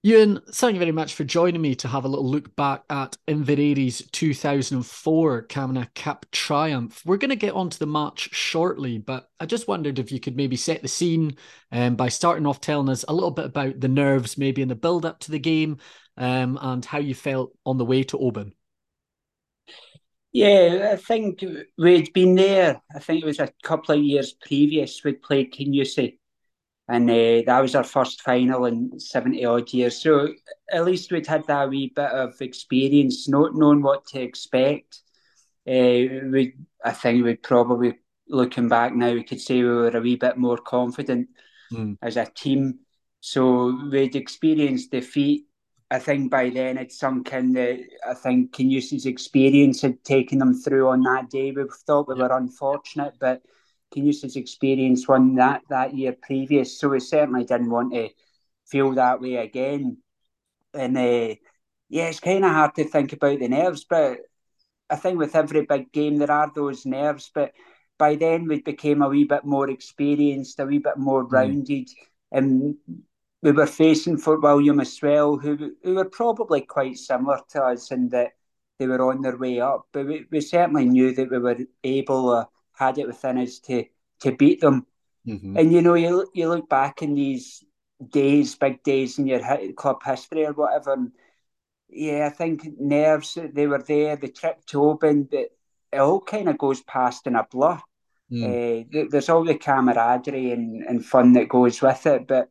Ewan, 0.02 0.40
thank 0.54 0.76
you 0.76 0.80
very 0.80 0.94
much 0.94 1.14
for 1.14 1.26
joining 1.26 1.62
me 1.62 1.76
to 1.76 1.90
have 1.90 2.06
a 2.06 2.08
little 2.08 2.30
look 2.30 2.56
back 2.56 2.84
at 2.90 3.18
Inveraray's 3.28 4.02
2004 4.14 5.48
Camanachd 5.48 5.94
Cup 5.94 6.26
triumph. 6.32 7.02
We're 7.06 7.18
going 7.18 7.32
to 7.32 7.36
get 7.36 7.54
onto 7.54 7.78
the 7.78 7.86
match 7.86 8.34
shortly, 8.34 8.98
but 8.98 9.28
I 9.42 9.46
just 9.46 9.68
wondered 9.68 10.00
if 10.00 10.10
you 10.10 10.22
could 10.22 10.38
maybe 10.38 10.56
set 10.56 10.82
the 10.82 10.88
scene 10.88 11.36
um, 11.74 11.98
by 11.98 12.08
starting 12.08 12.46
off 12.46 12.62
telling 12.62 12.88
us 12.88 13.04
a 13.10 13.14
little 13.14 13.32
bit 13.32 13.44
about 13.44 13.82
the 13.82 13.90
nerves, 13.90 14.38
maybe 14.38 14.62
in 14.62 14.70
the 14.70 14.76
build 14.76 15.06
up 15.06 15.20
to 15.20 15.32
the 15.32 15.40
game, 15.40 15.80
um, 16.16 16.58
and 16.62 16.86
how 16.86 17.00
you 17.00 17.14
felt 17.14 17.52
on 17.66 17.78
the 17.78 17.84
way 17.84 18.04
to 18.04 18.18
Oban. 18.18 18.54
Yeah, 20.32 20.92
I 20.94 20.96
think 20.96 21.44
we'd 21.78 22.14
been 22.14 22.36
there. 22.36 22.82
I 22.96 23.00
think 23.00 23.22
it 23.22 23.26
was 23.26 23.40
a 23.40 23.52
couple 23.64 23.96
of 23.96 24.02
years 24.02 24.32
previous. 24.32 25.04
We'd 25.04 25.22
played 25.22 25.52
Kingussie 25.52 26.20
and 26.90 27.08
uh, 27.08 27.44
that 27.46 27.62
was 27.62 27.76
our 27.76 27.84
first 27.84 28.22
final 28.22 28.66
in 28.66 29.00
70 29.00 29.46
odd 29.46 29.72
years. 29.72 30.02
So 30.02 30.30
at 30.72 30.86
least 30.86 31.12
we'd 31.12 31.28
had 31.28 31.46
that 31.46 31.70
wee 31.70 31.94
bit 31.96 32.10
of 32.10 32.42
experience, 32.42 33.30
not 33.30 33.54
knowing 33.54 33.84
what 33.84 34.08
to 34.08 34.22
expect. 34.22 35.02
Uh, 35.68 36.26
we, 36.32 36.56
I 36.84 36.92
think 36.92 37.24
we'd 37.24 37.44
probably, 37.44 38.00
looking 38.28 38.68
back 38.70 38.96
now, 38.96 39.14
we 39.14 39.24
could 39.24 39.40
say 39.40 39.58
we 39.58 39.70
were 39.70 39.96
a 39.96 40.02
wee 40.02 40.16
bit 40.16 40.38
more 40.38 40.58
confident 40.58 41.30
mm. 41.72 41.96
as 42.02 42.18
a 42.18 42.26
team. 42.26 42.80
So 43.20 43.88
we'd 43.92 44.16
experienced 44.16 44.90
defeat. 44.90 45.46
I 45.92 46.00
think 46.00 46.32
by 46.32 46.50
then 46.50 46.80
it 46.80 46.92
sunk 46.92 47.34
in 47.34 47.54
that 47.54 47.82
I 48.08 48.16
think 48.16 48.52
Kingussie 48.52 49.06
experience 49.06 49.82
had 49.82 50.04
taken 50.04 50.40
them 50.40 50.56
through 50.56 50.88
on 50.88 51.04
that 51.04 51.30
day. 51.30 51.52
We 51.52 51.66
thought 51.86 52.08
we 52.08 52.16
were 52.16 52.36
unfortunate, 52.36 53.14
but 53.20 53.44
Kingussie's 53.94 54.36
experience 54.36 55.08
won 55.08 55.36
that 55.36 55.62
that 55.70 55.96
year 55.96 56.16
previous, 56.22 56.80
so 56.80 56.90
we 56.90 57.00
certainly 57.00 57.44
didn't 57.44 57.70
want 57.70 57.94
to 57.94 58.10
feel 58.68 58.92
that 58.94 59.22
way 59.22 59.36
again. 59.36 59.98
And 60.74 60.98
uh, 60.98 61.36
yeah, 61.90 62.10
it's 62.10 62.20
kind 62.20 62.46
of 62.46 62.52
hard 62.52 62.76
to 62.76 62.84
think 62.84 63.14
about 63.14 63.40
the 63.40 63.48
nerves, 63.48 63.86
but 63.90 64.20
I 64.90 64.96
think 64.96 65.18
with 65.18 65.36
every 65.36 65.66
big 65.66 65.92
game 65.92 66.18
there 66.18 66.32
are 66.32 66.52
those 66.54 66.86
nerves. 66.86 67.32
But 67.34 67.54
by 67.98 68.16
then 68.16 68.48
we 68.48 68.62
became 68.62 69.02
a 69.02 69.10
wee 69.10 69.24
bit 69.26 69.46
more 69.46 69.70
experienced, 69.70 70.60
a 70.60 70.66
wee 70.66 70.80
bit 70.80 70.98
more 70.98 71.26
mm. 71.26 71.32
rounded, 71.32 71.90
and 72.32 72.76
we 73.42 73.52
were 73.52 73.68
facing 73.68 74.18
Fort 74.18 74.42
William 74.44 74.80
as 74.80 75.00
well, 75.02 75.38
who 75.38 75.72
who 75.84 75.96
were 75.96 76.10
probably 76.10 76.62
quite 76.62 76.98
similar 76.98 77.40
to 77.50 77.64
us 77.64 77.92
in 77.92 78.10
that 78.10 78.34
they 78.78 78.88
were 78.88 79.10
on 79.10 79.22
their 79.22 79.38
way 79.38 79.60
up. 79.60 79.88
But 79.92 80.06
we, 80.06 80.26
we 80.32 80.42
certainly 80.42 80.86
knew 80.86 81.14
that 81.16 81.32
we 81.32 81.40
were 81.40 81.58
able. 81.84 82.30
Uh, 82.30 82.46
had 82.80 82.98
it 82.98 83.08
within 83.08 83.38
us 83.38 83.60
to 83.60 83.86
to 84.22 84.32
beat 84.32 84.62
them. 84.62 84.88
Mm-hmm. 85.28 85.58
And 85.58 85.72
you 85.72 85.82
know, 85.82 85.96
you 85.96 86.30
you 86.34 86.50
look 86.50 86.70
back 86.70 87.02
in 87.02 87.14
these 87.16 87.64
days, 88.08 88.56
big 88.56 88.82
days 88.84 89.20
in 89.20 89.28
your 89.28 89.42
club 89.74 90.02
history 90.04 90.46
or 90.46 90.54
whatever. 90.54 90.94
And 90.94 91.12
yeah, 91.90 92.28
I 92.28 92.30
think 92.30 92.64
nerves 92.80 93.38
they 93.54 93.68
were 93.68 93.84
there. 93.84 94.16
The 94.16 94.30
trip 94.30 94.66
to 94.68 94.84
Oban, 94.84 95.24
but 95.24 95.50
it 95.92 95.98
all 95.98 96.22
kind 96.22 96.50
of 96.50 96.58
goes 96.58 96.82
past 96.82 97.28
in 97.28 97.36
a 97.36 97.46
blur. 97.50 97.80
Mm. 98.32 98.86
Uh, 98.94 99.08
there's 99.10 99.30
all 99.30 99.44
the 99.44 99.56
camaraderie 99.56 100.52
and, 100.52 100.84
and 100.84 101.04
fun 101.04 101.34
that 101.34 101.50
goes 101.50 101.82
with 101.82 102.06
it, 102.06 102.28
but 102.28 102.50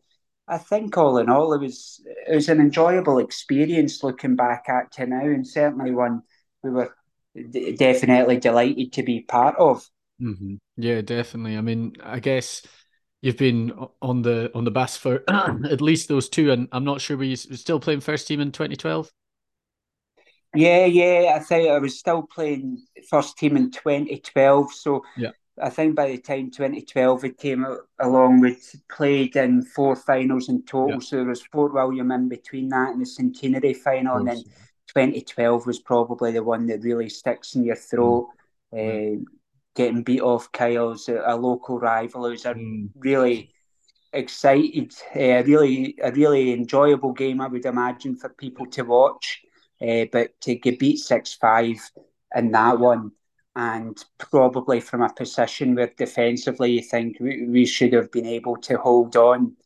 I 0.48 0.58
think 0.58 0.96
all 0.96 1.18
in 1.18 1.28
all, 1.28 1.52
it 1.52 1.60
was 1.60 2.02
it 2.26 2.34
was 2.34 2.48
an 2.48 2.60
enjoyable 2.60 3.18
experience 3.18 4.02
looking 4.02 4.34
back 4.34 4.64
at 4.68 4.92
to 4.92 5.06
now, 5.06 5.20
and 5.20 5.46
certainly 5.46 5.92
one 5.92 6.22
we 6.62 6.70
were 6.70 6.94
d- 7.34 7.76
definitely 7.76 8.38
delighted 8.38 8.92
to 8.94 9.02
be 9.02 9.20
part 9.20 9.56
of. 9.56 9.88
Mm-hmm. 10.20 10.54
Yeah, 10.76 11.00
definitely. 11.00 11.56
I 11.56 11.60
mean, 11.60 11.96
I 12.02 12.18
guess 12.18 12.62
you've 13.20 13.36
been 13.36 13.72
on 14.02 14.22
the 14.22 14.50
on 14.54 14.64
the 14.64 14.70
bus 14.70 14.96
for 14.96 15.22
at 15.28 15.80
least 15.80 16.08
those 16.08 16.28
two, 16.28 16.50
and 16.50 16.68
I'm 16.72 16.84
not 16.84 17.00
sure 17.00 17.16
were 17.16 17.24
you 17.24 17.36
still 17.36 17.80
playing 17.80 18.00
first 18.00 18.26
team 18.26 18.40
in 18.40 18.52
2012. 18.52 19.10
Yeah, 20.54 20.86
yeah. 20.86 21.34
I 21.36 21.40
think 21.40 21.68
I 21.68 21.78
was 21.78 21.98
still 21.98 22.22
playing 22.22 22.82
first 23.08 23.36
team 23.36 23.56
in 23.56 23.70
2012. 23.70 24.72
So 24.72 25.04
yeah. 25.16 25.30
I 25.60 25.68
think 25.70 25.94
by 25.94 26.08
the 26.08 26.18
time 26.18 26.50
2012 26.50 27.24
it 27.24 27.38
came 27.38 27.66
along, 27.98 28.40
we 28.40 28.56
played 28.90 29.36
in 29.36 29.62
four 29.62 29.94
finals 29.94 30.48
in 30.48 30.64
total. 30.64 30.94
Yeah. 30.94 30.98
So 31.00 31.16
there 31.16 31.26
was 31.26 31.42
Fort 31.42 31.74
William 31.74 32.10
in 32.12 32.28
between 32.28 32.68
that 32.70 32.90
and 32.90 33.02
the 33.02 33.06
centenary 33.06 33.74
final, 33.74 34.16
and 34.16 34.28
then 34.28 34.42
2012 34.88 35.66
was 35.66 35.80
probably 35.80 36.32
the 36.32 36.42
one 36.42 36.66
that 36.66 36.82
really 36.82 37.08
sticks 37.08 37.54
in 37.54 37.64
your 37.64 37.76
throat. 37.76 38.28
Mm. 38.74 39.20
Uh, 39.20 39.24
getting 39.78 40.02
beat 40.02 40.20
off 40.20 40.50
Kyles 40.50 41.08
a, 41.08 41.22
a 41.24 41.36
local 41.36 41.78
rival 41.78 42.28
who's 42.28 42.44
a 42.44 42.54
mm. 42.54 42.90
really 42.96 43.54
excited, 44.12 44.92
uh, 45.14 45.44
really 45.44 45.96
a 46.02 46.10
really 46.10 46.52
enjoyable 46.52 47.12
game. 47.12 47.40
I 47.40 47.46
would 47.46 47.64
imagine 47.64 48.16
for 48.16 48.28
people 48.28 48.66
to 48.66 48.82
watch, 48.82 49.40
uh, 49.80 50.06
but 50.10 50.38
to 50.42 50.56
get 50.56 50.80
beat 50.80 50.98
six 50.98 51.34
five 51.34 51.78
in 52.34 52.50
that 52.50 52.80
one, 52.80 53.12
and 53.54 53.96
probably 54.18 54.80
from 54.80 55.02
a 55.02 55.12
position 55.12 55.76
where 55.76 55.92
defensively 55.96 56.72
you 56.72 56.82
think 56.82 57.18
we, 57.20 57.46
we 57.46 57.64
should 57.64 57.92
have 57.92 58.10
been 58.10 58.26
able 58.26 58.56
to 58.56 58.78
hold 58.78 59.16
on 59.16 59.56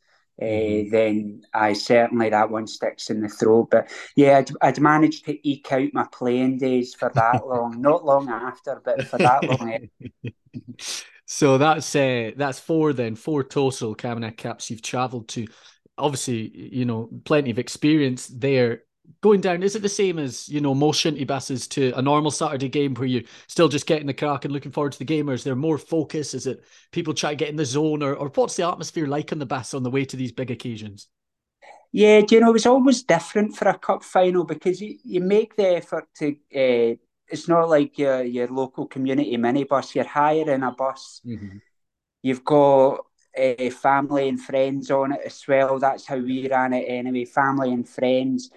mm-hmm. 0.41 0.91
then 0.91 1.43
I 1.53 1.73
certainly 1.73 2.31
that 2.31 2.51
one 2.51 2.67
sticks 2.67 3.11
in 3.11 3.21
the 3.21 3.29
throat. 3.29 3.69
But 3.71 3.91
yeah, 4.17 4.39
I'd, 4.39 4.51
I'd 4.61 4.81
managed 4.81 5.27
to 5.27 5.49
eke 5.49 5.73
out 5.73 5.89
my 5.93 6.07
playing 6.13 6.59
days 6.59 6.95
for 6.95 7.11
that 7.15 7.47
long, 7.47 7.81
not 7.81 8.05
long 8.05 8.29
after, 8.29 8.81
but 8.85 9.07
for 9.07 9.19
that 9.19 9.45
long. 9.45 9.89
so 11.27 11.59
that's 11.59 11.95
uh, 11.95 12.33
that's 12.37 12.61
four 12.61 12.93
then, 12.93 13.15
four 13.15 13.45
total 13.45 13.95
Camanachd 13.95 14.37
caps 14.37 14.71
you've 14.71 14.83
travelled 14.83 15.29
to. 15.29 15.47
Obviously, 15.99 16.51
you 16.73 16.85
know, 16.85 17.11
plenty 17.25 17.51
of 17.51 17.59
experience 17.59 18.27
there 18.29 18.83
going 19.23 19.41
down, 19.41 19.63
is 19.63 19.77
it 19.77 19.83
the 19.83 19.89
same 19.89 20.19
as, 20.19 20.49
you 20.49 20.61
know, 20.61 20.75
most 20.75 21.03
shinty 21.03 21.27
buses 21.27 21.69
to 21.69 21.93
a 21.97 22.03
normal 22.03 22.31
Saturday 22.31 22.69
game 22.69 22.93
where 22.95 23.07
you're 23.07 23.23
still 23.47 23.69
just 23.69 23.87
getting 23.87 24.07
the 24.07 24.13
crack 24.15 24.45
and 24.45 24.53
looking 24.53 24.73
forward 24.73 24.93
to 24.93 24.99
the 24.99 25.05
game? 25.05 25.31
Or 25.31 25.35
is 25.35 25.45
there 25.45 25.55
more 25.55 25.79
focus? 25.79 26.35
Is 26.35 26.47
it 26.47 26.65
people 26.91 27.15
try 27.15 27.31
to 27.31 27.37
get 27.37 27.49
in 27.49 27.57
the 27.57 27.65
zone? 27.65 28.03
Or, 28.03 28.15
or 28.15 28.29
what's 28.29 28.57
the 28.57 28.67
atmosphere 28.67 29.07
like 29.07 29.33
on 29.33 29.39
the 29.39 29.47
bus 29.47 29.75
on 29.75 29.85
the 29.85 29.91
way 29.91 30.05
to 30.05 30.17
these 30.17 30.33
big 30.33 30.51
occasions? 30.51 31.09
Yeah, 31.93 32.23
do 32.23 32.35
you 32.35 32.41
know, 32.41 32.55
it's 32.55 32.67
always 32.67 33.03
different 33.03 33.57
for 33.57 33.69
a 33.69 33.79
cup 33.79 34.03
final 34.03 34.45
because 34.45 34.81
you, 34.81 34.97
you 35.05 35.21
make 35.21 35.55
the 35.57 35.77
effort 35.77 36.09
to, 36.17 36.33
uh, 36.33 36.97
it's 37.29 37.49
not 37.49 37.69
like 37.69 37.99
your, 37.99 38.23
your 38.23 38.49
local 38.49 38.87
community 38.87 39.37
minibus, 39.37 39.95
you're 39.95 40.05
hiring 40.05 40.63
a 40.63 40.73
bus. 40.73 41.21
Mm-hmm. 41.27 41.59
You've 42.23 42.45
got 42.45 43.05
uh, 43.39 43.71
family 43.71 44.29
and 44.29 44.41
friends 44.41 44.91
on 44.91 45.13
it 45.13 45.21
as 45.25 45.45
well. 45.47 45.79
That's 45.79 46.07
how 46.07 46.17
we 46.17 46.49
ran 46.49 46.73
it 46.73 46.87
anyway, 46.89 47.27
family 47.27 47.73
and 47.73 47.87
friends 47.87 48.51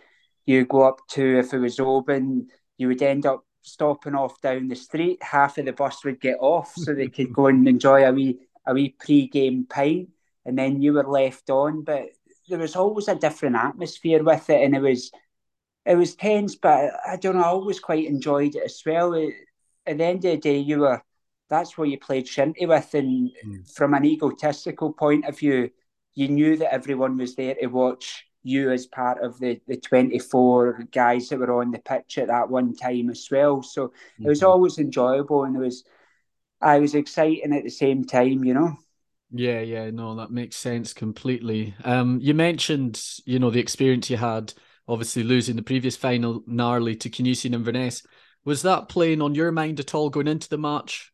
you 0.45 0.65
go 0.65 0.83
up 0.83 1.01
to 1.09 1.39
if 1.39 1.53
it 1.53 1.59
was 1.59 1.79
Oban, 1.79 2.47
you 2.77 2.87
would 2.87 3.01
end 3.01 3.25
up 3.25 3.45
stopping 3.61 4.15
off 4.15 4.39
down 4.41 4.67
the 4.67 4.75
street. 4.75 5.21
Half 5.21 5.57
of 5.57 5.65
the 5.65 5.73
bus 5.73 6.03
would 6.05 6.21
get 6.21 6.37
off 6.39 6.73
so 6.75 6.93
they 6.93 7.07
could 7.07 7.33
go 7.33 7.47
and 7.47 7.67
enjoy 7.67 8.07
a 8.07 8.11
wee 8.11 8.39
a 8.67 8.73
wee 8.73 8.95
pre-game 8.99 9.65
pint, 9.69 10.09
and 10.45 10.57
then 10.57 10.81
you 10.81 10.93
were 10.93 11.07
left 11.07 11.49
on. 11.49 11.83
But 11.83 12.09
there 12.47 12.59
was 12.59 12.75
always 12.75 13.07
a 13.07 13.15
different 13.15 13.55
atmosphere 13.55 14.23
with 14.23 14.49
it, 14.49 14.63
and 14.63 14.75
it 14.75 14.81
was 14.81 15.11
it 15.85 15.95
was 15.95 16.15
tense. 16.15 16.55
But 16.55 16.91
I 17.07 17.15
don't 17.17 17.35
know, 17.35 17.43
I 17.43 17.47
always 17.47 17.79
quite 17.79 18.07
enjoyed 18.07 18.55
it 18.55 18.63
as 18.65 18.81
well. 18.85 19.15
At 19.87 19.97
the 19.97 20.03
end 20.03 20.25
of 20.25 20.31
the 20.31 20.37
day, 20.37 20.57
you 20.57 20.79
were 20.79 21.01
that's 21.49 21.77
what 21.77 21.89
you 21.89 21.99
played 21.99 22.25
shinty 22.25 22.67
with, 22.67 22.93
and 22.93 23.31
mm. 23.45 23.75
from 23.75 23.93
an 23.93 24.05
egotistical 24.05 24.93
point 24.93 25.25
of 25.25 25.37
view, 25.37 25.69
you 26.13 26.27
knew 26.27 26.57
that 26.57 26.73
everyone 26.73 27.17
was 27.17 27.35
there 27.35 27.55
to 27.55 27.67
watch 27.67 28.25
you 28.45 28.71
as 28.71 28.85
part 28.85 29.23
of 29.23 29.39
the, 29.39 29.59
the 29.67 29.77
24 29.77 30.87
guys 30.91 31.29
that 31.29 31.39
were 31.39 31.61
on 31.61 31.71
the 31.71 31.79
pitch 31.79 32.17
at 32.17 32.27
that 32.27 32.49
one 32.49 32.75
time 32.75 33.09
as 33.09 33.27
well. 33.29 33.61
So 33.63 33.87
mm-hmm. 33.87 34.25
it 34.25 34.29
was 34.29 34.39
mm-hmm. 34.39 34.49
always 34.49 34.77
enjoyable 34.77 35.43
and 35.43 35.55
it 35.55 35.59
was 35.59 35.83
I 36.61 36.79
was 36.79 36.95
exciting 36.95 37.53
at 37.53 37.63
the 37.63 37.69
same 37.69 38.05
time, 38.05 38.43
you 38.43 38.53
know. 38.53 38.77
Yeah, 39.31 39.59
yeah, 39.59 39.89
no, 39.89 40.15
that 40.15 40.31
makes 40.31 40.55
sense 40.55 40.93
completely. 40.93 41.75
Um, 41.83 42.19
you 42.21 42.33
mentioned, 42.33 43.01
you 43.25 43.39
know, 43.39 43.49
the 43.49 43.59
experience 43.59 44.09
you 44.09 44.17
had, 44.17 44.53
obviously 44.87 45.23
losing 45.23 45.55
the 45.55 45.63
previous 45.63 45.97
final 45.97 46.43
gnarly 46.47 46.95
to 46.97 47.09
Kingussie 47.09 47.45
and 47.45 47.55
Inverness. 47.55 48.03
Was 48.45 48.61
that 48.61 48.89
playing 48.89 49.21
on 49.21 49.35
your 49.35 49.51
mind 49.51 49.79
at 49.79 49.93
all 49.95 50.09
going 50.09 50.27
into 50.27 50.47
the 50.47 50.57
match? 50.57 51.11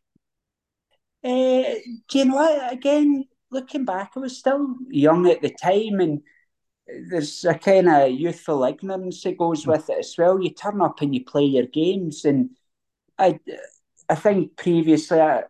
Uh, 1.23 1.63
do 2.09 2.19
you 2.19 2.25
know 2.25 2.35
what? 2.35 2.73
Again, 2.73 3.25
looking 3.51 3.85
back, 3.85 4.11
I 4.15 4.19
was 4.19 4.37
still 4.37 4.75
young 4.89 5.29
at 5.29 5.41
the 5.41 5.49
time, 5.49 5.99
and 5.99 6.21
there's 7.09 7.45
a 7.45 7.55
kind 7.55 7.89
of 7.89 8.11
youthful 8.11 8.63
ignorance 8.63 9.23
that 9.23 9.37
goes 9.37 9.65
with 9.65 9.89
it 9.89 9.99
as 9.99 10.15
well. 10.17 10.41
You 10.41 10.51
turn 10.51 10.81
up 10.81 11.01
and 11.01 11.13
you 11.13 11.23
play 11.23 11.43
your 11.43 11.65
games, 11.65 12.25
and 12.25 12.51
I, 13.17 13.39
I 14.09 14.15
think 14.15 14.57
previously 14.57 15.19
I, 15.19 15.43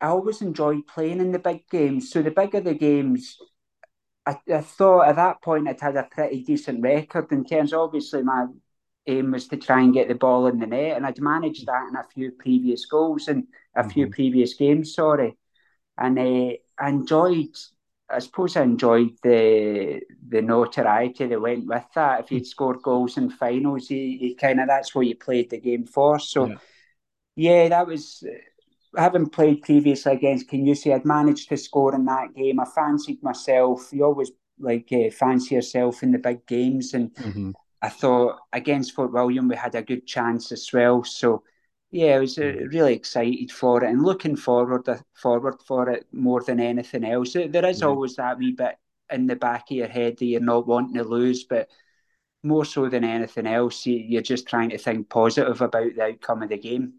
I 0.00 0.08
always 0.08 0.42
enjoyed 0.42 0.86
playing 0.86 1.20
in 1.20 1.32
the 1.32 1.38
big 1.38 1.68
games. 1.68 2.10
So 2.10 2.22
the 2.22 2.30
bigger 2.30 2.60
the 2.60 2.74
games, 2.74 3.38
I, 4.26 4.38
I 4.52 4.60
thought 4.60 5.08
at 5.08 5.16
that 5.16 5.42
point 5.42 5.68
I'd 5.68 5.80
had 5.80 5.96
a 5.96 6.08
pretty 6.10 6.42
decent 6.42 6.82
record 6.82 7.30
in 7.32 7.44
terms. 7.44 7.72
Obviously, 7.72 8.22
my 8.22 8.46
aim 9.06 9.32
was 9.32 9.48
to 9.48 9.56
try 9.56 9.80
and 9.80 9.94
get 9.94 10.08
the 10.08 10.14
ball 10.14 10.46
in 10.46 10.58
the 10.58 10.66
net, 10.66 10.96
and 10.96 11.06
I'd 11.06 11.20
managed 11.20 11.66
that 11.66 11.88
in 11.88 11.96
a 11.96 12.06
few 12.14 12.32
previous 12.32 12.86
goals 12.86 13.28
and 13.28 13.46
a 13.74 13.80
mm-hmm. 13.80 13.90
few 13.90 14.10
previous 14.10 14.54
games. 14.54 14.94
Sorry, 14.94 15.36
and 15.96 16.18
uh, 16.18 16.52
I 16.78 16.88
enjoyed 16.88 17.56
I 18.10 18.20
suppose 18.20 18.56
I 18.56 18.62
enjoyed 18.62 19.10
the 19.22 20.00
the 20.28 20.42
notoriety 20.42 21.26
that 21.26 21.40
went 21.40 21.66
with 21.66 21.84
that. 21.94 22.20
If 22.20 22.32
you'd 22.32 22.46
scored 22.46 22.82
goals 22.82 23.18
in 23.18 23.30
finals, 23.30 23.90
you 23.90 24.34
kind 24.36 24.60
of 24.60 24.68
that's 24.68 24.94
what 24.94 25.06
you 25.06 25.16
played 25.16 25.50
the 25.50 25.60
game 25.60 25.84
for. 25.86 26.18
So, 26.18 26.46
yeah, 26.46 26.56
yeah 27.36 27.68
that 27.68 27.86
was 27.86 28.24
having 28.96 29.28
played 29.28 29.62
previously 29.62 30.12
against 30.12 30.48
Kingussie, 30.48 30.94
I'd 30.94 31.04
managed 31.04 31.48
to 31.50 31.56
score 31.56 31.94
in 31.94 32.04
that 32.06 32.34
game. 32.34 32.60
I 32.60 32.64
fancied 32.64 33.22
myself. 33.22 33.90
You 33.92 34.04
always 34.04 34.30
like 34.58 34.88
uh, 34.92 35.10
fancy 35.10 35.54
yourself 35.54 36.02
in 36.02 36.12
the 36.12 36.18
big 36.18 36.46
games, 36.46 36.94
and 36.94 37.14
mm-hmm. 37.14 37.50
I 37.80 37.88
thought 37.90 38.38
against 38.52 38.94
Fort 38.94 39.12
William 39.12 39.48
we 39.48 39.56
had 39.56 39.74
a 39.74 39.82
good 39.82 40.06
chance 40.06 40.52
as 40.52 40.68
well. 40.72 41.04
So 41.04 41.42
yeah, 41.90 42.16
I 42.16 42.18
was 42.18 42.38
uh, 42.38 42.42
mm-hmm. 42.42 42.66
really 42.68 42.94
excited 42.94 43.50
for 43.50 43.82
it 43.82 43.88
and 43.88 44.02
looking 44.02 44.36
forward 44.36 44.88
forward 45.14 45.62
for 45.66 45.88
it 45.88 46.06
more 46.12 46.42
than 46.42 46.60
anything 46.60 47.04
else. 47.04 47.32
There 47.32 47.66
is 47.66 47.82
always 47.82 48.16
that 48.16 48.38
wee 48.38 48.52
bit 48.52 48.76
in 49.10 49.26
the 49.26 49.36
back 49.36 49.70
of 49.70 49.76
your 49.76 49.88
head 49.88 50.18
that 50.18 50.24
you're 50.24 50.40
not 50.40 50.66
wanting 50.66 50.94
to 50.94 51.04
lose, 51.04 51.44
but 51.44 51.68
more 52.42 52.64
so 52.64 52.88
than 52.88 53.04
anything 53.04 53.46
else, 53.46 53.86
you're 53.86 54.22
just 54.22 54.46
trying 54.46 54.70
to 54.70 54.78
think 54.78 55.08
positive 55.08 55.60
about 55.60 55.94
the 55.94 56.02
outcome 56.02 56.42
of 56.42 56.50
the 56.50 56.58
game. 56.58 56.94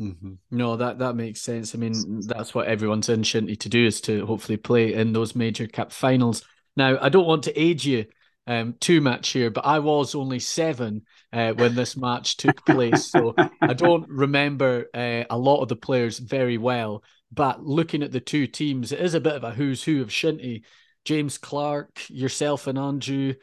Mm-hmm. 0.00 0.34
No, 0.50 0.76
that 0.76 0.98
that 0.98 1.14
makes 1.14 1.40
sense. 1.40 1.74
I 1.74 1.78
mean, 1.78 2.20
that's 2.26 2.54
what 2.54 2.66
everyone's 2.66 3.08
in 3.08 3.22
Shinty 3.22 3.58
to 3.60 3.68
do 3.68 3.86
is 3.86 4.00
to 4.02 4.26
hopefully 4.26 4.56
play 4.56 4.94
in 4.94 5.12
those 5.12 5.36
major 5.36 5.66
cup 5.66 5.92
finals. 5.92 6.44
Now, 6.76 6.98
I 7.00 7.10
don't 7.10 7.26
want 7.26 7.44
to 7.44 7.58
age 7.58 7.86
you 7.86 8.06
um, 8.46 8.74
too 8.80 9.00
much 9.00 9.30
here, 9.30 9.50
but 9.50 9.64
I 9.64 9.78
was 9.78 10.14
only 10.14 10.38
seven 10.38 11.02
uh, 11.32 11.52
when 11.52 11.74
this 11.74 11.96
match 11.96 12.36
took 12.36 12.64
place, 12.66 13.06
so 13.06 13.34
I 13.60 13.72
don't 13.72 14.08
remember 14.08 14.86
uh, 14.94 15.24
a 15.30 15.38
lot 15.38 15.62
of 15.62 15.68
the 15.68 15.76
players 15.76 16.18
very 16.18 16.58
well. 16.58 17.04
But 17.30 17.64
looking 17.64 18.02
at 18.02 18.12
the 18.12 18.20
two 18.20 18.46
teams, 18.46 18.92
it 18.92 19.00
is 19.00 19.14
a 19.14 19.20
bit 19.20 19.34
of 19.36 19.44
a 19.44 19.52
who's 19.52 19.82
who 19.84 20.02
of 20.02 20.08
Shinty. 20.08 20.62
James 21.04 21.38
Clark, 21.38 22.08
yourself, 22.08 22.66
and 22.66 22.78
Andrew 22.78 23.34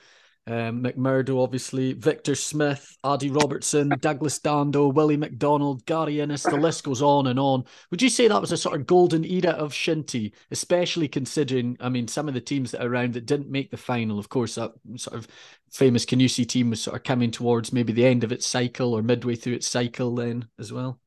um, 0.50 0.84
McMurdo, 0.84 1.44
obviously, 1.44 1.94
Victor 1.94 2.34
Smith, 2.34 2.98
Adi 3.04 3.30
Robertson, 3.30 3.90
Douglas 4.00 4.40
Dando, 4.40 4.88
Willie 4.88 5.18
McDonald, 5.18 5.86
Gary 5.86 6.22
Innes, 6.22 6.44
the 6.44 6.58
list 6.58 6.84
goes 6.84 7.02
on 7.02 7.28
and 7.28 7.40
on. 7.40 7.64
Would 7.92 8.02
you 8.02 8.10
say 8.10 8.28
that 8.28 8.42
was 8.42 8.52
a 8.52 8.58
sort 8.58 8.80
of 8.80 8.88
golden 8.88 9.24
era 9.24 9.52
of 9.52 9.74
Shinty, 9.74 10.32
especially 10.52 11.08
considering, 11.08 11.78
I 11.80 11.90
mean, 11.90 12.08
some 12.08 12.28
of 12.28 12.34
the 12.34 12.42
teams 12.42 12.72
that 12.72 12.84
are 12.84 12.90
around 12.90 13.14
that 13.14 13.28
didn't 13.28 13.52
make 13.52 13.70
the 13.70 13.78
final? 13.78 14.18
Of 14.18 14.30
course, 14.30 14.56
that 14.56 14.72
sort 14.96 15.18
of 15.18 15.28
famous 15.72 16.06
Kingussie 16.06 16.48
team 16.48 16.72
was 16.72 16.82
sort 16.82 16.98
of 16.98 17.04
coming 17.04 17.30
towards 17.30 17.72
maybe 17.72 17.94
the 17.94 18.06
end 18.06 18.24
of 18.24 18.32
its 18.32 18.48
cycle 18.48 18.94
or 18.96 19.04
midway 19.04 19.36
through 19.36 19.54
its 19.54 19.68
cycle 19.68 20.16
then 20.16 20.48
as 20.58 20.74
well. 20.74 21.00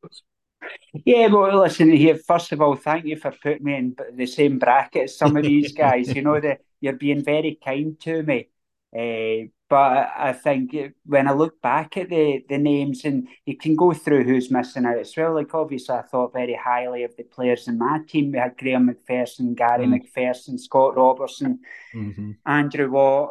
Yeah, 1.05 1.27
well, 1.29 1.61
listen 1.61 1.91
here. 1.91 2.17
First 2.17 2.53
of 2.53 2.61
all, 2.61 2.77
thank 2.77 3.07
you 3.07 3.17
for 3.17 3.33
putting 3.43 3.65
me 3.65 3.75
in 3.75 3.97
the 4.15 4.27
same 4.27 4.59
bracket 4.59 5.05
as 5.05 5.19
some 5.19 5.37
of 5.37 5.43
these 5.43 5.73
guys. 5.73 6.15
you 6.15 6.23
know 6.23 6.39
that 6.41 6.61
you're 6.81 6.93
being 6.93 7.25
very 7.25 7.59
kind 7.65 7.99
to 8.01 8.23
me. 8.23 8.49
Uh, 8.97 9.49
but 9.71 10.13
I 10.19 10.35
think 10.35 10.77
when 11.07 11.27
I 11.27 11.33
look 11.33 11.63
back 11.63 11.97
at 11.97 12.11
the, 12.11 12.45
the 12.47 12.59
names 12.59 13.07
and 13.07 13.27
you 13.47 13.57
can 13.57 13.75
go 13.75 13.95
through 13.95 14.25
who's 14.25 14.51
missing 14.51 14.85
out 14.85 14.99
as 14.99 15.17
well, 15.17 15.35
like 15.35 15.55
obviously 15.55 15.95
I 15.95 16.03
thought 16.03 16.35
very 16.35 16.55
highly 16.55 17.05
of 17.05 17.17
the 17.17 17.23
players 17.23 17.69
in 17.69 17.79
my 17.79 18.01
team. 18.07 18.33
We 18.33 18.39
had 18.39 18.59
Graham 18.59 18.91
McPherson, 18.91 19.57
Gary 19.57 19.87
mm. 19.87 19.99
McPherson, 19.99 20.61
Scott 20.61 20.97
Robertson, 20.97 21.61
mm-hmm. 21.95 22.33
Andrew 22.45 22.91
Watt. 22.91 23.31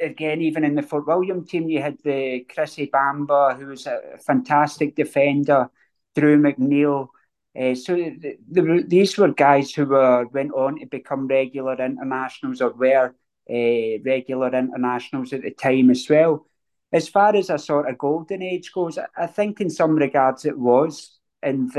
Again, 0.00 0.40
even 0.40 0.64
in 0.64 0.74
the 0.74 0.82
Fort 0.82 1.06
William 1.06 1.46
team, 1.46 1.68
you 1.68 1.80
had 1.80 1.98
the 2.02 2.44
Chrissy 2.52 2.88
Bamba, 2.92 3.56
who 3.56 3.66
was 3.66 3.86
a 3.86 4.18
fantastic 4.26 4.96
defender, 4.96 5.70
Drew 6.16 6.38
McNeil. 6.38 7.08
Uh, 7.56 7.76
so 7.76 7.94
the, 7.94 8.36
the, 8.50 8.84
these 8.86 9.16
were 9.16 9.32
guys 9.32 9.72
who 9.72 9.86
were 9.86 10.26
went 10.26 10.52
on 10.54 10.80
to 10.80 10.86
become 10.86 11.28
regular 11.28 11.74
internationals 11.74 12.60
or 12.60 12.72
were 12.72 13.14
uh, 13.50 14.02
regular 14.04 14.54
internationals 14.54 15.32
at 15.32 15.42
the 15.42 15.50
time 15.50 15.90
as 15.90 16.06
well. 16.08 16.46
As 16.92 17.08
far 17.08 17.36
as 17.36 17.50
a 17.50 17.58
sort 17.58 17.88
of 17.88 17.98
golden 17.98 18.42
age 18.42 18.72
goes, 18.72 18.98
I 19.16 19.26
think 19.26 19.60
in 19.60 19.70
some 19.70 19.96
regards 19.96 20.44
it 20.44 20.58
was, 20.58 21.18
And 21.42 21.70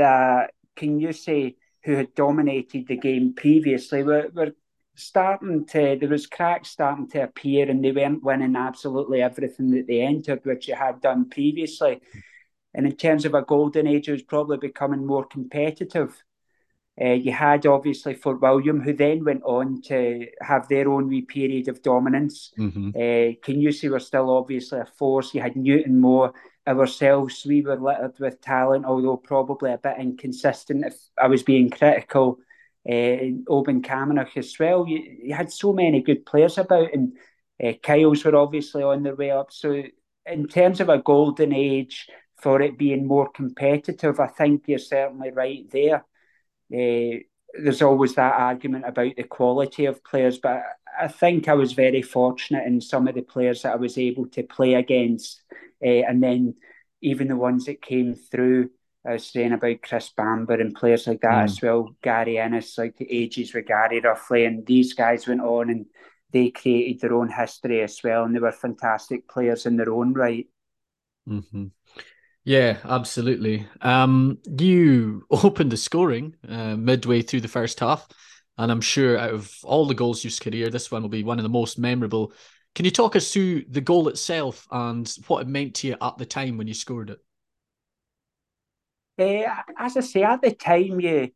Kingussie 0.76 1.56
who 1.84 1.94
had 1.96 2.14
dominated 2.14 2.86
the 2.86 2.96
game 2.96 3.34
previously, 3.34 4.02
were, 4.02 4.28
were 4.34 4.52
starting 4.94 5.64
to, 5.66 5.96
there 5.98 6.08
was 6.08 6.26
cracks 6.26 6.70
starting 6.70 7.08
to 7.08 7.22
appear 7.22 7.68
and 7.68 7.82
they 7.82 7.92
weren't 7.92 8.22
winning 8.22 8.56
absolutely 8.56 9.22
everything 9.22 9.70
that 9.70 9.86
they 9.86 10.00
entered, 10.00 10.44
which 10.44 10.66
they 10.66 10.74
had 10.74 11.00
done 11.00 11.28
previously. 11.28 12.00
And 12.74 12.86
in 12.86 12.96
terms 12.96 13.24
of 13.24 13.34
a 13.34 13.42
golden 13.42 13.86
age, 13.86 14.08
it 14.08 14.12
was 14.12 14.22
probably 14.22 14.58
becoming 14.58 15.06
more 15.06 15.24
competitive. 15.24 16.22
Uh, 17.00 17.12
you 17.12 17.32
had 17.32 17.66
obviously 17.66 18.14
Fort 18.14 18.40
William, 18.40 18.80
who 18.80 18.92
then 18.92 19.24
went 19.24 19.42
on 19.44 19.80
to 19.82 20.26
have 20.40 20.68
their 20.68 20.88
own 20.88 21.08
wee 21.08 21.22
period 21.22 21.68
of 21.68 21.82
dominance. 21.82 22.52
Mm-hmm. 22.58 22.90
Uh, 22.94 23.90
were 23.90 24.00
still 24.00 24.30
obviously 24.30 24.80
a 24.80 24.86
force. 24.86 25.34
You 25.34 25.40
had 25.40 25.54
Newtonmore, 25.54 26.32
ourselves, 26.66 27.44
we 27.46 27.62
were 27.62 27.78
littered 27.78 28.18
with 28.18 28.40
talent, 28.40 28.84
although 28.84 29.16
probably 29.16 29.72
a 29.72 29.78
bit 29.78 29.98
inconsistent 29.98 30.84
if 30.84 30.94
I 31.20 31.26
was 31.26 31.42
being 31.42 31.70
critical. 31.70 32.38
Uh, 32.88 33.36
Oban 33.48 33.82
Camanachd 33.82 34.36
as 34.36 34.58
well. 34.58 34.86
You, 34.86 34.98
you, 35.24 35.34
had 35.34 35.52
so 35.52 35.72
many 35.72 36.00
good 36.00 36.24
players 36.24 36.56
about, 36.56 36.92
and 36.92 37.12
uh, 37.62 37.72
Kyles 37.82 38.24
were 38.24 38.36
obviously 38.36 38.82
on 38.82 39.02
their 39.02 39.16
way 39.16 39.30
up. 39.30 39.52
So, 39.52 39.82
in 40.26 40.46
terms 40.48 40.80
of 40.80 40.88
a 40.88 40.98
golden 40.98 41.52
age 41.52 42.08
for 42.36 42.62
it 42.62 42.78
being 42.78 43.06
more 43.06 43.28
competitive, 43.30 44.18
I 44.18 44.28
think 44.28 44.64
you're 44.66 44.78
certainly 44.78 45.30
right 45.30 45.70
there. 45.70 46.04
Uh, 46.72 47.22
there's 47.54 47.82
always 47.82 48.14
that 48.14 48.34
argument 48.34 48.84
about 48.86 49.16
the 49.16 49.24
quality 49.24 49.86
of 49.86 50.04
players, 50.04 50.38
but 50.38 50.62
I 51.00 51.08
think 51.08 51.48
I 51.48 51.54
was 51.54 51.72
very 51.72 52.02
fortunate 52.02 52.66
in 52.66 52.80
some 52.80 53.08
of 53.08 53.14
the 53.14 53.22
players 53.22 53.62
that 53.62 53.72
I 53.72 53.76
was 53.76 53.98
able 53.98 54.26
to 54.28 54.42
play 54.42 54.74
against, 54.74 55.42
uh, 55.84 55.88
and 55.88 56.22
then 56.22 56.54
even 57.00 57.28
the 57.28 57.36
ones 57.36 57.64
that 57.66 57.82
came 57.82 58.14
through. 58.14 58.70
I 59.06 59.14
was 59.14 59.26
saying 59.26 59.52
about 59.52 59.80
Chris 59.82 60.10
Bamber 60.10 60.60
and 60.60 60.74
players 60.74 61.06
like 61.06 61.22
that 61.22 61.30
mm. 61.30 61.44
as 61.44 61.62
well. 61.62 61.96
Gary 62.02 62.36
Innes, 62.36 62.76
like 62.76 62.98
the 62.98 63.10
ages 63.10 63.54
with 63.54 63.66
Gary 63.66 64.00
roughly, 64.00 64.44
and 64.44 64.66
these 64.66 64.92
guys 64.92 65.26
went 65.26 65.40
on 65.40 65.70
and 65.70 65.86
they 66.32 66.50
created 66.50 67.00
their 67.00 67.14
own 67.14 67.30
history 67.30 67.82
as 67.82 68.00
well, 68.04 68.24
and 68.24 68.34
they 68.34 68.40
were 68.40 68.52
fantastic 68.52 69.26
players 69.28 69.66
in 69.66 69.76
their 69.76 69.92
own 69.92 70.12
right. 70.12 70.46
Mm-hmm. 71.28 71.66
Yeah, 72.44 72.78
absolutely. 72.84 73.66
Um, 73.82 74.38
you 74.58 75.26
opened 75.30 75.72
the 75.72 75.76
scoring 75.76 76.36
uh, 76.48 76.76
midway 76.76 77.22
through 77.22 77.42
the 77.42 77.48
first 77.48 77.80
half, 77.80 78.06
and 78.58 78.72
I'm 78.72 78.80
sure 78.80 79.18
out 79.18 79.30
of 79.34 79.52
all 79.62 79.86
the 79.86 79.94
goals 79.94 80.24
you've 80.24 80.40
career, 80.40 80.70
this 80.70 80.90
one 80.90 81.02
will 81.02 81.08
be 81.08 81.24
one 81.24 81.38
of 81.38 81.42
the 81.42 81.48
most 81.48 81.78
memorable. 81.78 82.32
Can 82.74 82.84
you 82.84 82.90
talk 82.90 83.16
us 83.16 83.32
through 83.32 83.64
the 83.68 83.80
goal 83.80 84.08
itself 84.08 84.66
and 84.70 85.12
what 85.26 85.42
it 85.42 85.48
meant 85.48 85.74
to 85.76 85.88
you 85.88 85.96
at 86.00 86.18
the 86.18 86.26
time 86.26 86.56
when 86.56 86.68
you 86.68 86.74
scored 86.74 87.10
it? 87.10 87.18
Uh, 89.18 89.44
as 89.76 89.96
I 89.96 90.00
say, 90.00 90.22
at 90.22 90.40
the 90.40 90.52
time, 90.52 90.98
you 91.00 91.30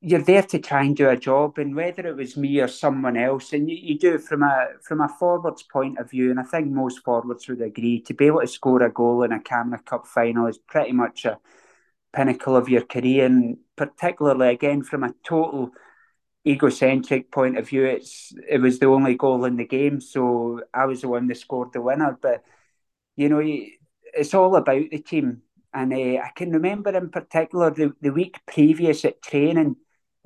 you're 0.00 0.22
there 0.22 0.42
to 0.42 0.58
try 0.58 0.82
and 0.82 0.96
do 0.96 1.08
a 1.08 1.16
job, 1.16 1.58
and 1.58 1.74
whether 1.74 2.06
it 2.06 2.16
was 2.16 2.36
me 2.36 2.60
or 2.60 2.68
someone 2.68 3.16
else, 3.16 3.52
and 3.52 3.70
you, 3.70 3.76
you 3.76 3.98
do 3.98 4.18
from 4.18 4.42
a 4.42 4.68
from 4.82 5.00
a 5.00 5.08
forwards 5.08 5.62
point 5.62 5.98
of 5.98 6.10
view, 6.10 6.30
and 6.30 6.40
I 6.40 6.44
think 6.44 6.68
most 6.68 7.04
forwards 7.04 7.48
would 7.48 7.60
agree 7.62 8.00
to 8.02 8.14
be 8.14 8.26
able 8.26 8.40
to 8.40 8.46
score 8.46 8.82
a 8.82 8.90
goal 8.90 9.22
in 9.22 9.32
a 9.32 9.40
Camanachd 9.40 9.84
Cup 9.86 10.06
final 10.06 10.46
is 10.46 10.58
pretty 10.58 10.92
much 10.92 11.24
a 11.24 11.38
pinnacle 12.12 12.56
of 12.56 12.68
your 12.68 12.82
career, 12.82 13.26
and 13.26 13.58
particularly 13.76 14.48
again 14.48 14.82
from 14.82 15.04
a 15.04 15.14
total 15.24 15.72
egocentric 16.46 17.30
point 17.30 17.58
of 17.58 17.68
view, 17.68 17.84
it's 17.84 18.32
it 18.48 18.58
was 18.58 18.78
the 18.78 18.86
only 18.86 19.14
goal 19.14 19.44
in 19.44 19.56
the 19.56 19.66
game, 19.66 20.00
so 20.00 20.62
I 20.72 20.86
was 20.86 21.02
the 21.02 21.08
one 21.08 21.26
that 21.28 21.36
scored 21.36 21.72
the 21.72 21.80
winner. 21.82 22.18
But 22.20 22.42
you 23.16 23.28
know, 23.28 23.40
it's 23.42 24.34
all 24.34 24.56
about 24.56 24.90
the 24.90 24.98
team. 24.98 25.42
And 25.78 25.92
uh, 25.92 26.22
I 26.24 26.30
can 26.34 26.50
remember 26.50 26.90
in 26.90 27.08
particular 27.08 27.70
the, 27.70 27.94
the 28.00 28.10
week 28.10 28.40
previous 28.46 29.04
at 29.04 29.22
training, 29.22 29.76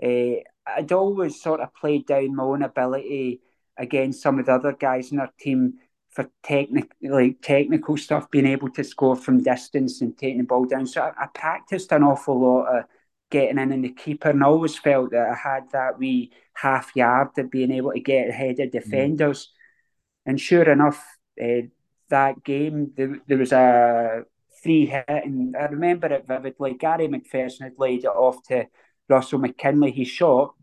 uh, 0.02 0.40
I'd 0.66 0.92
always 0.92 1.42
sort 1.42 1.60
of 1.60 1.74
played 1.74 2.06
down 2.06 2.34
my 2.34 2.42
own 2.42 2.62
ability 2.62 3.42
against 3.76 4.22
some 4.22 4.38
of 4.38 4.46
the 4.46 4.54
other 4.54 4.72
guys 4.72 5.12
in 5.12 5.20
our 5.20 5.30
team 5.38 5.74
for 6.08 6.30
technical 6.42 6.96
like 7.02 7.42
technical 7.42 7.98
stuff, 7.98 8.30
being 8.30 8.46
able 8.46 8.70
to 8.70 8.82
score 8.82 9.14
from 9.14 9.42
distance 9.42 10.00
and 10.00 10.16
taking 10.16 10.38
the 10.38 10.44
ball 10.44 10.64
down. 10.64 10.86
So 10.86 11.02
I, 11.02 11.24
I, 11.24 11.26
practiced 11.34 11.92
an 11.92 12.02
awful 12.02 12.40
lot 12.40 12.78
of 12.78 12.84
getting 13.30 13.58
in 13.58 13.72
in 13.72 13.82
the 13.82 13.90
keeper, 13.90 14.30
and 14.30 14.42
I 14.42 14.46
always 14.46 14.78
felt 14.78 15.10
that 15.10 15.28
I 15.28 15.34
had 15.34 15.70
that 15.72 15.98
wee 15.98 16.32
half 16.54 16.96
yard 16.96 17.36
of 17.36 17.50
being 17.50 17.72
able 17.72 17.92
to 17.92 18.00
get 18.00 18.30
ahead 18.30 18.58
of 18.58 18.70
defenders. 18.70 19.48
Mm. 19.48 20.30
And 20.30 20.40
sure 20.40 20.70
enough, 20.70 21.04
uh, 21.42 21.68
that 22.08 22.42
game 22.42 22.92
there, 22.96 23.18
there 23.26 23.38
was 23.38 23.52
a 23.52 24.24
free 24.62 24.86
hit, 24.86 25.04
and 25.08 25.56
I 25.56 25.66
remember 25.66 26.06
it 26.06 26.26
vividly. 26.26 26.74
Gary 26.74 27.08
McPherson 27.08 27.62
had 27.62 27.78
laid 27.78 28.04
it 28.04 28.08
off 28.08 28.42
to 28.44 28.66
Russell 29.08 29.40
McKinley, 29.40 29.90
he 29.90 30.04
shot, 30.04 30.54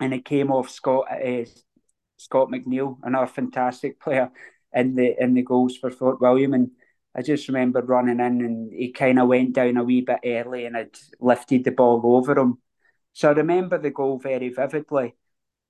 and 0.00 0.14
it 0.14 0.24
came 0.24 0.50
off 0.50 0.70
Scott 0.70 1.06
uh, 1.10 1.44
Scott 2.16 2.48
McNeil, 2.48 2.98
another 3.02 3.26
fantastic 3.26 4.00
player 4.00 4.30
in 4.72 4.94
the 4.94 5.14
in 5.22 5.34
the 5.34 5.42
goals 5.42 5.76
for 5.76 5.90
Fort 5.90 6.20
William. 6.20 6.54
And 6.54 6.70
I 7.14 7.22
just 7.22 7.48
remember 7.48 7.82
running 7.82 8.20
in, 8.20 8.40
and 8.40 8.72
he 8.72 8.90
kind 8.90 9.18
of 9.18 9.28
went 9.28 9.54
down 9.54 9.76
a 9.76 9.84
wee 9.84 10.00
bit 10.00 10.20
early, 10.24 10.66
and 10.66 10.76
had 10.76 10.96
lifted 11.20 11.64
the 11.64 11.72
ball 11.72 12.00
over 12.04 12.38
him. 12.38 12.58
So 13.12 13.28
I 13.28 13.32
remember 13.32 13.78
the 13.78 13.90
goal 13.90 14.18
very 14.18 14.48
vividly. 14.48 15.14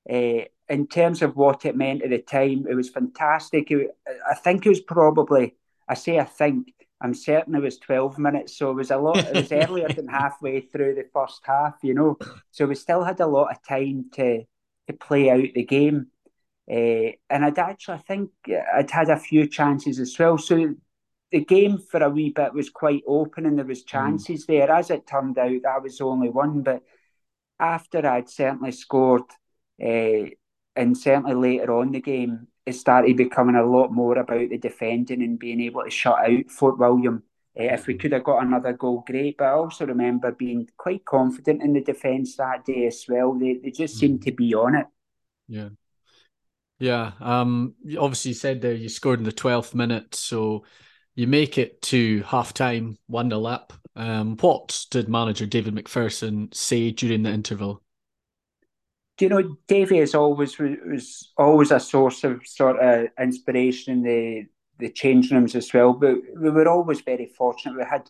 Uh, 0.09 0.45
in 0.68 0.87
terms 0.87 1.22
of 1.22 1.37
what 1.37 1.64
it 1.64 1.76
meant 1.76 2.03
at 2.03 2.11
the 2.11 2.18
time, 2.18 2.66
it 2.68 2.74
was 2.74 2.91
fantastic. 2.91 3.70
It, 3.70 3.91
I 4.30 4.35
think 4.35 4.64
it 4.64 4.68
was 4.68 4.80
probably, 4.80 5.57
I 5.89 5.95
say 5.95 6.18
I 6.18 6.24
think, 6.24 6.72
I'm 7.03 7.14
certain 7.14 7.55
it 7.55 7.62
was 7.62 7.78
12 7.78 8.18
minutes. 8.18 8.57
So 8.57 8.70
it 8.70 8.74
was 8.74 8.90
a 8.90 8.96
lot, 8.96 9.18
it 9.18 9.34
was 9.34 9.53
earlier 9.53 9.88
than 9.88 10.07
halfway 10.20 10.61
through 10.61 10.94
the 10.94 11.09
first 11.12 11.40
half, 11.44 11.74
you 11.82 11.94
know. 11.94 12.16
So 12.53 12.66
we 12.66 12.76
still 12.76 13.03
had 13.03 13.20
a 13.20 13.26
lot 13.26 13.50
of 13.50 13.62
time 13.66 14.07
to, 14.14 14.44
to 14.86 14.92
play 14.92 15.28
out 15.30 15.55
the 15.55 15.64
game. 15.64 16.07
Uh, 16.70 17.18
and 17.28 17.44
I'd 17.44 17.59
actually, 17.59 17.94
I 17.94 17.98
think 17.98 18.30
I'd 18.74 18.90
had 18.90 19.11
a 19.11 19.18
few 19.18 19.48
chances 19.48 19.98
as 19.98 20.16
well. 20.16 20.38
So 20.38 20.74
the 21.32 21.44
game 21.44 21.78
for 21.78 22.03
a 22.03 22.11
wee 22.11 22.30
bit 22.30 22.55
was 22.55 22.70
quite 22.70 23.03
open 23.07 23.46
and 23.46 23.59
there 23.59 23.64
was 23.64 23.82
mm. 23.82 23.88
chances 23.88 24.44
mm. 24.44 24.46
there. 24.46 24.70
As 24.70 24.90
it 24.90 25.07
turned 25.07 25.38
out, 25.38 25.62
that 25.64 25.82
was 25.82 26.00
only 26.00 26.30
one. 26.30 26.62
But 26.62 26.82
after 27.59 28.07
I'd 28.07 28.28
certainly 28.28 28.72
scored, 28.72 29.22
uh, 29.82 30.30
and 30.76 30.96
certainly 30.96 31.34
later 31.34 31.72
on 31.74 31.90
the 31.90 32.00
game, 32.00 32.46
it 32.64 32.74
started 32.74 33.16
becoming 33.16 33.56
a 33.56 33.64
lot 33.64 33.92
more 33.92 34.18
about 34.18 34.48
the 34.48 34.58
defending 34.58 35.22
and 35.22 35.38
being 35.38 35.60
able 35.60 35.84
to 35.84 35.90
shut 35.90 36.18
out 36.18 36.50
Fort 36.50 36.78
William. 36.78 37.22
Uh, 37.58 37.64
if 37.64 37.86
we 37.86 37.94
mm. 37.94 38.00
could 38.00 38.12
have 38.12 38.24
got 38.24 38.44
another 38.44 38.72
goal, 38.72 39.04
great. 39.06 39.36
But 39.36 39.46
I 39.46 39.52
also 39.52 39.84
remember 39.86 40.32
being 40.32 40.68
quite 40.76 41.04
confident 41.04 41.62
in 41.62 41.72
the 41.72 41.82
defence 41.82 42.36
that 42.36 42.64
day 42.64 42.86
as 42.86 43.04
well. 43.08 43.34
They, 43.34 43.58
they 43.62 43.70
just 43.70 43.96
seemed 43.96 44.20
mm. 44.20 44.24
to 44.24 44.32
be 44.32 44.54
on 44.54 44.76
it. 44.76 44.86
Yeah. 45.48 45.68
Yeah. 46.78 47.12
Um, 47.20 47.74
obviously, 47.98 48.30
you 48.30 48.34
said 48.34 48.60
there 48.60 48.74
you 48.74 48.88
scored 48.88 49.18
in 49.18 49.24
the 49.24 49.32
12th 49.32 49.74
minute. 49.74 50.14
So 50.14 50.64
you 51.14 51.26
make 51.26 51.58
it 51.58 51.82
to 51.82 52.22
half 52.22 52.54
time, 52.54 52.96
1 53.08 53.30
0 53.30 53.44
up. 53.44 53.72
Um, 53.94 54.36
what 54.38 54.86
did 54.90 55.08
manager 55.08 55.46
David 55.46 55.74
McPherson 55.74 56.54
say 56.54 56.90
during 56.92 57.22
the 57.22 57.30
interval? 57.30 57.82
Do 59.18 59.24
you 59.26 59.28
know, 59.28 59.56
Davy 59.68 59.98
is 59.98 60.14
always 60.14 60.58
was 60.58 61.32
always 61.36 61.70
a 61.70 61.80
source 61.80 62.24
of 62.24 62.46
sort 62.46 62.78
of 62.78 63.08
inspiration 63.18 63.92
in 63.94 64.02
the 64.02 64.46
the 64.78 64.90
changing 64.90 65.36
rooms 65.36 65.54
as 65.54 65.72
well. 65.72 65.92
But 65.92 66.16
we 66.36 66.50
were 66.50 66.68
always 66.68 67.00
very 67.00 67.26
fortunate. 67.26 67.76
We 67.76 67.84
had 67.84 68.08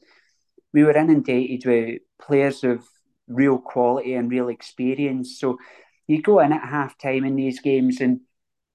we 0.72 0.84
were 0.84 0.96
inundated 0.96 1.66
with 1.66 2.00
players 2.20 2.64
of 2.64 2.86
real 3.28 3.58
quality 3.58 4.14
and 4.14 4.30
real 4.30 4.48
experience. 4.48 5.38
So 5.38 5.58
you 6.06 6.22
go 6.22 6.40
in 6.40 6.52
at 6.52 6.68
half 6.68 6.98
time 6.98 7.24
in 7.24 7.36
these 7.36 7.60
games 7.60 8.00
and 8.00 8.20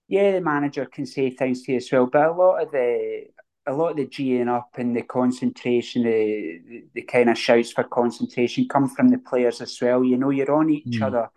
yeah, 0.08 0.32
the 0.32 0.42
manager 0.42 0.86
can 0.86 1.06
say 1.06 1.30
things 1.30 1.64
to 1.64 1.74
you 1.74 1.78
as 1.78 1.92
well, 1.92 2.06
but 2.06 2.30
a 2.30 2.32
lot 2.32 2.64
of 2.64 2.72
the 2.72 3.26
a 3.68 3.74
lot 3.74 3.92
of 3.92 3.98
the 3.98 4.06
G'ing 4.06 4.48
up 4.48 4.70
and 4.78 4.96
the 4.96 5.02
concentration, 5.02 6.04
the, 6.04 6.62
the, 6.66 6.86
the 6.94 7.02
kind 7.02 7.30
of 7.30 7.38
shouts 7.38 7.74
for 7.74 7.84
concentration 7.84 8.66
come 8.70 8.88
from 8.88 9.10
the 9.10 9.18
players 9.18 9.60
as 9.60 9.78
well. 9.82 10.06
You 10.06 10.16
know, 10.16 10.30
you're 10.30 10.54
on 10.54 10.70
each 10.70 10.86
mm. 10.86 11.02
other. 11.02 11.30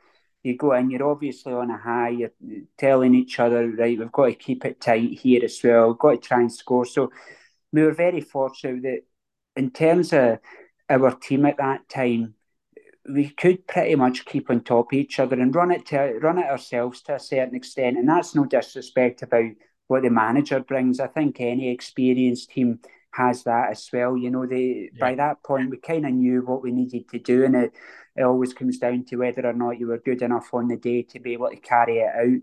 You 0.43 0.57
go 0.57 0.72
in, 0.72 0.91
you're 0.91 1.11
obviously 1.11 1.53
on 1.53 1.70
a 1.70 1.76
high, 1.76 2.09
you're 2.11 2.30
telling 2.78 3.14
each 3.14 3.38
other, 3.38 3.68
right, 3.70 3.99
we've 3.99 4.12
got 4.12 4.26
to 4.26 4.34
keep 4.34 4.64
it 4.64 4.80
tight 4.80 5.18
here 5.18 5.45
as 5.45 5.61
well, 5.62 5.88
we've 5.88 5.99
got 5.99 6.11
to 6.22 6.28
try 6.28 6.41
and 6.41 6.53
score. 6.53 6.86
So 6.86 7.12
we 7.72 7.82
were 7.82 7.93
very 7.93 8.20
fortunate 8.20 8.82
that 8.82 9.03
in 9.57 9.70
terms 9.70 10.12
of 10.12 10.38
our 10.88 11.14
team 11.16 11.45
at 11.47 11.59
that 11.59 11.88
time, 11.88 12.34
we 13.09 13.28
could 13.30 13.66
pretty 13.66 13.95
much 13.97 14.24
keep 14.24 14.51
on 14.51 14.61
top 14.61 14.93
of 14.93 14.99
each 14.99 15.18
other 15.18 15.38
and 15.38 15.55
run 15.55 15.70
it 15.70 15.86
to 15.86 16.18
run 16.20 16.38
it 16.38 16.47
ourselves 16.47 17.03
to 17.03 17.14
a 17.16 17.20
certain 17.20 17.55
extent. 17.55 17.97
And 17.97 18.09
that's 18.09 18.34
no 18.34 18.45
disrespect 18.45 19.22
about 19.22 19.51
what 19.88 20.03
the 20.03 20.11
manager 20.11 20.61
brings. 20.61 21.01
I 21.01 21.07
think 21.09 21.41
any 21.41 21.70
experienced 21.70 22.51
team 22.51 22.80
has 23.13 23.45
that 23.45 23.71
as 23.71 23.89
well. 23.93 24.17
You 24.17 24.31
know, 24.31 24.47
they 24.47 24.91
yeah. 24.93 25.01
by 25.01 25.15
that 25.17 25.43
point 25.43 25.71
we 25.71 25.79
kind 25.79 26.07
of 26.07 26.13
knew 26.13 26.43
what 26.43 26.63
we 26.63 26.73
needed 26.73 27.09
to 27.11 27.19
do, 27.19 27.45
and 27.45 27.55
it, 27.57 27.73
it 28.17 28.23
always 28.23 28.55
comes 28.55 28.79
down 28.79 29.05
to 29.07 29.17
whether 29.17 29.47
or 29.47 29.53
not 29.53 29.79
you 29.79 29.89
were 29.89 29.99
good 29.99 30.23
enough 30.23 30.53
on 30.53 30.69
the 30.69 30.77
day 30.77 31.03
to 31.03 31.21
be 31.21 31.33
able 31.33 31.51
to 31.51 31.57
carry 31.57 31.99
it 31.99 32.15
out. 32.15 32.43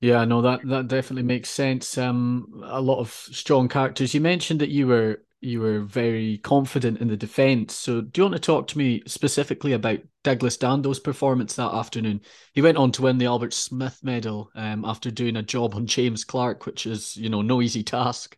Yeah, 0.00 0.24
no, 0.24 0.40
that 0.42 0.66
that 0.66 0.88
definitely 0.88 1.24
makes 1.24 1.50
sense. 1.50 1.98
Um, 1.98 2.62
a 2.64 2.80
lot 2.80 3.00
of 3.00 3.10
strong 3.10 3.68
characters. 3.68 4.14
You 4.14 4.20
mentioned 4.20 4.60
that 4.60 4.70
you 4.70 4.86
were 4.86 5.22
you 5.40 5.60
were 5.60 5.80
very 5.80 6.38
confident 6.38 6.98
in 7.00 7.08
the 7.08 7.16
defence. 7.16 7.74
So, 7.74 8.00
do 8.02 8.20
you 8.20 8.24
want 8.24 8.34
to 8.34 8.40
talk 8.40 8.66
to 8.68 8.78
me 8.78 9.02
specifically 9.06 9.72
about 9.72 10.00
Douglas 10.22 10.56
Dando's 10.56 11.00
performance 11.00 11.54
that 11.56 11.72
afternoon? 11.72 12.20
He 12.52 12.62
went 12.62 12.76
on 12.76 12.92
to 12.92 13.02
win 13.02 13.18
the 13.18 13.26
Albert 13.26 13.54
Smith 13.54 14.00
Medal 14.02 14.50
um, 14.54 14.84
after 14.84 15.10
doing 15.10 15.36
a 15.36 15.42
job 15.42 15.74
on 15.74 15.86
James 15.86 16.24
Clark, 16.24 16.66
which 16.66 16.86
is 16.86 17.16
you 17.16 17.28
know 17.28 17.42
no 17.42 17.62
easy 17.62 17.82
task. 17.82 18.36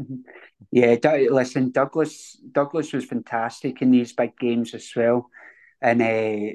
Mm-hmm. 0.00 0.16
Yeah, 0.72 0.96
listen, 1.30 1.70
Douglas 1.70 2.36
Douglas 2.50 2.92
was 2.92 3.04
fantastic 3.04 3.80
in 3.80 3.90
these 3.92 4.12
big 4.12 4.36
games 4.38 4.74
as 4.74 4.90
well, 4.96 5.30
and 5.80 6.02
uh, 6.02 6.54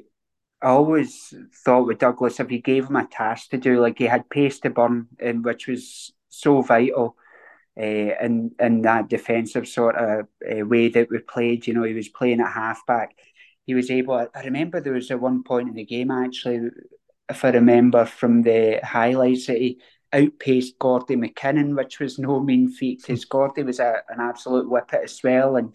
I 0.62 0.68
always 0.68 1.34
thought 1.64 1.86
with 1.86 1.98
Douglas 2.00 2.40
if 2.40 2.52
you 2.52 2.60
gave 2.62 2.86
him 2.88 2.96
a 2.96 3.06
task 3.06 3.50
to 3.50 3.58
do, 3.58 3.80
like 3.80 3.98
he 3.98 4.04
had 4.06 4.30
pace 4.30 4.60
to 4.60 4.70
burn, 4.70 5.08
and 5.20 5.44
which 5.44 5.68
was 5.68 6.12
so 6.28 6.62
vital 6.62 7.16
uh, 7.78 7.82
in 7.82 8.52
in 8.60 8.82
that 8.82 9.08
defensive 9.08 9.68
sort 9.68 9.96
of 9.96 10.26
uh, 10.50 10.66
way 10.66 10.88
that 10.90 11.10
we 11.10 11.18
played. 11.20 11.66
You 11.66 11.74
know, 11.74 11.84
he 11.84 11.94
was 11.94 12.08
playing 12.08 12.40
at 12.40 12.52
halfback. 12.52 13.16
He 13.66 13.74
was 13.74 13.90
able. 13.90 14.14
I 14.34 14.42
remember 14.44 14.80
there 14.80 14.94
was 14.94 15.10
a 15.10 15.18
one 15.18 15.44
point 15.44 15.68
in 15.70 15.74
the 15.76 15.84
game 15.86 16.10
actually, 16.10 16.70
if 17.28 17.44
I 17.44 17.50
remember 17.50 18.04
from 18.04 18.42
the 18.42 18.80
highlights 18.82 19.46
that 19.46 19.58
he 19.58 19.80
outpaced 20.12 20.78
Gordy 20.78 21.16
McKinnon, 21.16 21.76
which 21.76 22.00
was 22.00 22.18
no 22.18 22.40
mean 22.40 22.68
feat 22.68 23.02
because 23.02 23.24
Gordy 23.24 23.62
was 23.62 23.80
a, 23.80 24.02
an 24.08 24.20
absolute 24.20 24.68
whippet 24.68 25.04
as 25.04 25.20
well. 25.22 25.56
And 25.56 25.74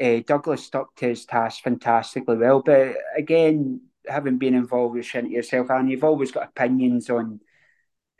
uh, 0.00 0.22
Douglas 0.26 0.64
stuck 0.64 0.94
to 0.96 1.08
his 1.08 1.24
task 1.24 1.62
fantastically 1.62 2.36
well. 2.36 2.62
But 2.64 2.94
again, 3.16 3.80
having 4.06 4.38
been 4.38 4.54
involved 4.54 4.94
with 4.94 5.06
Shinty 5.06 5.30
yourself, 5.30 5.70
and 5.70 5.90
you've 5.90 6.04
always 6.04 6.32
got 6.32 6.48
opinions 6.48 7.10
on 7.10 7.40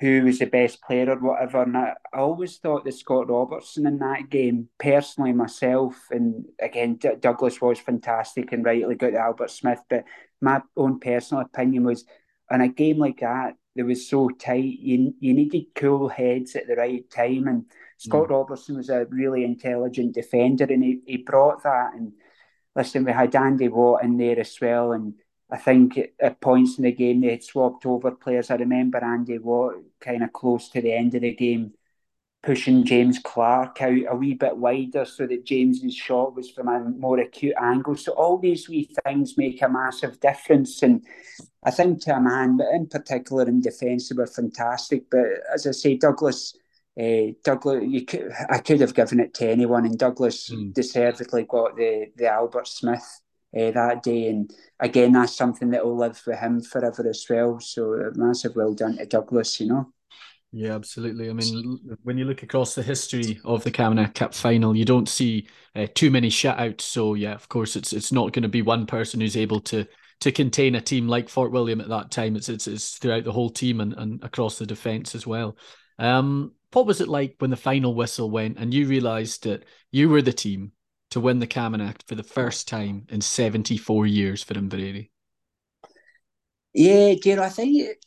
who 0.00 0.22
was 0.22 0.38
the 0.38 0.46
best 0.46 0.80
player 0.82 1.10
or 1.10 1.16
whatever. 1.16 1.62
And 1.62 1.76
I, 1.76 1.94
I 2.12 2.18
always 2.18 2.56
thought 2.58 2.84
that 2.84 2.92
Scott 2.92 3.28
Robertson 3.28 3.86
in 3.86 3.98
that 3.98 4.30
game, 4.30 4.68
personally 4.78 5.32
myself, 5.32 5.96
and 6.10 6.44
again, 6.60 6.94
D- 6.94 7.10
Douglas 7.18 7.60
was 7.60 7.80
fantastic 7.80 8.52
and 8.52 8.64
rightly 8.64 8.94
got 8.94 9.10
to 9.10 9.18
Albert 9.18 9.50
Smith. 9.50 9.80
But 9.90 10.04
my 10.40 10.62
own 10.76 11.00
personal 11.00 11.42
opinion 11.42 11.84
was, 11.84 12.04
in 12.50 12.60
a 12.60 12.68
game 12.68 12.98
like 12.98 13.20
that, 13.20 13.56
it 13.78 13.84
was 13.84 14.08
so 14.08 14.28
tight. 14.28 14.80
You, 14.80 15.14
you 15.20 15.32
needed 15.32 15.66
cool 15.76 16.08
heads 16.08 16.56
at 16.56 16.66
the 16.66 16.74
right 16.74 17.08
time. 17.08 17.46
And 17.46 17.64
Scott 17.96 18.26
mm. 18.26 18.30
Robertson 18.30 18.76
was 18.76 18.90
a 18.90 19.06
really 19.08 19.44
intelligent 19.44 20.14
defender, 20.14 20.64
and 20.64 20.82
he, 20.82 21.00
he 21.06 21.16
brought 21.18 21.62
that. 21.62 21.94
And 21.94 22.12
listen, 22.74 23.04
we 23.04 23.12
had 23.12 23.36
Andy 23.36 23.68
Watt 23.68 24.02
in 24.02 24.16
there 24.16 24.40
as 24.40 24.58
well. 24.60 24.92
And 24.92 25.14
I 25.48 25.58
think 25.58 25.96
at 26.20 26.40
points 26.40 26.76
in 26.78 26.84
the 26.84 26.92
game 26.92 27.20
they 27.20 27.30
had 27.30 27.44
swapped 27.44 27.86
over 27.86 28.10
players. 28.10 28.50
I 28.50 28.56
remember 28.56 28.98
Andy 28.98 29.38
Watt 29.38 29.74
kind 30.00 30.24
of 30.24 30.32
close 30.32 30.68
to 30.70 30.82
the 30.82 30.92
end 30.92 31.14
of 31.14 31.22
the 31.22 31.36
game 31.36 31.74
pushing 32.43 32.84
James 32.84 33.18
Clark 33.18 33.82
out 33.82 33.99
a 34.09 34.14
wee 34.14 34.34
bit 34.34 34.57
wider 34.57 35.05
so 35.05 35.26
that 35.26 35.45
James's 35.45 35.95
shot 35.95 36.34
was 36.34 36.51
from 36.51 36.68
a 36.68 36.80
more 36.80 37.18
acute 37.18 37.55
angle. 37.61 37.97
So 37.97 38.12
all 38.12 38.39
these 38.39 38.68
wee 38.68 38.89
things 39.05 39.36
make 39.36 39.61
a 39.61 39.68
massive 39.68 40.20
difference. 40.20 40.82
And 40.82 41.05
I 41.64 41.70
think 41.70 42.01
to 42.03 42.16
a 42.16 42.20
man, 42.20 42.57
but 42.57 42.68
in 42.68 42.86
particular 42.86 43.47
in 43.49 43.61
defence, 43.61 44.09
they 44.09 44.16
were 44.16 44.26
fantastic. 44.26 45.11
But 45.11 45.26
as 45.53 45.66
I 45.66 45.72
say, 45.72 45.97
Douglas, 45.97 46.57
uh, 47.01 47.32
Douglas, 47.43 47.84
you 47.86 48.05
could, 48.05 48.30
I 48.49 48.59
could 48.59 48.80
have 48.80 48.95
given 48.95 49.20
it 49.20 49.34
to 49.34 49.51
anyone, 49.51 49.84
and 49.84 49.99
Douglas 49.99 50.49
mm. 50.49 50.72
deservedly 50.72 51.45
got 51.45 51.76
the 51.76 52.07
the 52.16 52.28
Albert 52.28 52.68
Smith 52.68 53.20
uh, 53.57 53.70
that 53.72 54.03
day. 54.03 54.28
And 54.28 54.53
again, 54.78 55.12
that's 55.12 55.36
something 55.36 55.70
that 55.70 55.84
will 55.84 55.97
live 55.97 56.20
with 56.26 56.39
him 56.39 56.61
forever 56.61 57.09
as 57.09 57.26
well. 57.28 57.59
So 57.61 58.11
massive 58.14 58.55
well 58.55 58.74
done 58.74 58.97
to 58.99 59.07
Douglas, 59.07 59.61
you 59.61 59.66
know. 59.66 59.93
Yeah, 60.51 60.74
absolutely. 60.74 61.28
I 61.28 61.34
mean, 61.34 61.78
when 62.03 62.16
you 62.16 62.24
look 62.24 62.42
across 62.42 62.74
the 62.74 62.82
history 62.82 63.38
of 63.44 63.64
the 63.64 63.70
Camanachd 63.70 64.14
Cup 64.14 64.34
final, 64.34 64.74
you 64.74 64.86
don't 64.86 65.09
see 65.09 65.46
uh, 65.74 65.86
too 65.94 66.11
many 66.11 66.30
shutouts. 66.30 66.80
So 66.80 67.14
yeah, 67.14 67.34
of 67.34 67.49
course, 67.49 67.76
it's 67.76 67.92
it's 67.92 68.12
not 68.12 68.32
going 68.32 68.44
to 68.44 68.49
be 68.49 68.62
one 68.62 68.86
person 68.86 69.20
who's 69.20 69.36
able 69.36 69.61
to 69.62 69.86
to 70.20 70.32
contain 70.32 70.74
a 70.74 70.80
team 70.80 71.07
like 71.07 71.28
Fort 71.28 71.53
William 71.53 71.80
at 71.82 71.88
that 71.88 72.11
time. 72.11 72.34
It's 72.34 72.49
it's, 72.49 72.66
it's 72.66 72.96
throughout 72.96 73.24
the 73.24 73.32
whole 73.32 73.51
team 73.51 73.80
and, 73.80 73.92
and 73.92 74.24
across 74.24 74.59
the 74.59 74.64
defence 74.66 75.14
as 75.14 75.26
well. 75.26 75.57
Um, 75.99 76.55
what 76.72 76.86
was 76.86 77.03
it 77.03 77.09
like 77.09 77.36
when 77.38 77.51
the 77.51 77.57
final 77.57 77.94
whistle 77.94 78.30
went 78.30 78.59
and 78.59 78.72
you 78.72 78.86
realised 78.86 79.44
that 79.44 79.64
you 79.90 80.09
were 80.09 80.22
the 80.22 80.32
team 80.32 80.72
to 81.11 81.20
win 81.20 81.40
the 81.40 81.46
Camanachd 81.46 82.07
for 82.07 82.14
the 82.14 82.22
first 82.22 82.68
time 82.68 83.07
in 83.11 83.20
74 83.20 84.07
years 84.07 84.42
for 84.42 84.55
Inveraray? 84.55 85.11
Yeah, 86.72 87.14
Jerry, 87.22 87.40
I 87.40 87.49
think 87.51 87.99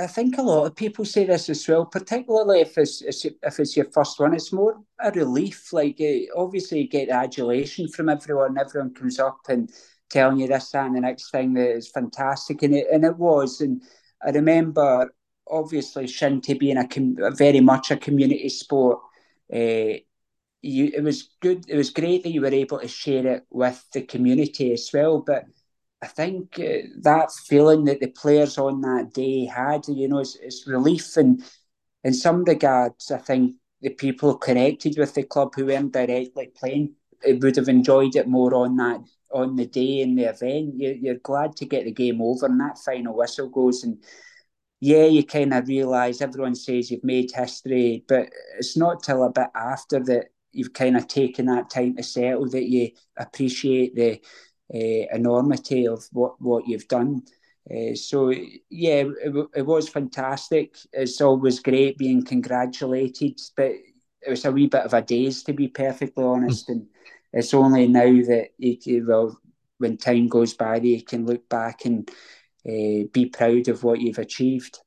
I 0.00 0.06
think 0.06 0.38
a 0.38 0.42
lot 0.42 0.66
of 0.66 0.76
people 0.76 1.04
say 1.04 1.24
this 1.24 1.48
as 1.48 1.66
well, 1.68 1.84
particularly 1.84 2.60
if 2.60 2.78
it's 2.78 3.02
if 3.02 3.58
it's 3.58 3.76
your 3.76 3.90
first 3.90 4.18
one. 4.18 4.34
It's 4.34 4.52
more 4.52 4.80
a 5.00 5.10
relief. 5.10 5.72
Like 5.72 6.00
uh, 6.00 6.40
obviously, 6.40 6.82
you 6.82 6.88
get 6.88 7.08
adulation 7.08 7.88
from 7.88 8.08
everyone. 8.08 8.58
Everyone 8.58 8.94
comes 8.94 9.18
up 9.18 9.38
and 9.48 9.70
telling 10.10 10.38
you 10.38 10.48
this, 10.48 10.74
and 10.74 10.96
the 10.96 11.00
next 11.00 11.30
thing 11.30 11.54
that 11.54 11.70
is 11.70 11.90
fantastic, 11.90 12.62
and 12.62 12.74
it 12.74 12.86
and 12.92 13.04
it 13.04 13.16
was. 13.16 13.60
And 13.60 13.82
I 14.24 14.30
remember, 14.30 15.12
obviously, 15.48 16.04
Shinty 16.04 16.58
being 16.58 16.78
a, 16.78 16.88
com- 16.88 17.16
very 17.34 17.60
much 17.60 17.90
a 17.90 17.96
community 17.96 18.48
sport. 18.48 19.00
Uh, 19.52 20.00
you, 20.62 20.92
it 20.94 21.02
was 21.02 21.30
good. 21.40 21.64
It 21.68 21.76
was 21.76 21.90
great 21.90 22.22
that 22.22 22.30
you 22.30 22.40
were 22.40 22.46
able 22.54 22.78
to 22.78 22.88
share 22.88 23.26
it 23.26 23.46
with 23.50 23.84
the 23.92 24.02
community 24.02 24.72
as 24.72 24.88
well. 24.94 25.20
But 25.20 25.44
I 26.02 26.06
think 26.06 26.58
uh, 26.58 26.88
that 27.02 27.30
feeling 27.46 27.84
that 27.84 28.00
the 28.00 28.08
players 28.08 28.58
on 28.58 28.80
that 28.80 29.12
day 29.14 29.44
had, 29.44 29.86
you 29.88 30.08
know, 30.08 30.18
it's, 30.18 30.36
it's 30.36 30.66
relief 30.66 31.16
and 31.16 31.42
in 32.04 32.12
some 32.12 32.44
regards, 32.44 33.10
I 33.10 33.18
think 33.18 33.54
the 33.80 33.90
people 33.90 34.36
connected 34.36 34.98
with 34.98 35.14
the 35.14 35.22
club 35.22 35.54
who 35.54 35.66
weren't 35.66 35.92
directly 35.92 36.50
playing 36.56 36.94
would 37.24 37.56
have 37.56 37.68
enjoyed 37.68 38.16
it 38.16 38.26
more 38.26 38.54
on 38.54 38.76
that 38.76 39.00
on 39.32 39.56
the 39.56 39.66
day 39.66 40.00
in 40.00 40.16
the 40.16 40.24
event. 40.24 40.74
You, 40.76 40.98
you're 41.00 41.14
glad 41.16 41.56
to 41.56 41.64
get 41.64 41.84
the 41.84 41.92
game 41.92 42.20
over, 42.20 42.46
and 42.46 42.60
that 42.60 42.78
final 42.78 43.16
whistle 43.16 43.48
goes 43.48 43.84
and 43.84 44.02
yeah, 44.80 45.04
you 45.04 45.24
kind 45.24 45.54
of 45.54 45.68
realise 45.68 46.20
everyone 46.20 46.56
says 46.56 46.90
you've 46.90 47.04
made 47.04 47.30
history, 47.30 48.04
but 48.08 48.28
it's 48.58 48.76
not 48.76 49.04
till 49.04 49.22
a 49.22 49.30
bit 49.30 49.46
after 49.54 50.00
that 50.00 50.26
you've 50.50 50.72
kind 50.72 50.96
of 50.96 51.06
taken 51.06 51.46
that 51.46 51.70
time 51.70 51.94
to 51.96 52.02
settle 52.02 52.48
that 52.50 52.68
you 52.68 52.90
appreciate 53.16 53.94
the 53.94 54.14
uh, 54.14 54.16
enormity 54.72 55.86
of 55.86 56.04
what, 56.12 56.40
what 56.40 56.66
you've 56.66 56.88
done. 56.88 57.22
Uh, 57.70 57.94
so 57.94 58.30
yeah, 58.70 59.04
it, 59.22 59.48
it, 59.54 59.66
was 59.66 59.88
fantastic. 59.88 60.76
It's 60.92 61.20
always 61.20 61.60
great 61.60 61.96
being 61.96 62.24
congratulated, 62.24 63.40
but 63.56 63.70
it 63.70 64.30
was 64.30 64.44
a 64.44 64.52
wee 64.52 64.66
bit 64.66 64.82
of 64.82 64.94
a 64.94 65.02
daze 65.02 65.42
to 65.44 65.52
be 65.52 65.68
perfectly 65.68 66.24
honest. 66.24 66.68
Mm. 66.68 66.72
And 66.72 66.86
it's 67.32 67.54
only 67.54 67.86
now 67.86 68.10
that 68.26 68.48
you 68.58 68.76
can, 68.76 69.06
well, 69.06 69.38
when 69.78 69.96
time 69.96 70.28
goes 70.28 70.54
by, 70.54 70.78
that 70.78 70.86
you 70.86 71.02
can 71.02 71.26
look 71.26 71.48
back 71.48 71.84
and 71.84 72.08
uh, 72.66 73.06
be 73.12 73.26
proud 73.32 73.68
of 73.68 73.84
what 73.84 74.00
you've 74.00 74.18
achieved. 74.18 74.80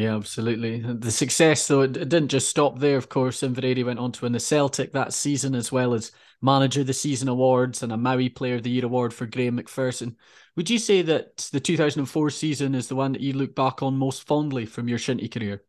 Yeah, 0.00 0.16
absolutely. 0.16 0.80
The 0.80 1.10
success, 1.10 1.68
though, 1.68 1.82
it, 1.82 1.92
didn't 1.92 2.28
just 2.28 2.48
stop 2.48 2.78
there. 2.78 2.96
Of 2.96 3.10
course, 3.10 3.42
Inveraray 3.42 3.84
went 3.84 3.98
on 3.98 4.12
to 4.12 4.24
win 4.24 4.32
the 4.32 4.40
Celtic 4.40 4.94
that 4.94 5.12
season, 5.12 5.54
as 5.54 5.70
well 5.70 5.92
as 5.92 6.10
Manager 6.40 6.80
of 6.80 6.86
the 6.86 6.94
Season 6.94 7.28
awards 7.28 7.82
and 7.82 7.92
a 7.92 7.96
Mowi 7.96 8.34
Player 8.34 8.54
of 8.54 8.62
the 8.62 8.70
Year 8.70 8.86
award 8.86 9.12
for 9.12 9.26
Graham 9.26 9.58
McPherson. 9.58 10.14
Would 10.56 10.70
you 10.70 10.78
say 10.78 11.02
that 11.02 11.50
the 11.52 11.60
2004 11.60 12.30
season 12.30 12.74
is 12.74 12.88
the 12.88 12.96
one 12.96 13.12
that 13.12 13.20
you 13.20 13.34
look 13.34 13.54
back 13.54 13.82
on 13.82 13.94
most 13.94 14.26
fondly 14.26 14.64
from 14.64 14.88
your 14.88 14.96
Shinty 14.96 15.30
career? 15.30 15.64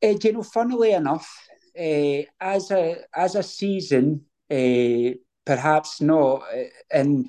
Uh, 0.00 0.14
you 0.22 0.32
know, 0.32 0.44
funnily 0.44 0.92
enough, 0.92 1.28
uh, 1.76 2.22
as 2.40 2.70
a 2.70 2.98
as 3.12 3.34
a 3.34 3.42
season, 3.42 4.24
uh, 4.48 5.18
perhaps 5.44 6.00
not. 6.00 6.44
And 6.92 7.28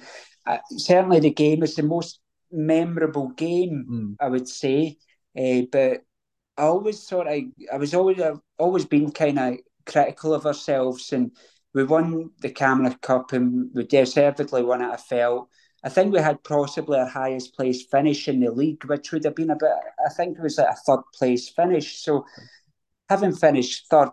certainly, 0.78 1.22
the 1.22 1.32
game 1.32 1.64
is 1.64 1.74
the 1.74 1.82
most 1.82 2.20
memorable 2.52 3.30
game. 3.30 3.88
Mm. 3.90 4.24
I 4.24 4.30
would 4.30 4.48
say. 4.48 5.00
Uh, 5.38 5.62
but 5.72 6.02
I 6.58 6.64
always 6.64 7.02
sort 7.02 7.28
of, 7.28 7.34
I 7.72 7.78
was 7.78 7.94
always, 7.94 8.22
I've 8.22 8.40
always 8.58 8.86
been 8.86 9.12
kind 9.12 9.40
of 9.40 9.58
critical 9.86 10.34
of 10.34 10.46
ourselves, 10.46 11.12
and 11.14 11.32
we 11.74 11.84
won 11.84 12.32
the 12.42 12.52
Camanachd 12.52 13.02
Cup, 13.02 13.34
and 13.34 13.70
we 13.74 13.86
deservedly 13.86 14.64
won 14.64 14.82
it. 14.82 14.92
I 14.92 14.98
felt. 14.98 15.50
I 15.84 15.90
think 15.90 16.14
we 16.14 16.20
had 16.20 16.44
possibly 16.44 16.98
our 16.98 17.08
highest 17.08 17.56
place 17.56 17.86
finish 17.86 18.28
in 18.30 18.40
the 18.40 18.52
league, 18.52 18.86
which 18.86 19.12
would 19.12 19.26
have 19.26 19.36
been 19.36 19.50
a 19.50 19.56
bit. 19.56 19.72
I 20.06 20.10
think 20.14 20.38
it 20.38 20.44
was 20.44 20.58
like 20.58 20.70
a 20.70 20.76
third 20.76 21.04
place 21.14 21.50
finish. 21.50 21.98
So, 21.98 22.26
having 23.10 23.34
finished 23.36 23.88
third, 23.90 24.12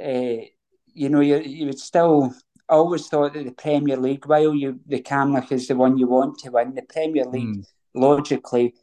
uh, 0.00 0.44
you 0.86 1.08
know, 1.08 1.20
you 1.20 1.38
you 1.38 1.66
would 1.66 1.78
still 1.78 2.34
always 2.68 3.06
thought 3.06 3.34
that 3.34 3.44
the 3.44 3.52
Premier 3.52 3.96
League, 3.96 4.26
while 4.26 4.54
you 4.54 4.80
the 4.86 5.00
Camanachd 5.00 5.52
is 5.52 5.68
the 5.68 5.76
one 5.76 5.98
you 5.98 6.06
want 6.06 6.38
to 6.38 6.50
win, 6.50 6.74
the 6.74 6.82
Premier 6.82 7.24
League 7.26 7.58
mm. 7.58 7.66
logically 7.94 8.74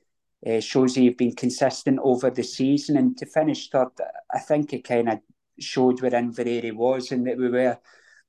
uh, 0.46 0.60
shows 0.60 0.96
that 0.96 1.02
you've 1.02 1.18
been 1.18 1.36
consistent 1.36 2.00
over 2.02 2.30
the 2.30 2.44
season. 2.44 2.98
And 2.98 3.18
to 3.18 3.26
finish 3.26 3.70
third, 3.70 3.90
I 4.34 4.40
think 4.40 4.74
it 4.74 4.84
kind 4.84 5.10
of 5.10 5.20
showed 5.60 6.02
where 6.02 6.12
Inveraray 6.12 6.74
was 6.74 7.12
and 7.12 7.28
that 7.28 7.38
we 7.38 7.50
were 7.50 7.78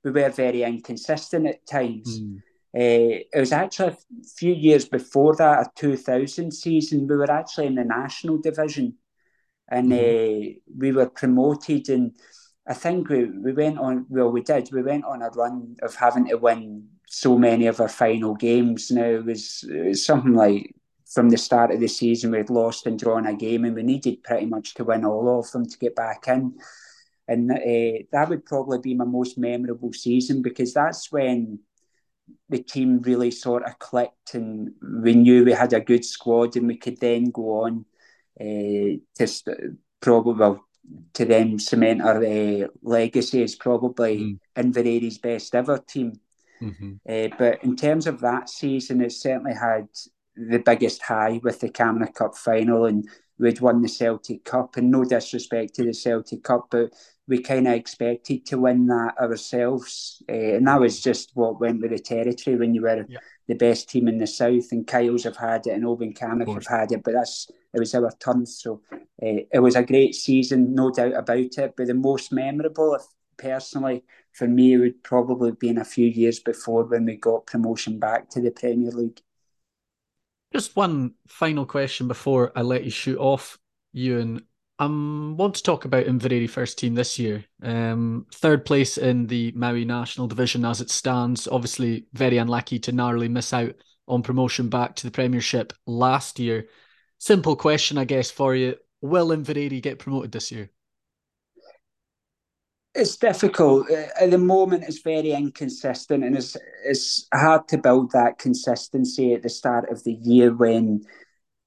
we 0.03 0.11
were 0.11 0.29
very 0.29 0.63
inconsistent 0.63 1.47
at 1.47 1.65
times. 1.67 2.19
Mm. 2.19 2.37
Uh, 2.73 3.21
it 3.33 3.39
was 3.39 3.51
actually 3.51 3.89
a 3.89 3.97
few 4.35 4.53
years 4.53 4.85
before 4.85 5.35
that, 5.35 5.67
a 5.67 5.71
2000 5.75 6.51
season, 6.51 7.07
we 7.07 7.15
were 7.15 7.29
actually 7.29 7.67
in 7.67 7.75
the 7.75 7.83
national 7.83 8.37
division 8.37 8.95
and 9.69 9.91
mm. 9.91 9.97
uh, 9.97 10.59
we 10.77 10.91
were 10.91 11.09
promoted. 11.09 11.89
And 11.89 12.15
I 12.67 12.73
think 12.73 13.09
we, 13.09 13.25
we 13.25 13.51
went 13.53 13.77
on, 13.77 14.05
well, 14.09 14.31
we 14.31 14.41
did, 14.41 14.69
we 14.71 14.81
went 14.81 15.03
on 15.05 15.21
a 15.21 15.29
run 15.29 15.75
of 15.81 15.95
having 15.95 16.27
to 16.29 16.37
win 16.37 16.87
so 17.07 17.37
many 17.37 17.67
of 17.67 17.81
our 17.81 17.89
final 17.89 18.35
games. 18.35 18.89
Now, 18.89 19.03
it 19.03 19.25
was, 19.25 19.65
it 19.69 19.87
was 19.87 20.05
something 20.05 20.33
like 20.33 20.73
from 21.13 21.29
the 21.29 21.37
start 21.37 21.71
of 21.71 21.79
the 21.79 21.87
season, 21.87 22.31
we'd 22.31 22.49
lost 22.49 22.87
and 22.87 22.97
drawn 22.97 23.25
a 23.25 23.35
game, 23.35 23.65
and 23.65 23.75
we 23.75 23.83
needed 23.83 24.23
pretty 24.23 24.45
much 24.45 24.73
to 24.75 24.83
win 24.83 25.05
all 25.05 25.39
of 25.39 25.51
them 25.51 25.65
to 25.65 25.77
get 25.77 25.95
back 25.95 26.27
in. 26.27 26.57
And 27.27 27.51
uh, 27.51 28.05
that 28.11 28.29
would 28.29 28.45
probably 28.45 28.79
be 28.79 28.93
my 28.93 29.05
most 29.05 29.37
memorable 29.37 29.93
season 29.93 30.41
because 30.41 30.73
that's 30.73 31.11
when 31.11 31.59
the 32.49 32.63
team 32.63 33.01
really 33.01 33.31
sort 33.31 33.63
of 33.63 33.77
clicked, 33.79 34.35
and 34.35 34.71
we 34.81 35.13
knew 35.15 35.43
we 35.43 35.51
had 35.51 35.73
a 35.73 35.81
good 35.81 36.05
squad, 36.05 36.55
and 36.55 36.67
we 36.67 36.77
could 36.77 36.99
then 36.99 37.25
go 37.25 37.63
on 37.63 37.85
uh, 38.39 38.97
to 39.15 39.27
st- 39.27 39.77
probably 39.99 40.33
well, 40.33 40.65
to 41.13 41.25
then 41.25 41.59
cement 41.59 42.01
our 42.01 42.23
uh, 42.23 42.67
legacy 42.81 43.43
as 43.43 43.55
probably 43.55 44.17
mm. 44.17 44.39
Inveraray's 44.55 45.17
best 45.17 45.55
ever 45.55 45.77
team. 45.77 46.13
Mm-hmm. 46.61 46.93
Uh, 47.07 47.35
but 47.37 47.63
in 47.63 47.75
terms 47.75 48.07
of 48.07 48.21
that 48.21 48.49
season, 48.49 49.01
it 49.01 49.11
certainly 49.11 49.53
had 49.53 49.87
the 50.49 50.59
biggest 50.59 51.01
high 51.01 51.39
with 51.43 51.59
the 51.59 51.69
Camanachd 51.69 52.15
Cup 52.15 52.35
final, 52.35 52.85
and 52.85 53.07
we'd 53.37 53.61
won 53.61 53.81
the 53.81 53.89
Celtic 53.89 54.43
Cup. 54.43 54.77
And 54.77 54.91
no 54.91 55.03
disrespect 55.03 55.75
to 55.75 55.83
the 55.83 55.93
Celtic 55.93 56.43
Cup, 56.43 56.67
but 56.69 56.93
we 57.27 57.41
kind 57.41 57.67
of 57.67 57.73
expected 57.73 58.45
to 58.47 58.57
win 58.57 58.87
that 58.87 59.13
ourselves, 59.19 60.21
uh, 60.29 60.33
and 60.33 60.67
that 60.67 60.79
was 60.79 61.01
just 61.01 61.31
what 61.33 61.59
went 61.59 61.81
with 61.81 61.91
the 61.91 61.99
territory 61.99 62.57
when 62.57 62.73
you 62.73 62.81
were 62.81 63.05
yeah. 63.07 63.19
the 63.47 63.55
best 63.55 63.89
team 63.89 64.07
in 64.07 64.17
the 64.17 64.27
south. 64.27 64.71
And 64.71 64.87
Kyles 64.87 65.23
have 65.23 65.37
had 65.37 65.67
it, 65.67 65.71
and 65.71 65.85
Oban 65.85 66.13
Camanachd 66.13 66.53
have 66.55 66.67
had 66.67 66.91
it, 66.91 67.03
but 67.03 67.13
that's 67.13 67.49
it 67.73 67.79
was 67.79 67.95
our 67.95 68.11
turn. 68.19 68.45
So 68.45 68.81
uh, 68.91 69.47
it 69.51 69.61
was 69.61 69.75
a 69.75 69.83
great 69.83 70.15
season, 70.15 70.75
no 70.75 70.91
doubt 70.91 71.13
about 71.13 71.57
it. 71.57 71.73
But 71.77 71.87
the 71.87 71.93
most 71.93 72.33
memorable, 72.33 72.97
personally, 73.37 74.03
for 74.33 74.47
me, 74.47 74.77
would 74.77 75.03
probably 75.03 75.51
have 75.51 75.59
been 75.59 75.77
a 75.77 75.85
few 75.85 76.07
years 76.07 76.39
before 76.39 76.83
when 76.83 77.05
we 77.05 77.15
got 77.15 77.45
promotion 77.45 77.99
back 77.99 78.29
to 78.31 78.41
the 78.41 78.51
Premier 78.51 78.91
League. 78.91 79.21
Just 80.53 80.75
one 80.75 81.13
final 81.27 81.65
question 81.65 82.07
before 82.07 82.51
I 82.55 82.61
let 82.61 82.83
you 82.83 82.91
shoot 82.91 83.17
off, 83.17 83.57
Ewan. 83.93 84.45
I 84.79 84.85
um, 84.85 85.35
want 85.37 85.55
to 85.55 85.63
talk 85.63 85.85
about 85.85 86.07
Inveraray 86.07 86.49
first 86.49 86.77
team 86.77 86.95
this 86.95 87.17
year. 87.19 87.45
Um, 87.61 88.25
third 88.33 88.65
place 88.65 88.97
in 88.97 89.27
the 89.27 89.51
Mowi 89.53 89.85
National 89.85 90.27
Division 90.27 90.65
as 90.65 90.81
it 90.81 90.89
stands. 90.89 91.47
Obviously, 91.47 92.07
very 92.13 92.37
unlucky 92.37 92.79
to 92.79 92.91
narrowly 92.91 93.29
miss 93.29 93.53
out 93.53 93.75
on 94.07 94.23
promotion 94.23 94.69
back 94.69 94.95
to 94.95 95.05
the 95.05 95.11
Premiership 95.11 95.71
last 95.85 96.39
year. 96.39 96.67
Simple 97.19 97.55
question, 97.55 97.97
I 97.97 98.05
guess, 98.05 98.31
for 98.31 98.55
you: 98.55 98.75
Will 99.01 99.29
Inveraray 99.29 99.81
get 99.81 99.99
promoted 99.99 100.31
this 100.31 100.51
year? 100.51 100.71
It's 102.93 103.17
difficult 103.17 103.89
at 103.89 104.31
the 104.31 104.37
moment. 104.37 104.83
It's 104.83 105.01
very 105.01 105.31
inconsistent, 105.31 106.23
and 106.23 106.35
it's 106.35 106.57
it's 106.83 107.27
hard 107.33 107.67
to 107.69 107.77
build 107.77 108.11
that 108.11 108.37
consistency 108.37 109.33
at 109.33 109.43
the 109.43 109.49
start 109.49 109.89
of 109.89 110.03
the 110.03 110.13
year 110.13 110.53
when 110.53 111.05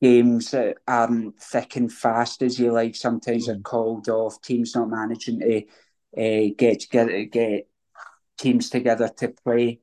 games 0.02 0.54
aren't 0.86 1.40
thick 1.40 1.76
and 1.76 1.90
fast 1.92 2.42
as 2.42 2.58
you 2.58 2.72
like. 2.72 2.94
Sometimes 2.94 3.48
are 3.48 3.56
mm. 3.56 3.62
called 3.62 4.08
off. 4.08 4.40
Teams 4.42 4.74
not 4.74 4.90
managing 4.90 5.40
to 5.40 5.62
uh, 6.16 6.54
get 6.58 6.80
together, 6.80 7.24
get 7.24 7.68
teams 8.38 8.68
together 8.68 9.08
to 9.16 9.28
play. 9.28 9.80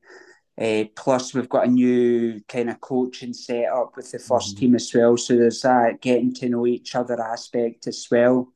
Uh, 0.60 0.84
plus, 0.96 1.34
we've 1.34 1.50
got 1.50 1.66
a 1.66 1.72
new 1.72 2.40
kind 2.48 2.70
of 2.70 2.80
coaching 2.80 3.34
set 3.34 3.66
up 3.66 3.94
with 3.96 4.12
the 4.12 4.20
1st 4.20 4.28
mm-hmm. 4.28 4.60
team 4.60 4.76
as 4.76 4.92
well. 4.94 5.18
So 5.18 5.36
there's 5.36 5.62
that 5.62 6.02
getting 6.02 6.34
to 6.36 6.50
know 6.50 6.68
each 6.68 6.94
other 6.94 7.20
aspect 7.20 7.88
as 7.88 8.08
well. 8.12 8.54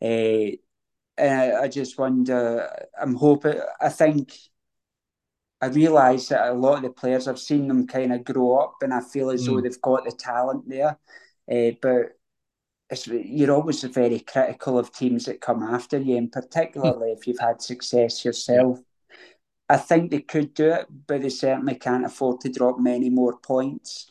Uh, 0.00 0.54
and 1.20 1.56
I, 1.56 1.68
just 1.68 1.98
wonder. 1.98 2.68
I'm 3.00 3.14
hoping. 3.14 3.60
I 3.80 3.88
think. 3.88 4.32
I 5.62 5.66
realise 5.66 6.28
that 6.28 6.48
a 6.48 6.54
lot 6.54 6.78
of 6.78 6.82
the 6.84 6.90
players 6.90 7.28
I've 7.28 7.38
seen 7.38 7.68
them 7.68 7.86
kind 7.86 8.12
of 8.12 8.24
grow 8.24 8.58
up, 8.58 8.76
and 8.82 8.94
I 8.94 9.00
feel 9.00 9.30
as 9.30 9.42
mm. 9.42 9.46
though 9.46 9.60
they've 9.60 9.82
got 9.82 10.04
the 10.04 10.12
talent 10.12 10.68
there. 10.68 10.98
Uh, 11.50 11.72
but 11.82 12.16
it's, 12.88 13.06
you're 13.06 13.54
always 13.54 13.82
very 13.84 14.20
critical 14.20 14.78
of 14.78 14.92
teams 14.92 15.26
that 15.26 15.40
come 15.40 15.62
after 15.62 15.98
you, 15.98 16.16
and 16.16 16.32
particularly 16.32 17.12
if 17.12 17.26
you've 17.26 17.38
had 17.38 17.62
success 17.62 18.24
yourself. 18.24 18.80
I 19.68 19.76
think 19.76 20.10
they 20.10 20.20
could 20.20 20.54
do 20.54 20.72
it, 20.72 20.86
but 21.06 21.22
they 21.22 21.28
certainly 21.28 21.76
can't 21.76 22.04
afford 22.04 22.40
to 22.40 22.48
drop 22.48 22.80
many 22.80 23.08
more 23.08 23.38
points 23.38 24.10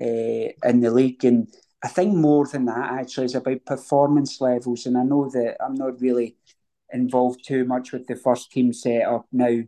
uh, 0.00 0.04
in 0.04 0.80
the 0.80 0.90
league. 0.90 1.24
And 1.24 1.48
I 1.82 1.88
think 1.88 2.14
more 2.14 2.46
than 2.46 2.66
that 2.66 2.92
actually 2.92 3.24
is 3.24 3.34
about 3.34 3.64
performance 3.64 4.40
levels. 4.40 4.86
And 4.86 4.96
I 4.96 5.02
know 5.02 5.28
that 5.30 5.56
I'm 5.60 5.74
not 5.74 6.00
really 6.00 6.36
involved 6.92 7.44
too 7.44 7.64
much 7.64 7.92
with 7.92 8.06
the 8.06 8.16
first 8.16 8.50
team 8.50 8.72
setup 8.72 9.26
now, 9.32 9.60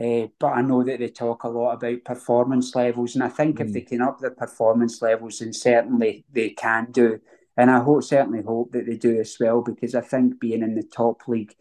uh, 0.00 0.26
but 0.38 0.48
I 0.48 0.62
know 0.62 0.82
that 0.84 0.98
they 0.98 1.08
talk 1.08 1.44
a 1.44 1.48
lot 1.48 1.74
about 1.74 2.04
performance 2.04 2.74
levels. 2.74 3.14
And 3.14 3.24
I 3.24 3.28
think 3.28 3.58
mm. 3.58 3.66
if 3.66 3.72
they 3.72 3.82
can 3.82 4.02
up 4.02 4.18
their 4.18 4.30
performance 4.30 5.02
levels, 5.02 5.38
then 5.38 5.52
certainly 5.52 6.24
they 6.32 6.50
can 6.50 6.90
do. 6.90 7.20
And 7.56 7.70
I 7.70 7.80
hope 7.80 8.04
certainly 8.04 8.42
hope 8.42 8.72
that 8.72 8.86
they 8.86 8.96
do 8.96 9.20
as 9.20 9.36
well 9.38 9.62
because 9.62 9.94
I 9.94 10.00
think 10.00 10.40
being 10.40 10.62
in 10.62 10.74
the 10.74 10.82
top 10.82 11.28
league 11.28 11.54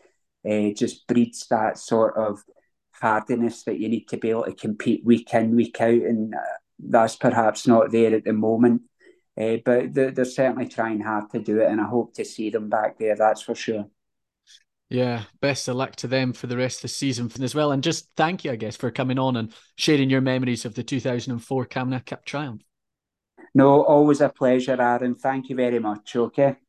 uh, 0.49 0.69
just 0.75 1.07
breeds 1.07 1.47
that 1.49 1.77
sort 1.77 2.15
of 2.15 2.43
hardiness 2.91 3.63
that 3.63 3.79
you 3.79 3.89
need 3.89 4.07
to 4.09 4.17
be 4.17 4.29
able 4.29 4.45
to 4.45 4.53
compete 4.53 5.03
week 5.05 5.33
in 5.33 5.55
week 5.55 5.79
out 5.81 5.89
and. 5.89 6.33
Uh, 6.33 6.57
that's 6.79 7.15
perhaps 7.15 7.67
not 7.67 7.91
there 7.91 8.15
at 8.15 8.23
the 8.23 8.33
moment. 8.33 8.83
Uh, 9.39 9.57
but 9.63 9.93
they're, 9.93 10.11
they're 10.11 10.25
certainly 10.25 10.67
trying 10.67 10.99
hard 10.99 11.29
to 11.31 11.39
do 11.39 11.61
it, 11.61 11.69
and 11.69 11.79
I 11.79 11.85
hope 11.85 12.13
to 12.15 12.25
see 12.25 12.49
them 12.49 12.69
back 12.69 12.99
there. 12.99 13.15
That's 13.15 13.41
for 13.41 13.55
sure. 13.55 13.85
Yeah, 14.89 15.25
best 15.39 15.67
of 15.67 15.75
luck 15.75 15.95
to 15.97 16.07
them 16.07 16.33
for 16.33 16.47
the 16.47 16.57
rest 16.57 16.79
of 16.79 16.81
the 16.83 16.87
season 16.87 17.29
as 17.43 17.53
well. 17.53 17.71
And 17.71 17.83
just 17.83 18.09
thank 18.17 18.43
you, 18.43 18.51
I 18.51 18.55
guess, 18.55 18.75
for 18.75 18.89
coming 18.89 19.19
on 19.19 19.35
and 19.35 19.53
sharing 19.75 20.09
your 20.09 20.21
memories 20.21 20.65
of 20.65 20.73
the 20.73 20.83
2004 20.83 21.67
Camanachd 21.67 22.07
Cup 22.07 22.25
triumph. 22.25 22.63
No, 23.53 23.83
always 23.83 24.21
a 24.21 24.29
pleasure, 24.29 24.81
Aaron. 24.81 25.15
Thank 25.15 25.49
you 25.49 25.55
very 25.55 25.79
much. 25.79 26.15
Okay. 26.15 26.55